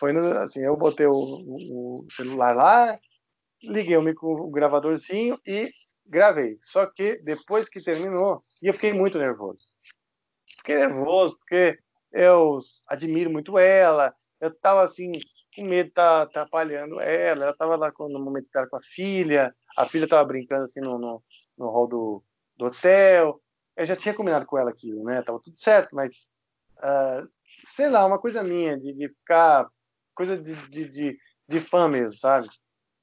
Foi 0.00 0.14
no, 0.14 0.38
assim, 0.38 0.60
eu 0.60 0.74
botei 0.76 1.06
o, 1.06 1.12
o, 1.12 2.06
celular 2.10 2.56
lá, 2.56 2.98
liguei 3.62 3.98
o, 3.98 4.02
micro, 4.02 4.28
o 4.28 4.50
gravadorzinho 4.50 5.38
e 5.46 5.70
gravei. 6.06 6.58
Só 6.62 6.86
que 6.86 7.22
depois 7.22 7.68
que 7.68 7.84
terminou, 7.84 8.40
e 8.62 8.68
eu 8.68 8.72
fiquei 8.72 8.94
muito 8.94 9.18
nervoso. 9.18 9.60
Fiquei 10.56 10.76
nervoso 10.76 11.36
porque 11.36 11.78
eu 12.12 12.58
admiro 12.88 13.30
muito 13.30 13.58
ela, 13.58 14.14
eu 14.40 14.52
tava 14.58 14.82
assim, 14.82 15.12
com 15.54 15.64
medo 15.64 15.88
de 15.88 15.92
tá 15.92 16.22
atrapalhando 16.22 16.98
ela, 16.98 17.44
ela 17.44 17.54
tava 17.54 17.76
lá 17.76 17.92
no 17.98 18.18
momento 18.18 18.48
que 18.50 18.66
com 18.66 18.76
a 18.76 18.82
filha, 18.82 19.54
a 19.76 19.86
filha 19.86 20.08
tava 20.08 20.26
brincando 20.26 20.64
assim 20.64 20.80
no, 20.80 20.98
no, 20.98 21.22
no 21.58 21.68
hall 21.68 21.86
do, 21.86 22.24
do 22.56 22.66
hotel, 22.66 23.38
eu 23.76 23.84
já 23.84 23.94
tinha 23.94 24.14
combinado 24.14 24.46
com 24.46 24.58
ela 24.58 24.70
aquilo, 24.70 25.04
né, 25.04 25.22
tava 25.22 25.40
tudo 25.40 25.56
certo, 25.60 25.94
mas, 25.94 26.14
uh, 26.78 27.28
sei 27.68 27.88
lá, 27.90 28.06
uma 28.06 28.18
coisa 28.18 28.42
minha, 28.42 28.78
de, 28.78 28.94
de 28.94 29.08
ficar 29.08 29.68
coisa 30.20 30.36
de, 30.36 30.54
de, 30.68 30.88
de, 30.90 31.18
de 31.48 31.60
fã 31.60 31.88
mesmo, 31.88 32.18
sabe? 32.18 32.46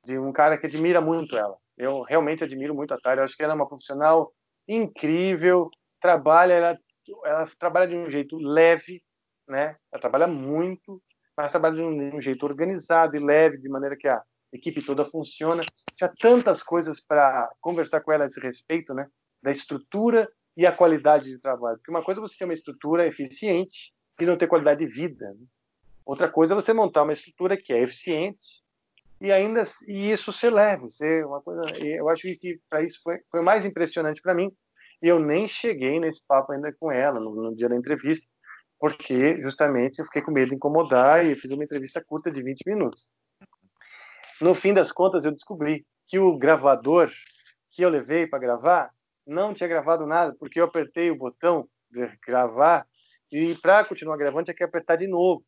De 0.05 0.19
um 0.19 0.31
cara 0.31 0.55
que 0.55 0.67
admira 0.67 1.01
muito 1.01 1.35
ela. 1.35 1.57
Eu 1.75 2.03
realmente 2.03 2.43
admiro 2.43 2.75
muito 2.75 2.93
a 2.93 2.99
Tara. 2.99 3.21
Eu 3.21 3.25
acho 3.25 3.35
que 3.35 3.41
ela 3.41 3.53
é 3.53 3.55
uma 3.55 3.67
profissional 3.67 4.31
incrível, 4.67 5.71
trabalha, 5.99 6.53
ela, 6.53 6.79
ela 7.25 7.49
trabalha 7.57 7.87
de 7.87 7.95
um 7.95 8.07
jeito 8.11 8.37
leve, 8.37 9.01
né? 9.47 9.75
Ela 9.91 9.99
trabalha 9.99 10.27
muito, 10.27 11.01
mas 11.35 11.49
trabalha 11.49 11.75
de 11.75 11.81
um, 11.81 11.97
de 11.97 12.15
um 12.15 12.21
jeito 12.21 12.45
organizado 12.45 13.15
e 13.15 13.19
leve, 13.19 13.57
de 13.57 13.67
maneira 13.67 13.97
que 13.97 14.07
a 14.07 14.21
equipe 14.53 14.85
toda 14.85 15.09
funciona. 15.09 15.63
Tinha 15.95 16.13
tantas 16.19 16.61
coisas 16.61 17.03
para 17.03 17.49
conversar 17.59 18.01
com 18.01 18.11
ela 18.11 18.25
a 18.25 18.27
esse 18.27 18.39
respeito, 18.39 18.93
né? 18.93 19.07
Da 19.41 19.49
estrutura 19.49 20.29
e 20.55 20.67
a 20.67 20.71
qualidade 20.71 21.31
de 21.31 21.39
trabalho. 21.39 21.77
Porque 21.77 21.89
uma 21.89 22.03
coisa 22.03 22.21
é 22.21 22.21
você 22.21 22.37
ter 22.37 22.45
uma 22.45 22.53
estrutura 22.53 23.07
eficiente 23.07 23.91
e 24.19 24.25
não 24.25 24.37
ter 24.37 24.45
qualidade 24.45 24.85
de 24.85 24.91
vida. 24.91 25.25
Né? 25.31 25.47
Outra 26.07 26.29
coisa 26.29 26.53
é 26.53 26.55
você 26.55 26.71
montar 26.71 27.03
uma 27.03 27.11
estrutura 27.11 27.57
que 27.57 27.73
é 27.73 27.81
eficiente 27.81 28.63
e 29.19 29.29
ainda 29.29 29.67
e 29.85 30.09
isso 30.09 30.31
ser 30.31 30.51
leve, 30.51 30.89
ser 30.89 31.25
uma 31.25 31.41
coisa. 31.41 31.61
Eu 31.85 32.07
acho 32.07 32.21
que 32.39 32.61
para 32.69 32.81
isso 32.81 33.01
foi, 33.03 33.19
foi 33.29 33.41
mais 33.41 33.65
impressionante 33.65 34.21
para 34.21 34.33
mim. 34.33 34.49
E 35.01 35.07
eu 35.09 35.19
nem 35.19 35.49
cheguei 35.49 35.99
nesse 35.99 36.25
papo 36.25 36.53
ainda 36.53 36.73
com 36.79 36.89
ela 36.89 37.19
no, 37.19 37.35
no, 37.35 37.53
dia 37.53 37.67
da 37.67 37.75
entrevista, 37.75 38.25
porque 38.79 39.37
justamente 39.41 39.99
eu 39.99 40.05
fiquei 40.05 40.21
com 40.21 40.31
medo 40.31 40.47
de 40.47 40.55
incomodar 40.55 41.25
e 41.25 41.35
fiz 41.35 41.51
uma 41.51 41.65
entrevista 41.65 42.01
curta 42.01 42.31
de 42.31 42.41
20 42.41 42.65
minutos. 42.65 43.09
No 44.39 44.55
fim 44.55 44.73
das 44.73 44.93
contas, 44.93 45.25
eu 45.25 45.33
descobri 45.33 45.85
que 46.07 46.17
o 46.17 46.37
gravador 46.37 47.11
que 47.69 47.81
eu 47.81 47.89
levei 47.89 48.25
para 48.25 48.39
gravar 48.39 48.91
não 49.25 49.53
tinha 49.53 49.67
gravado 49.67 50.07
nada, 50.07 50.33
porque 50.39 50.61
eu 50.61 50.63
apertei 50.63 51.11
o 51.11 51.17
botão 51.17 51.67
de 51.91 52.09
gravar 52.25 52.87
e 53.29 53.55
para 53.55 53.83
continuar 53.83 54.15
gravando 54.15 54.45
tinha 54.45 54.55
que 54.55 54.63
apertar 54.63 54.95
de 54.95 55.05
novo 55.05 55.43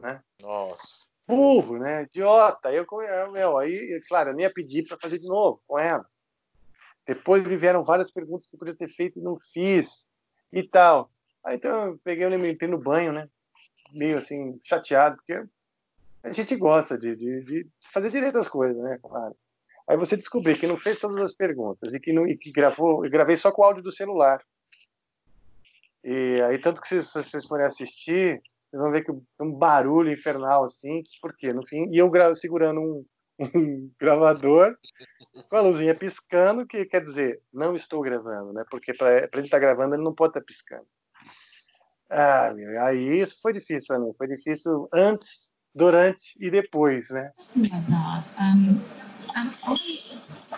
né? 0.00 0.22
Nossa. 0.40 1.06
Burro, 1.26 1.78
né? 1.78 2.04
Idiota. 2.04 2.72
Eu, 2.72 2.86
meu, 3.32 3.58
aí, 3.58 4.00
claro, 4.08 4.30
eu 4.30 4.34
nem 4.34 4.44
ia 4.44 4.52
pedir 4.52 4.86
para 4.86 4.98
fazer 5.00 5.18
de 5.18 5.26
novo 5.26 5.60
com 5.66 5.78
ela. 5.78 6.06
Depois 7.06 7.46
me 7.46 7.56
vieram 7.56 7.84
várias 7.84 8.10
perguntas 8.10 8.48
que 8.48 8.54
eu 8.54 8.58
podia 8.58 8.74
ter 8.74 8.88
feito 8.88 9.18
e 9.18 9.22
não 9.22 9.38
fiz 9.52 10.06
e 10.52 10.62
tal. 10.62 11.10
Aí 11.44 11.56
então 11.56 11.86
eu 11.86 12.00
peguei, 12.02 12.24
eu 12.24 12.46
entrei 12.46 12.68
no 12.68 12.78
banho, 12.78 13.12
né? 13.12 13.28
Meio 13.92 14.18
assim, 14.18 14.60
chateado, 14.64 15.16
porque 15.16 15.44
a 16.24 16.32
gente 16.32 16.56
gosta 16.56 16.98
de, 16.98 17.14
de, 17.14 17.44
de 17.44 17.68
fazer 17.92 18.10
direito 18.10 18.38
as 18.38 18.48
coisas, 18.48 18.76
né? 18.82 18.98
Claro. 19.00 19.36
Aí 19.88 19.96
você 19.96 20.16
descobriu 20.16 20.58
que 20.58 20.66
não 20.66 20.76
fez 20.76 20.98
todas 20.98 21.16
as 21.18 21.32
perguntas 21.32 21.94
e 21.94 22.00
que, 22.00 22.12
não, 22.12 22.26
e 22.26 22.36
que 22.36 22.50
gravou, 22.50 23.04
eu 23.04 23.10
gravei 23.10 23.36
só 23.36 23.52
com 23.52 23.62
o 23.62 23.64
áudio 23.64 23.84
do 23.84 23.92
celular. 23.92 24.42
E 26.02 26.40
aí, 26.42 26.58
tanto 26.58 26.80
que 26.80 26.88
se, 26.88 27.02
se 27.02 27.12
vocês 27.12 27.46
forem 27.46 27.66
assistir, 27.66 28.42
vocês 28.70 28.82
vão 28.82 28.90
ver 28.90 29.04
que 29.04 29.12
um 29.40 29.52
barulho 29.52 30.12
infernal, 30.12 30.64
assim, 30.64 31.02
por 31.20 31.36
quê? 31.36 31.52
No 31.52 31.66
fim, 31.66 31.88
e 31.90 31.98
eu 31.98 32.10
segurando 32.34 32.80
um, 32.80 33.04
um 33.54 33.90
gravador 33.98 34.76
com 35.48 35.56
a 35.56 35.60
luzinha 35.60 35.94
piscando, 35.94 36.66
que 36.66 36.84
quer 36.84 37.04
dizer, 37.04 37.40
não 37.52 37.76
estou 37.76 38.00
gravando, 38.02 38.52
né? 38.52 38.64
Porque 38.70 38.92
para 38.94 39.28
ele 39.32 39.42
estar 39.42 39.56
tá 39.56 39.58
gravando, 39.58 39.94
ele 39.94 40.04
não 40.04 40.14
pode 40.14 40.30
estar 40.30 40.40
tá 40.40 40.46
piscando. 40.46 40.86
Ah, 42.08 42.52
meu, 42.54 42.84
aí 42.84 43.20
isso 43.20 43.38
foi 43.42 43.52
difícil 43.52 43.86
para 43.88 43.98
mim. 43.98 44.12
Foi 44.16 44.28
difícil 44.28 44.88
antes, 44.92 45.52
durante 45.74 46.22
e 46.40 46.50
depois, 46.50 47.10
né? 47.10 47.32
Um, 47.56 48.80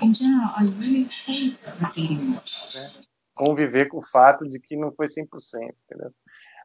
in 0.01 0.15
general, 0.15 0.53
I 0.57 0.69
really 0.79 1.09
hate 1.27 1.65
repeating 1.81 2.33
this. 2.33 2.75
Né? 2.75 2.93
Conviver 3.35 3.89
com 3.89 3.99
o 3.99 4.07
fato 4.09 4.49
de 4.49 4.61
que 4.61 4.77
não 4.77 4.93
foi 4.93 5.07
100%, 5.07 5.27
entendeu? 5.85 6.13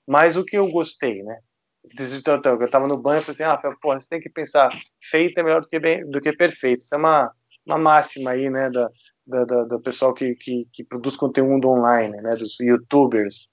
Mas 0.08 0.36
o 0.36 0.44
que 0.44 0.58
eu 0.58 0.70
gostei, 0.70 1.24
né? 1.24 1.40
Eu 1.84 2.66
estava 2.66 2.88
no 2.88 2.98
banho 2.98 3.20
e 3.20 3.24
falei 3.24 3.44
assim, 3.44 3.68
ah, 3.68 3.76
porra, 3.82 4.00
você 4.00 4.08
tem 4.08 4.22
que 4.22 4.30
pensar, 4.30 4.70
feito 5.10 5.38
é 5.38 5.44
melhor 5.44 5.62
do 5.62 5.68
que, 5.68 5.80
bem, 5.80 6.10
do 6.10 6.22
que 6.22 6.32
perfeito. 6.32 6.82
Isso 6.82 6.96
é 6.96 6.98
uma, 6.98 7.32
uma 7.66 7.78
máxima 7.78 8.32
aí, 8.32 8.50
né, 8.50 8.70
da, 8.70 8.90
da, 9.28 9.44
da 9.44 9.64
do 9.66 9.82
pessoal 9.82 10.14
que, 10.14 10.34
que, 10.36 10.66
que, 10.72 10.84
produz 10.84 11.18
conteúdo 11.18 11.70
online, 11.70 12.16
né, 12.22 12.36
dos 12.36 12.58
youtubers. 12.60 13.50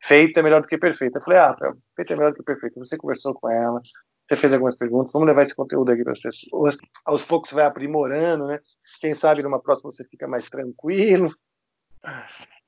Feito 0.00 0.38
é 0.38 0.42
melhor 0.42 0.62
do 0.62 0.68
que 0.68 0.78
perfeito. 0.78 1.18
Eu 1.18 1.22
falei, 1.22 1.38
ah, 1.40 1.56
feito 1.96 2.12
é 2.12 2.16
melhor 2.16 2.30
do 2.30 2.36
que 2.36 2.44
perfeito. 2.44 2.78
Você 2.78 2.96
conversou 2.96 3.34
com 3.34 3.50
ela, 3.50 3.80
você 4.28 4.36
fez 4.36 4.52
algumas 4.52 4.76
perguntas, 4.76 5.12
vamos 5.12 5.26
levar 5.26 5.42
esse 5.42 5.54
conteúdo 5.54 5.90
aqui 5.90 6.04
para 6.04 6.12
as 6.12 6.20
pessoas. 6.20 6.76
Aos 7.04 7.24
poucos 7.24 7.52
vai 7.52 7.64
aprimorando, 7.64 8.46
né? 8.46 8.60
Quem 9.00 9.14
sabe 9.14 9.42
numa 9.42 9.60
próxima 9.60 9.90
você 9.90 10.04
fica 10.04 10.26
mais 10.26 10.48
tranquilo. 10.48 11.30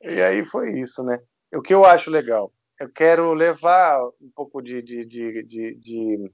E 0.02 0.20
aí 0.20 0.44
foi 0.44 0.78
isso, 0.78 1.02
né? 1.02 1.18
O 1.54 1.62
que 1.62 1.72
eu 1.72 1.84
acho 1.84 2.10
legal, 2.10 2.52
eu 2.78 2.88
quero 2.88 3.32
levar 3.32 4.04
um 4.20 4.30
pouco 4.34 4.60
de, 4.60 4.82
de, 4.82 5.04
de, 5.04 5.42
de, 5.44 6.32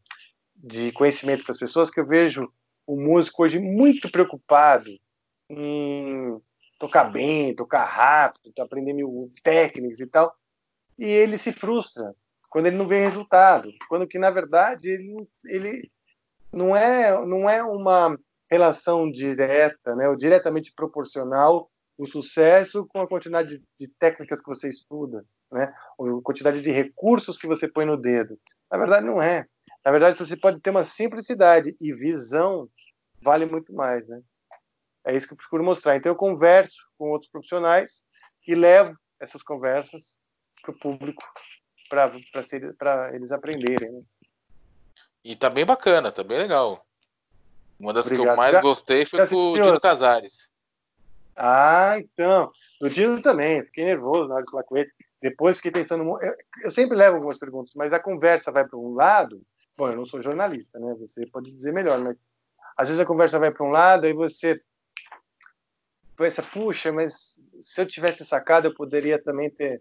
de 0.57 0.93
conhecimento 0.93 1.45
para 1.45 1.53
as 1.53 1.59
pessoas, 1.59 1.91
que 1.91 2.01
eu 2.01 2.07
vejo 2.07 2.51
o 2.87 2.97
músico 2.97 3.43
hoje 3.43 3.59
muito 3.59 4.11
preocupado 4.11 4.91
em 5.49 6.41
tocar 6.79 7.05
bem, 7.05 7.55
tocar 7.55 7.85
rápido, 7.85 8.53
aprender 8.59 8.93
mil 8.93 9.31
técnicas 9.43 10.01
e 10.01 10.07
tal, 10.07 10.35
e 10.99 11.05
ele 11.05 11.37
se 11.37 11.53
frustra 11.53 12.15
quando 12.49 12.67
ele 12.67 12.77
não 12.77 12.89
vê 12.89 13.05
resultado, 13.05 13.71
quando 13.89 14.09
que 14.09 14.19
na 14.19 14.31
verdade 14.31 14.91
ele, 14.91 15.29
ele 15.45 15.91
não 16.53 16.75
é 16.75 17.25
não 17.27 17.49
é 17.49 17.63
uma 17.63 18.19
relação 18.51 19.11
direta, 19.11 19.95
né, 19.95 20.09
ou 20.09 20.17
diretamente 20.17 20.73
proporcional 20.75 21.70
o 22.01 22.07
sucesso 22.07 22.87
com 22.87 23.03
a 23.03 23.07
quantidade 23.07 23.63
de, 23.79 23.89
técnicas 23.99 24.41
que 24.41 24.49
você 24.49 24.71
estuda, 24.71 25.23
né, 25.53 25.71
ou 25.99 26.19
a 26.19 26.23
quantidade 26.23 26.63
de 26.63 26.71
recursos 26.71 27.37
que 27.37 27.47
você 27.47 27.69
põe 27.69 27.85
no 27.85 27.97
dedo. 27.97 28.41
Na 28.71 28.79
verdade 28.79 29.05
não 29.05 29.21
é. 29.21 29.47
Na 29.85 29.91
verdade 29.91 30.19
você 30.19 30.35
pode 30.35 30.61
ter 30.61 30.71
uma 30.71 30.85
simplicidade 30.85 31.77
e 31.79 31.93
visão 31.93 32.71
vale 33.21 33.45
muito 33.45 33.75
mais, 33.75 34.09
né? 34.09 34.23
É 35.05 35.15
isso 35.15 35.27
que 35.27 35.35
eu 35.35 35.37
procuro 35.37 35.63
mostrar. 35.63 35.97
Então 35.97 36.11
eu 36.11 36.17
converso 36.17 36.79
com 36.97 37.11
outros 37.11 37.31
profissionais 37.31 38.03
e 38.49 38.55
levo 38.55 38.97
essas 39.21 39.43
conversas 39.43 40.17
para 40.63 40.71
o 40.71 40.79
público 40.79 41.23
para 41.91 42.11
eles 43.15 43.31
aprenderem. 43.31 43.93
Né? 43.93 44.03
E 45.23 45.37
tá 45.37 45.51
bem 45.51 45.67
bacana, 45.67 46.11
tá 46.11 46.25
bem 46.25 46.39
legal. 46.39 46.87
Uma 47.79 47.93
das 47.93 48.07
Obrigado. 48.07 48.25
que 48.25 48.33
eu 48.33 48.37
mais 48.37 48.59
gostei 48.59 49.05
foi 49.05 49.27
com 49.27 49.53
o 49.53 49.61
Dino 49.61 49.81
Casares. 49.81 50.51
Ah, 51.43 51.99
então. 51.99 52.53
O 52.83 52.89
Dino 52.91 53.23
também, 53.23 53.65
fiquei 53.65 53.87
nervoso 53.87 54.29
na 54.29 54.35
hora 54.35 54.45
de 54.45 54.51
falar 54.51 54.63
com 54.65 54.77
ele. 54.77 54.91
Depois 55.23 55.57
fiquei 55.57 55.71
pensando. 55.71 56.05
Eu, 56.23 56.35
eu 56.65 56.71
sempre 56.71 56.95
levo 56.95 57.17
algumas 57.17 57.39
perguntas, 57.39 57.73
mas 57.75 57.95
a 57.95 57.99
conversa 57.99 58.53
vai 58.53 58.69
para 58.69 58.79
um 58.79 58.93
lado. 58.93 59.41
Bom, 59.75 59.89
eu 59.89 59.97
não 59.97 60.05
sou 60.05 60.21
jornalista, 60.21 60.79
né? 60.79 60.95
Você 61.01 61.27
pode 61.27 61.51
dizer 61.51 61.73
melhor, 61.73 61.99
mas 61.99 62.19
às 62.77 62.89
vezes 62.89 63.01
a 63.01 63.07
conversa 63.07 63.39
vai 63.39 63.51
para 63.51 63.65
um 63.65 63.71
lado, 63.71 64.05
aí 64.05 64.13
você 64.13 64.61
pensa, 66.15 66.43
puxa, 66.43 66.93
mas 66.93 67.35
se 67.65 67.81
eu 67.81 67.87
tivesse 67.87 68.23
sacado, 68.23 68.69
eu 68.69 68.75
poderia 68.75 69.19
também 69.19 69.49
ter 69.49 69.81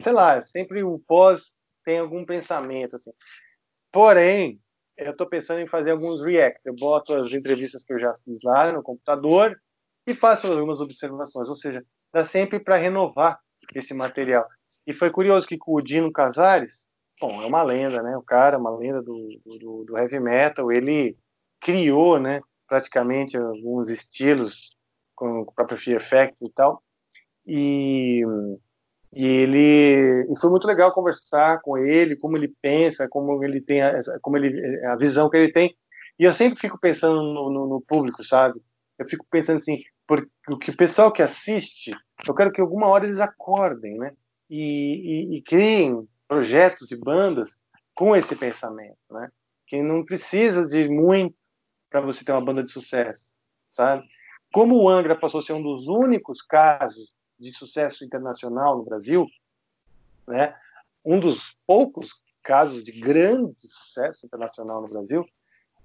sei 0.00 0.12
lá, 0.12 0.40
sempre 0.42 0.84
o 0.84 1.00
pós 1.00 1.56
tem 1.84 1.98
algum 1.98 2.24
pensamento, 2.24 2.94
assim. 2.94 3.10
Porém, 3.90 4.60
eu 4.96 5.10
estou 5.10 5.26
pensando 5.26 5.60
em 5.60 5.66
fazer 5.66 5.90
alguns 5.90 6.22
react. 6.22 6.60
Eu 6.64 6.74
boto 6.74 7.12
as 7.12 7.32
entrevistas 7.32 7.82
que 7.82 7.92
eu 7.92 7.98
já 7.98 8.14
fiz 8.24 8.38
lá 8.44 8.72
no 8.72 8.82
computador 8.82 9.60
e 10.06 10.14
faço 10.14 10.46
algumas 10.46 10.80
observações. 10.80 11.48
Ou 11.48 11.56
seja, 11.56 11.84
dá 12.12 12.24
sempre 12.24 12.58
para 12.58 12.76
renovar 12.76 13.38
esse 13.74 13.94
material. 13.94 14.46
E 14.86 14.92
foi 14.92 15.10
curioso 15.10 15.46
que 15.46 15.56
com 15.56 15.74
o 15.74 15.80
Dino 15.80 16.12
Casares, 16.12 16.86
bom, 17.20 17.42
é 17.42 17.46
uma 17.46 17.62
lenda, 17.62 18.02
né? 18.02 18.16
O 18.16 18.22
cara, 18.22 18.58
uma 18.58 18.76
lenda 18.76 19.02
do, 19.02 19.40
do, 19.44 19.84
do 19.84 19.98
heavy 19.98 20.20
metal, 20.20 20.70
ele 20.70 21.16
criou, 21.60 22.18
né? 22.18 22.40
Praticamente 22.68 23.36
alguns 23.36 23.88
estilos 23.90 24.76
com 25.14 25.40
o 25.40 25.52
próprio 25.52 25.78
Fear 25.78 26.00
Effect 26.00 26.36
e 26.42 26.50
tal. 26.52 26.82
E 27.46 28.22
e 29.16 29.24
ele 29.24 30.26
e 30.28 30.40
foi 30.40 30.50
muito 30.50 30.66
legal 30.66 30.92
conversar 30.92 31.60
com 31.62 31.78
ele, 31.78 32.16
como 32.16 32.36
ele 32.36 32.52
pensa, 32.60 33.06
como 33.08 33.44
ele 33.44 33.60
tem 33.60 33.80
a, 33.80 34.00
como 34.20 34.36
ele 34.36 34.84
a 34.86 34.96
visão 34.96 35.30
que 35.30 35.36
ele 35.36 35.52
tem. 35.52 35.74
E 36.18 36.24
eu 36.24 36.34
sempre 36.34 36.58
fico 36.60 36.78
pensando 36.80 37.22
no, 37.22 37.50
no, 37.50 37.66
no 37.68 37.80
público, 37.80 38.24
sabe? 38.24 38.60
Eu 38.98 39.06
fico 39.06 39.24
pensando 39.30 39.58
assim, 39.58 39.78
porque 40.06 40.28
o 40.50 40.58
que 40.58 40.70
o 40.70 40.76
pessoal 40.76 41.12
que 41.12 41.22
assiste, 41.22 41.92
eu 42.26 42.34
quero 42.34 42.52
que 42.52 42.60
alguma 42.60 42.86
hora 42.86 43.04
eles 43.04 43.20
acordem, 43.20 43.96
né? 43.96 44.12
E, 44.48 45.32
e, 45.32 45.36
e 45.36 45.42
criem 45.42 46.06
projetos 46.28 46.90
e 46.90 46.96
bandas 46.96 47.58
com 47.94 48.14
esse 48.14 48.36
pensamento, 48.36 48.98
né? 49.10 49.30
Que 49.66 49.82
não 49.82 50.04
precisa 50.04 50.66
de 50.66 50.88
muito 50.88 51.36
para 51.90 52.00
você 52.00 52.24
ter 52.24 52.32
uma 52.32 52.44
banda 52.44 52.62
de 52.62 52.70
sucesso, 52.70 53.34
sabe? 53.72 54.04
Como 54.52 54.76
o 54.76 54.88
Angra 54.88 55.16
passou 55.16 55.40
a 55.40 55.42
ser 55.42 55.52
um 55.52 55.62
dos 55.62 55.88
únicos 55.88 56.42
casos 56.42 57.14
de 57.38 57.50
sucesso 57.52 58.04
internacional 58.04 58.76
no 58.78 58.84
Brasil, 58.84 59.26
né? 60.26 60.54
um 61.04 61.20
dos 61.20 61.56
poucos 61.66 62.10
casos 62.42 62.84
de 62.84 62.92
grande 62.92 63.68
sucesso 63.68 64.24
internacional 64.24 64.80
no 64.80 64.88
Brasil, 64.88 65.26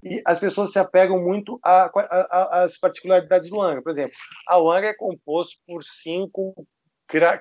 e 0.03 0.21
as 0.25 0.39
pessoas 0.39 0.71
se 0.71 0.79
apegam 0.79 1.19
muito 1.19 1.59
às 1.61 2.77
particularidades 2.77 3.49
do 3.49 3.61
Angra. 3.61 3.81
Por 3.81 3.91
exemplo, 3.91 4.15
a 4.47 4.57
Angra 4.57 4.89
é 4.89 4.95
composto 4.95 5.57
por 5.67 5.83
cinco 5.83 6.53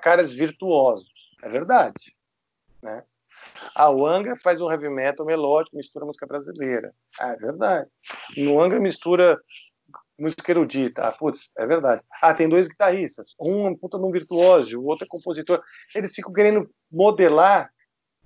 caras 0.01 0.33
virtuosos. 0.33 1.07
É 1.41 1.47
verdade. 1.47 2.15
Né? 2.81 3.03
A 3.75 3.87
Angra 3.87 4.35
faz 4.43 4.59
um 4.59 4.69
heavy 4.69 4.89
metal 4.89 5.25
melódico, 5.25 5.77
mistura 5.77 6.05
música 6.05 6.27
brasileira. 6.27 6.93
É 7.19 7.35
verdade. 7.35 7.89
No 8.37 8.59
Angra 8.61 8.79
mistura 8.79 9.39
música 10.19 10.51
erudita. 10.51 11.03
Ah, 11.03 11.11
putz, 11.13 11.51
é 11.57 11.65
verdade. 11.65 12.03
Ah, 12.21 12.33
tem 12.33 12.49
dois 12.49 12.67
guitarristas. 12.67 13.33
Um 13.39 13.67
é 13.67 13.69
um 13.69 13.75
puta 13.75 13.97
num 13.97 14.11
virtuoso, 14.11 14.77
o 14.77 14.85
outro 14.85 15.05
é 15.05 15.07
compositor. 15.07 15.63
Eles 15.95 16.13
ficam 16.13 16.33
querendo 16.33 16.69
modelar 16.91 17.71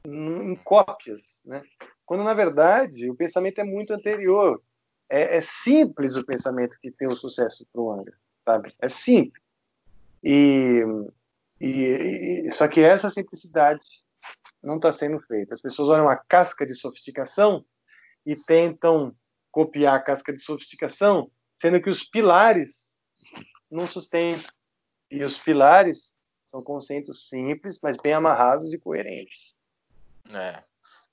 em 0.06 0.56
cópias, 0.64 1.22
né? 1.46 1.62
Quando, 2.06 2.24
na 2.24 2.34
verdade, 2.34 3.10
o 3.10 3.16
pensamento 3.16 3.60
é 3.60 3.64
muito 3.64 3.94
anterior. 3.94 4.62
É, 5.10 5.38
é 5.38 5.42
simples 5.42 6.16
o 6.16 6.26
pensamento 6.26 6.78
que 6.82 6.92
tem 6.92 7.08
o 7.08 7.16
sucesso 7.16 7.68
para 7.72 7.82
o 7.82 7.92
Angra, 7.92 8.16
sabe? 8.46 8.74
É 8.80 8.90
simples. 8.90 9.44
E, 10.24 10.82
e, 11.60 12.46
e, 12.48 12.52
só 12.52 12.68
que 12.68 12.82
essa 12.82 13.10
simplicidade 13.10 13.84
não 14.62 14.78
está 14.78 14.92
sendo 14.92 15.20
feita. 15.20 15.54
As 15.54 15.62
pessoas 15.62 15.90
olham 15.90 16.08
a 16.08 16.16
casca 16.16 16.66
de 16.66 16.74
sofisticação 16.74 17.66
e 18.26 18.36
tentam 18.36 19.14
copiar 19.52 19.96
a 19.96 20.02
casca 20.02 20.34
de 20.34 20.42
sofisticação 20.42 21.30
sendo 21.58 21.82
que 21.82 21.90
os 21.90 22.04
pilares 22.04 22.98
não 23.70 23.88
sustentam. 23.88 24.52
E 25.10 25.24
os 25.24 25.38
pilares 25.38 26.14
são 26.46 26.62
conceitos 26.62 27.30
simples, 27.30 27.80
mas 27.82 27.98
bem 27.98 28.14
amarrados 28.14 28.74
e 28.74 28.78
coerentes. 28.78 29.56
É. 30.30 30.64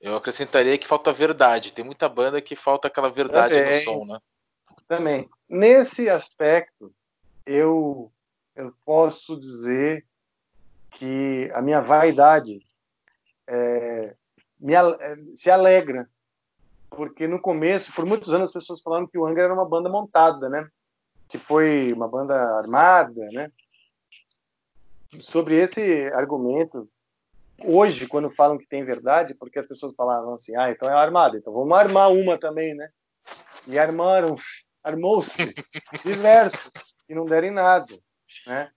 Eu 0.00 0.16
acrescentaria 0.16 0.78
que 0.78 0.86
falta 0.86 1.12
verdade. 1.12 1.72
Tem 1.72 1.84
muita 1.84 2.08
banda 2.08 2.40
que 2.40 2.56
falta 2.56 2.88
aquela 2.88 3.10
verdade 3.10 3.54
Também. 3.54 3.76
no 3.76 3.84
som, 3.84 4.04
né? 4.04 4.20
Também. 4.88 5.30
Nesse 5.48 6.08
aspecto, 6.08 6.92
eu, 7.44 8.10
eu 8.56 8.72
posso 8.84 9.38
dizer 9.38 10.06
que 10.92 11.50
a 11.54 11.60
minha 11.60 11.80
vaidade 11.80 12.60
é, 13.46 14.14
me, 14.58 14.72
se 15.36 15.50
alegra 15.50 16.08
porque 16.90 17.28
no 17.28 17.40
começo, 17.40 17.92
por 17.92 18.04
muitos 18.04 18.34
anos, 18.34 18.46
as 18.46 18.52
pessoas 18.52 18.82
falaram 18.82 19.06
que 19.06 19.16
o 19.16 19.24
Angra 19.24 19.44
era 19.44 19.54
uma 19.54 19.64
banda 19.64 19.88
montada, 19.88 20.48
né? 20.48 20.68
Que 21.28 21.38
foi 21.38 21.92
uma 21.92 22.08
banda 22.08 22.34
armada, 22.58 23.28
né? 23.32 23.50
Sobre 25.20 25.56
esse 25.56 26.08
argumento, 26.12 26.88
hoje, 27.64 28.06
quando 28.06 28.30
falam 28.30 28.58
que 28.58 28.66
tem 28.66 28.84
verdade, 28.84 29.34
porque 29.34 29.58
as 29.58 29.66
pessoas 29.66 29.94
falavam 29.94 30.34
assim, 30.34 30.56
ah, 30.56 30.70
então 30.70 30.88
é 30.88 30.92
armada, 30.92 31.36
então 31.36 31.52
vamos 31.52 31.72
armar 31.72 32.12
uma 32.12 32.38
também, 32.38 32.74
né? 32.74 32.90
E 33.66 33.78
armaram, 33.78 34.36
armou-se 34.82 35.36
diversos 36.04 36.70
que 37.06 37.14
não 37.14 37.26
deram 37.26 37.48
em 37.48 37.52
nada, 37.52 37.98
né? 38.46 38.70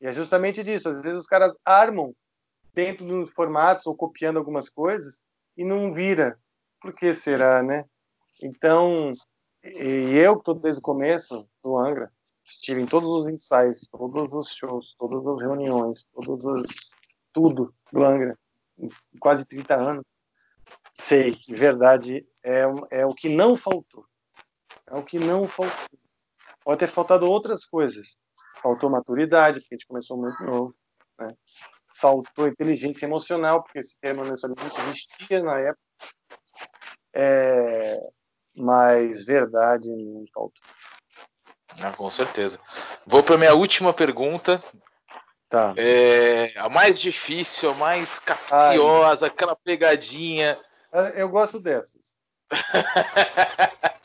E 0.00 0.06
é 0.06 0.12
justamente 0.12 0.62
disso, 0.62 0.88
às 0.88 1.00
vezes 1.02 1.20
os 1.20 1.26
caras 1.26 1.54
armam 1.64 2.14
dentro 2.72 3.04
dos 3.04 3.30
formatos 3.32 3.86
ou 3.86 3.96
copiando 3.96 4.36
algumas 4.36 4.68
coisas 4.68 5.20
e 5.56 5.64
não 5.64 5.92
vira. 5.92 6.38
Por 6.80 6.94
que 6.94 7.12
será, 7.12 7.62
né? 7.62 7.84
Então, 8.40 9.12
e 9.64 10.16
eu 10.16 10.34
estou 10.34 10.54
desde 10.54 10.78
o 10.78 10.82
começo 10.82 11.48
do 11.62 11.76
Angra, 11.76 12.12
estive 12.46 12.80
em 12.80 12.86
todos 12.86 13.08
os 13.10 13.26
ensaios, 13.26 13.88
todos 13.90 14.32
os 14.32 14.54
shows, 14.54 14.94
todas 14.96 15.26
as 15.26 15.42
reuniões, 15.42 16.06
todos 16.12 16.44
os 16.44 16.96
tudo 17.32 17.72
do 17.92 18.04
Angra, 18.04 18.38
quase 19.20 19.46
30 19.46 19.74
anos. 19.74 20.04
Sei 21.00 21.34
que 21.34 21.54
verdade 21.54 22.26
é, 22.42 22.62
é 22.90 23.06
o 23.06 23.14
que 23.14 23.28
não 23.28 23.56
faltou. 23.56 24.04
É 24.86 24.94
o 24.94 25.04
que 25.04 25.18
não 25.18 25.46
faltou. 25.46 25.98
Pode 26.64 26.80
ter 26.80 26.88
faltado 26.88 27.30
outras 27.30 27.64
coisas. 27.64 28.16
Faltou 28.62 28.90
maturidade, 28.90 29.60
porque 29.60 29.74
a 29.74 29.78
gente 29.78 29.86
começou 29.86 30.16
muito 30.16 30.42
novo. 30.42 30.74
Né? 31.18 31.34
Faltou 32.00 32.48
inteligência 32.48 33.06
emocional, 33.06 33.62
porque 33.62 33.78
esse 33.78 33.98
termo 34.00 34.24
não 34.24 34.34
existia 34.34 35.42
na 35.42 35.58
época. 35.58 35.82
É, 37.14 38.00
mas 38.56 39.24
verdade 39.24 39.88
não 39.88 40.24
faltou. 40.34 40.62
Ah, 41.80 41.92
com 41.92 42.10
certeza. 42.10 42.58
Vou 43.06 43.22
para 43.22 43.38
minha 43.38 43.54
última 43.54 43.92
pergunta. 43.92 44.62
Tá. 45.48 45.72
É, 45.78 46.52
a 46.56 46.68
mais 46.68 47.00
difícil, 47.00 47.70
a 47.70 47.74
mais 47.74 48.18
capciosa, 48.18 49.26
Ai. 49.26 49.30
aquela 49.30 49.56
pegadinha. 49.56 50.58
É, 50.92 51.22
eu 51.22 51.28
gosto 51.28 51.58
dessas. 51.58 52.14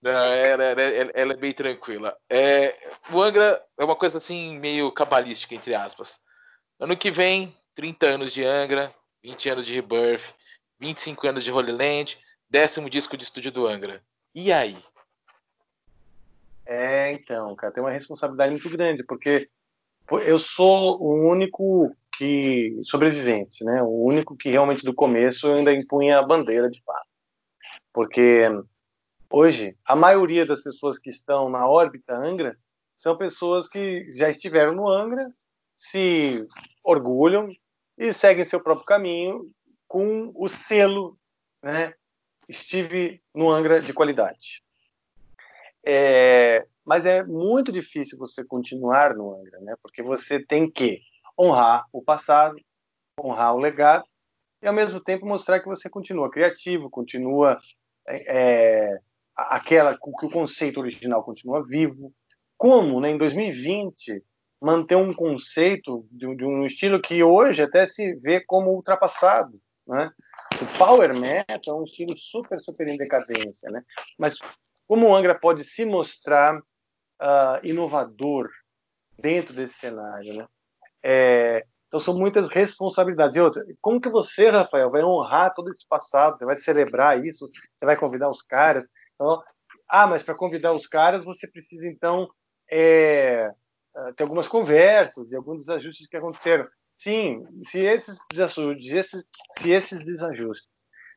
Não, 0.00 0.10
ela, 0.10 0.64
ela, 0.64 0.82
ela, 1.14 1.32
é 1.32 1.36
bem 1.36 1.52
tranquila. 1.52 2.16
É, 2.28 2.74
o 3.12 3.22
Angra 3.22 3.62
é 3.78 3.84
uma 3.84 3.94
coisa 3.94 4.18
assim, 4.18 4.58
meio 4.58 4.90
cabalística, 4.90 5.54
entre 5.54 5.74
aspas. 5.74 6.20
Ano 6.80 6.96
que 6.96 7.10
vem, 7.10 7.54
30 7.74 8.06
anos 8.06 8.32
de 8.32 8.44
Angra, 8.44 8.92
20 9.22 9.50
anos 9.50 9.66
de 9.66 9.74
Rebirth, 9.74 10.34
25 10.80 11.28
anos 11.28 11.44
de 11.44 11.52
Holy 11.52 11.70
Land, 11.70 12.18
décimo 12.50 12.90
disco 12.90 13.16
de 13.16 13.22
estúdio 13.22 13.52
do 13.52 13.66
Angra. 13.68 14.02
E 14.34 14.52
aí? 14.52 14.82
É, 16.66 17.12
então, 17.12 17.54
cara, 17.54 17.72
tem 17.72 17.82
uma 17.82 17.92
responsabilidade 17.92 18.50
muito 18.50 18.70
grande, 18.70 19.04
porque 19.04 19.48
eu 20.10 20.38
sou 20.38 21.00
o 21.02 21.28
único 21.28 21.94
que 22.16 22.78
sobrevivente, 22.84 23.64
né? 23.64 23.82
O 23.82 24.04
único 24.04 24.36
que 24.36 24.50
realmente 24.50 24.84
do 24.84 24.94
começo 24.94 25.46
ainda 25.48 25.72
impunha 25.72 26.18
a 26.18 26.22
bandeira 26.22 26.70
de 26.70 26.82
fato. 26.82 27.08
Porque 27.92 28.42
hoje 29.30 29.76
a 29.84 29.96
maioria 29.96 30.46
das 30.46 30.62
pessoas 30.62 30.98
que 30.98 31.10
estão 31.10 31.48
na 31.48 31.66
órbita 31.66 32.14
Angra 32.14 32.56
são 32.96 33.16
pessoas 33.16 33.68
que 33.68 34.12
já 34.12 34.30
estiveram 34.30 34.74
no 34.74 34.88
Angra, 34.88 35.26
se 35.76 36.46
orgulham 36.84 37.50
e 37.98 38.12
seguem 38.12 38.44
seu 38.44 38.60
próprio 38.60 38.86
caminho 38.86 39.50
com 39.88 40.30
o 40.34 40.48
selo, 40.48 41.18
né? 41.62 41.94
Estive 42.48 43.22
no 43.34 43.50
Angra 43.50 43.80
de 43.80 43.92
qualidade. 43.92 44.62
É, 45.84 46.66
mas 46.84 47.06
é 47.06 47.22
muito 47.24 47.70
difícil 47.70 48.18
você 48.18 48.44
continuar 48.44 49.14
no 49.14 49.34
Angra, 49.34 49.60
né? 49.60 49.74
Porque 49.82 50.02
você 50.02 50.44
tem 50.44 50.70
que 50.70 51.00
honrar 51.38 51.84
o 51.92 52.02
passado, 52.02 52.56
honrar 53.20 53.54
o 53.54 53.58
legado 53.58 54.04
e 54.62 54.66
ao 54.66 54.74
mesmo 54.74 55.00
tempo 55.00 55.26
mostrar 55.26 55.60
que 55.60 55.68
você 55.68 55.88
continua 55.88 56.30
criativo, 56.30 56.90
continua 56.90 57.58
é, 58.06 58.88
é 58.88 58.98
aquela 59.34 59.94
que 59.94 60.26
o 60.26 60.30
conceito 60.30 60.80
original 60.80 61.22
continua 61.22 61.66
vivo. 61.66 62.12
Como, 62.56 63.00
né, 63.00 63.10
em 63.10 63.18
2020, 63.18 64.22
manter 64.60 64.96
um 64.96 65.12
conceito 65.12 66.06
de, 66.10 66.36
de 66.36 66.44
um 66.44 66.64
estilo 66.64 67.00
que 67.00 67.22
hoje 67.22 67.62
até 67.62 67.86
se 67.86 68.14
vê 68.16 68.40
como 68.40 68.70
ultrapassado, 68.70 69.60
né? 69.86 70.10
O 70.60 70.78
power 70.78 71.18
metal 71.18 71.60
é 71.66 71.80
um 71.80 71.84
estilo 71.84 72.16
super, 72.16 72.60
super 72.60 72.86
em 72.88 72.96
decadência, 72.96 73.68
né? 73.70 73.82
Mas 74.16 74.38
como 74.86 75.08
o 75.08 75.14
Angra 75.14 75.34
pode 75.34 75.64
se 75.64 75.84
mostrar 75.84 76.60
uh, 77.22 77.64
inovador 77.64 78.50
dentro 79.18 79.54
desse 79.54 79.74
cenário, 79.74 80.34
né? 80.34 80.48
É, 81.02 81.64
então 81.86 82.00
são 82.00 82.18
muitas 82.18 82.48
responsabilidades. 82.48 83.36
E 83.36 83.40
outra, 83.40 83.64
como 83.80 84.00
que 84.00 84.08
você, 84.08 84.48
Rafael, 84.48 84.90
vai 84.90 85.04
honrar 85.04 85.54
todo 85.54 85.70
esse 85.70 85.86
passado? 85.86 86.38
Você 86.38 86.44
vai 86.44 86.56
celebrar 86.56 87.24
isso? 87.24 87.46
Você 87.46 87.86
vai 87.86 87.96
convidar 87.96 88.30
os 88.30 88.42
caras? 88.42 88.86
Então, 89.14 89.42
ah, 89.88 90.06
mas 90.06 90.22
para 90.22 90.34
convidar 90.34 90.72
os 90.72 90.86
caras 90.86 91.24
você 91.24 91.46
precisa 91.46 91.86
então 91.86 92.28
é, 92.70 93.52
ah, 93.94 94.12
ter 94.16 94.22
algumas 94.22 94.48
conversas 94.48 95.30
e 95.30 95.36
alguns 95.36 95.58
desajustes 95.58 96.08
que 96.08 96.16
aconteceram. 96.16 96.66
Sim, 96.98 97.44
se 97.66 97.80
esses 97.80 98.18
desajustes, 98.30 99.24
se 99.58 99.70
esses 99.70 100.04
desajustes, 100.04 100.70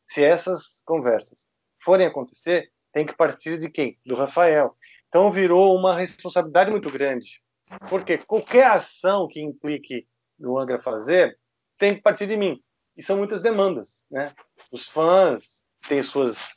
se 0.07 0.23
essas 0.23 0.81
conversas 0.85 1.47
forem 1.83 2.07
acontecer, 2.07 2.69
tem 2.91 3.05
que 3.05 3.15
partir 3.15 3.59
de 3.59 3.69
quem? 3.69 3.99
Do 4.05 4.15
Rafael. 4.15 4.75
Então 5.15 5.31
virou 5.31 5.73
uma 5.73 5.97
responsabilidade 5.97 6.69
muito 6.69 6.91
grande. 6.91 7.41
Porque 7.89 8.17
qualquer 8.17 8.67
ação 8.67 9.29
que 9.29 9.39
implique 9.39 10.05
no 10.37 10.59
Angra 10.59 10.81
fazer 10.81 11.39
tem 11.77 11.95
que 11.95 12.01
partir 12.01 12.27
de 12.27 12.35
mim. 12.35 12.61
E 12.97 13.01
são 13.01 13.15
muitas 13.15 13.41
demandas, 13.41 14.05
né? 14.11 14.35
Os 14.69 14.85
fãs 14.85 15.65
têm 15.87 16.03
suas 16.03 16.53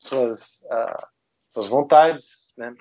suas 0.00 0.62
uh, 0.62 1.06
suas 1.52 1.68
vontades, 1.68 2.52
né? 2.58 2.74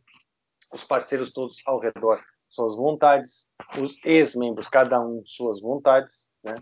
Os 0.74 0.84
parceiros 0.84 1.32
todos 1.32 1.62
ao 1.68 1.78
redor 1.78 2.20
suas 2.50 2.76
vontades, 2.76 3.48
os 3.78 3.96
ex-membros 4.04 4.68
cada 4.68 5.00
um 5.00 5.22
suas 5.28 5.62
vontades, 5.62 6.28
né? 6.44 6.56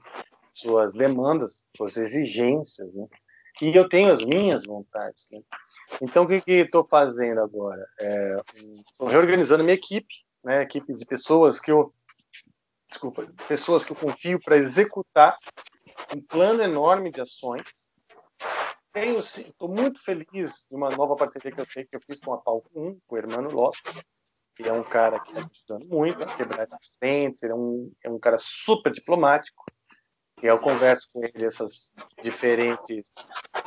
Suas 0.54 0.94
demandas, 0.94 1.66
suas 1.78 1.96
exigências, 1.96 2.94
né? 2.96 3.08
E 3.62 3.76
eu 3.76 3.88
tenho 3.88 4.14
as 4.14 4.24
minhas 4.24 4.66
vontades. 4.66 5.28
Né? 5.32 5.42
Então, 6.02 6.24
o 6.24 6.28
que 6.28 6.42
estou 6.48 6.86
fazendo 6.86 7.42
agora? 7.42 7.86
Estou 8.00 9.08
é, 9.08 9.12
reorganizando 9.12 9.64
minha 9.64 9.76
equipe, 9.76 10.14
né? 10.44 10.62
equipe 10.62 10.94
de 10.94 11.06
pessoas 11.06 11.60
que 11.60 11.72
eu. 11.72 11.94
Desculpa, 12.90 13.26
pessoas 13.48 13.86
que 13.86 13.94
eu 13.94 13.96
confio 13.96 14.40
para 14.42 14.58
executar 14.58 15.38
um 16.14 16.22
plano 16.22 16.62
enorme 16.62 17.12
de 17.12 17.22
ações. 17.22 17.64
Estou 18.94 19.70
muito 19.70 20.04
feliz 20.04 20.68
de 20.70 20.76
uma 20.76 20.90
nova 20.90 21.16
parceria 21.16 21.52
que 21.54 21.62
eu 21.62 21.66
tenho, 21.66 21.88
que 21.88 21.96
eu 21.96 22.02
fiz 22.02 22.20
com 22.20 22.34
a 22.34 22.38
Palco 22.38 22.70
1, 22.76 23.00
com 23.08 23.16
o 23.16 23.18
Hermano 23.18 23.50
Lopes, 23.50 23.82
que 24.56 24.68
é 24.68 24.74
um 24.74 24.84
cara 24.84 25.20
que 25.22 25.32
está 25.32 25.50
estudando 25.50 25.88
muito, 25.88 26.18
quebrar 26.36 26.68
esses 26.68 26.92
dentes, 27.00 27.42
ele 27.44 27.54
é 27.54 27.56
um, 27.56 27.92
é 28.04 28.10
um 28.10 28.20
cara 28.20 28.38
super 28.38 28.92
diplomático, 28.92 29.64
e 30.42 30.48
eu 30.48 30.58
converso 30.60 31.08
com 31.14 31.24
ele 31.24 31.46
essas 31.46 31.92
diferentes 32.24 33.06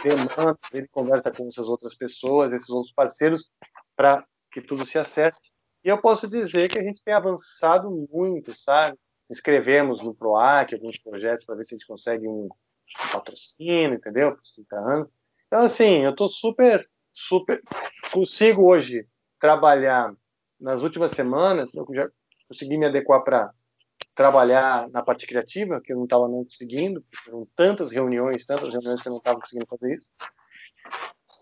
demandas, 0.03 0.59
ele 0.73 0.89
conversa 0.89 1.31
com 1.31 1.49
essas 1.49 1.69
outras 1.69 1.95
pessoas, 1.95 2.53
esses 2.53 2.69
outros 2.69 2.93
parceiros, 2.93 3.51
para 3.97 4.27
que 4.51 4.61
tudo 4.61 4.85
se 4.85 4.99
acerte. 4.99 5.53
E 5.85 5.89
eu 5.89 6.01
posso 6.01 6.27
dizer 6.29 6.69
que 6.69 6.79
a 6.79 6.83
gente 6.83 7.03
tem 7.05 7.15
avançado 7.15 7.91
muito, 8.11 8.55
sabe? 8.57 8.99
Escrevemos 9.31 10.03
no 10.03 10.15
PROAC 10.15 10.75
alguns 10.75 10.99
projetos 10.99 11.45
para 11.45 11.55
ver 11.55 11.65
se 11.65 11.75
a 11.75 11.79
gente 11.79 11.87
consegue 11.87 12.27
um 12.27 12.49
patrocínio, 13.13 13.95
entendeu? 13.95 14.37
Então, 15.47 15.61
assim, 15.61 16.05
eu 16.05 16.11
estou 16.11 16.29
super, 16.29 16.89
super. 17.13 17.63
Consigo 18.11 18.65
hoje 18.65 19.07
trabalhar 19.39 20.15
nas 20.59 20.83
últimas 20.83 21.13
semanas, 21.13 21.75
eu 21.75 21.87
já 21.93 22.09
consegui 22.49 22.77
me 22.77 22.87
adequar 22.87 23.23
para 23.23 23.53
trabalhar 24.15 24.89
na 24.91 25.03
parte 25.03 25.27
criativa, 25.27 25.81
que 25.81 25.93
eu 25.93 25.97
não 25.97 26.05
estava 26.05 26.29
não 26.29 26.45
conseguindo, 26.45 27.05
eram 27.27 27.47
tantas 27.57 27.91
reuniões, 27.91 28.47
tantas 28.47 28.73
reuniões 28.73 29.03
que 29.03 29.09
eu 29.09 29.13
não 29.13 29.19
estava 29.19 29.41
conseguindo 29.41 29.67
fazer 29.67 29.95
isso. 29.95 30.11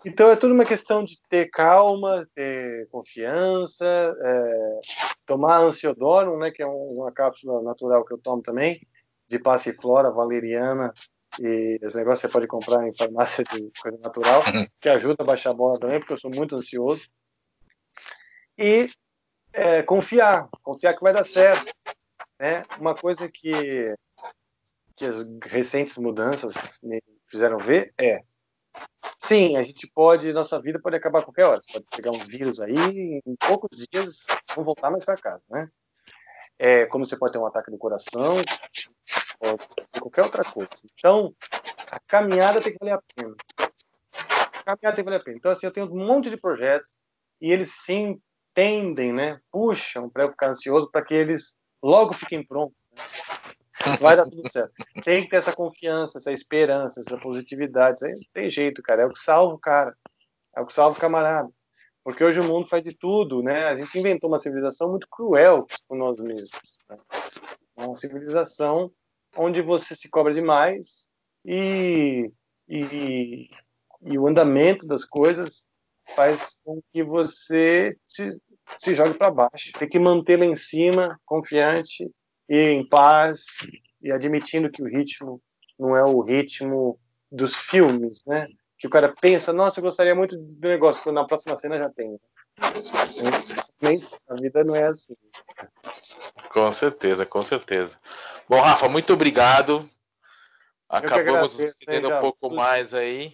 Então 0.05 0.31
é 0.31 0.37
tudo 0.37 0.55
uma 0.55 0.64
questão 0.64 1.05
de 1.05 1.20
ter 1.29 1.49
calma, 1.51 2.27
ter 2.35 2.89
confiança, 2.89 3.85
é, 3.87 4.81
tomar 5.27 5.61
ansiodoro, 5.61 6.39
né, 6.39 6.51
que 6.51 6.62
é 6.62 6.66
uma 6.66 7.12
cápsula 7.12 7.62
natural 7.62 8.05
que 8.05 8.12
eu 8.12 8.18
tomo 8.18 8.43
também, 8.43 8.81
de 9.29 9.39
passiflora, 9.39 10.11
valeriana, 10.11 10.93
e 11.41 11.79
esse 11.81 11.97
negócio 11.97 12.23
você 12.23 12.33
pode 12.33 12.47
comprar 12.47 12.87
em 12.87 12.97
farmácia 12.97 13.45
de 13.45 13.70
coisa 13.81 13.99
natural, 13.99 14.43
uhum. 14.53 14.66
que 14.81 14.89
ajuda 14.89 15.23
a 15.23 15.27
baixar 15.27 15.51
a 15.51 15.55
bola 15.55 15.79
também, 15.79 15.99
porque 15.99 16.12
eu 16.12 16.18
sou 16.18 16.31
muito 16.31 16.57
ansioso. 16.57 17.07
E 18.59 18.91
é, 19.53 19.83
confiar, 19.83 20.49
confiar 20.62 20.95
que 20.95 21.03
vai 21.03 21.12
dar 21.12 21.25
certo. 21.25 21.73
Né? 22.43 22.64
Uma 22.80 22.93
coisa 22.93 23.28
que, 23.28 23.95
que 24.97 25.05
as 25.05 25.24
recentes 25.45 25.97
mudanças 25.97 26.53
me 26.82 27.01
fizeram 27.28 27.57
ver 27.57 27.95
é 27.97 28.20
sim, 29.16 29.57
a 29.57 29.62
gente 29.62 29.86
pode, 29.95 30.32
nossa 30.32 30.61
vida 30.61 30.80
pode 30.82 30.97
acabar 30.97 31.20
a 31.20 31.22
qualquer 31.22 31.45
hora. 31.45 31.61
Você 31.61 31.72
pode 31.72 31.86
pegar 31.95 32.11
um 32.11 32.18
vírus 32.18 32.59
aí, 32.59 33.22
em 33.24 33.36
poucos 33.36 33.86
dias 33.88 34.26
vão 34.57 34.64
voltar 34.64 34.90
mais 34.90 35.05
para 35.05 35.16
casa, 35.16 35.45
né? 35.49 35.68
É, 36.59 36.84
como 36.86 37.07
você 37.07 37.16
pode 37.16 37.32
ter 37.32 37.38
um 37.38 37.47
ataque 37.47 37.70
do 37.70 37.78
coração, 37.78 38.38
qualquer 40.01 40.24
outra 40.24 40.43
coisa. 40.43 40.70
Então, 40.99 41.32
a 41.93 42.01
caminhada 42.09 42.61
tem 42.61 42.72
que 42.72 42.78
valer 42.80 42.95
a 42.95 43.03
pena. 43.14 43.36
A 44.66 44.76
caminhada 44.76 44.97
tem 44.97 45.05
que 45.05 45.11
valer 45.11 45.20
a 45.20 45.24
pena. 45.24 45.36
Então, 45.36 45.53
assim, 45.53 45.66
eu 45.66 45.72
tenho 45.72 45.86
um 45.86 46.05
monte 46.05 46.28
de 46.28 46.36
projetos 46.36 46.99
e 47.40 47.53
eles 47.53 47.72
sim 47.84 48.20
tendem, 48.53 49.12
né, 49.12 49.38
puxam 49.53 50.11
para 50.11 50.24
eu 50.24 50.30
ficar 50.30 50.51
ansioso 50.51 50.90
para 50.90 51.05
que 51.05 51.14
eles 51.14 51.57
logo 51.83 52.14
fiquem 52.14 52.45
prontos. 52.45 52.76
Né? 52.93 53.97
Vai 54.01 54.16
dar 54.16 54.24
tudo 54.24 54.51
certo. 54.51 54.72
Tem 55.05 55.24
que 55.24 55.30
ter 55.30 55.37
essa 55.37 55.53
confiança, 55.53 56.18
essa 56.18 56.33
esperança, 56.33 57.01
essa 57.01 57.18
positividade. 57.18 57.97
Isso 57.97 58.07
aí 58.07 58.12
não 58.12 58.20
tem 58.33 58.51
jeito, 58.51 58.83
cara. 58.83 59.03
É 59.03 59.07
o 59.07 59.12
que 59.12 59.18
salva 59.18 59.55
o 59.55 59.59
cara. 59.59 59.97
É 60.57 60.61
o 60.61 60.66
que 60.66 60.72
salva 60.72 60.97
o 60.97 61.01
camarada. 61.01 61.49
Porque 62.05 62.22
hoje 62.22 62.41
o 62.41 62.45
mundo 62.45 62.68
faz 62.68 62.83
de 62.83 62.95
tudo, 62.97 63.43
né? 63.43 63.66
A 63.66 63.76
gente 63.76 63.99
inventou 63.99 64.28
uma 64.28 64.39
civilização 64.39 64.91
muito 64.91 65.07
cruel 65.09 65.66
com 65.89 65.97
nós 65.97 66.18
mesmos. 66.18 66.51
Né? 66.89 66.99
Uma 67.76 67.97
civilização 67.97 68.91
onde 69.37 69.62
você 69.62 69.95
se 69.95 70.11
cobra 70.11 70.35
demais 70.35 71.09
e, 71.45 72.30
e, 72.68 73.49
e 74.03 74.18
o 74.18 74.26
andamento 74.26 74.87
das 74.87 75.05
coisas 75.05 75.68
faz 76.14 76.61
com 76.64 76.80
que 76.93 77.03
você 77.03 77.97
se, 78.07 78.39
se 78.78 78.94
jogue 78.94 79.14
para 79.14 79.30
baixo. 79.30 79.72
Tem 79.78 79.88
que 79.88 79.98
manter 79.98 80.38
lá 80.38 80.44
em 80.44 80.56
cima, 80.56 81.20
confiante 81.24 82.10
e 82.48 82.56
em 82.56 82.86
paz 82.86 83.44
e 84.02 84.10
admitindo 84.10 84.70
que 84.70 84.82
o 84.82 84.86
ritmo 84.86 85.40
não 85.78 85.96
é 85.96 86.04
o 86.04 86.20
ritmo 86.20 86.98
dos 87.30 87.54
filmes, 87.54 88.22
né? 88.26 88.46
que 88.82 88.88
o 88.88 88.90
cara 88.90 89.14
pensa, 89.20 89.52
nossa, 89.52 89.78
eu 89.78 89.84
gostaria 89.84 90.12
muito 90.12 90.36
do 90.36 90.68
negócio, 90.68 91.00
que 91.04 91.12
na 91.12 91.24
próxima 91.24 91.56
cena 91.56 91.78
já 91.78 91.88
tem. 91.88 92.18
A 92.58 94.34
vida 94.34 94.64
não 94.64 94.74
é 94.74 94.88
assim. 94.88 95.14
Com 96.52 96.72
certeza, 96.72 97.24
com 97.24 97.44
certeza. 97.44 97.96
Bom, 98.48 98.60
Rafa, 98.60 98.88
muito 98.88 99.12
obrigado. 99.12 99.88
Acabamos 100.88 101.60
estendendo 101.60 102.12
um 102.12 102.20
pouco 102.20 102.50
mais 102.50 102.92
aí. 102.92 103.32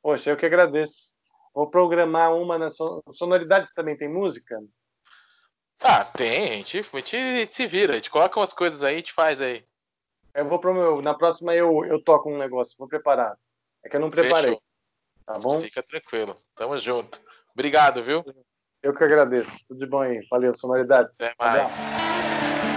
Poxa, 0.00 0.30
eu 0.30 0.36
que 0.36 0.46
agradeço. 0.46 1.11
Vou 1.54 1.70
programar 1.70 2.34
uma 2.34 2.58
na 2.58 2.70
sonoridades 2.70 3.72
também 3.74 3.96
tem 3.96 4.08
música? 4.08 4.58
Ah, 5.80 6.04
tem, 6.04 6.52
a 6.52 6.56
gente, 6.56 6.78
a 6.78 6.96
gente, 6.96 7.16
a 7.16 7.36
gente 7.36 7.54
se 7.54 7.66
vira, 7.66 7.92
a 7.92 7.96
gente 7.96 8.10
coloca 8.10 8.38
umas 8.38 8.52
coisas 8.52 8.82
aí, 8.82 8.94
a 8.94 8.98
gente 8.98 9.12
faz 9.12 9.40
aí. 9.40 9.64
Eu 10.34 10.48
vou 10.48 10.58
pro 10.58 10.72
meu, 10.72 11.02
na 11.02 11.12
próxima 11.12 11.54
eu, 11.54 11.84
eu 11.84 12.02
toco 12.02 12.30
um 12.30 12.38
negócio, 12.38 12.74
vou 12.78 12.88
preparar. 12.88 13.36
É 13.84 13.88
que 13.88 13.96
eu 13.96 14.00
não 14.00 14.10
preparei. 14.10 14.52
Fechou. 14.52 14.62
Tá 15.26 15.38
bom? 15.38 15.60
Fica 15.60 15.82
tranquilo. 15.82 16.36
Tamo 16.54 16.78
junto. 16.78 17.20
Obrigado, 17.52 18.02
viu? 18.02 18.24
Eu 18.82 18.94
que 18.94 19.04
agradeço. 19.04 19.50
Tudo 19.68 19.78
de 19.78 19.86
bom 19.86 20.00
aí. 20.00 20.20
Valeu, 20.30 20.56
sonoridade. 20.56 21.10
Até 21.14 21.34
mais. 21.38 21.62
much 21.62 22.71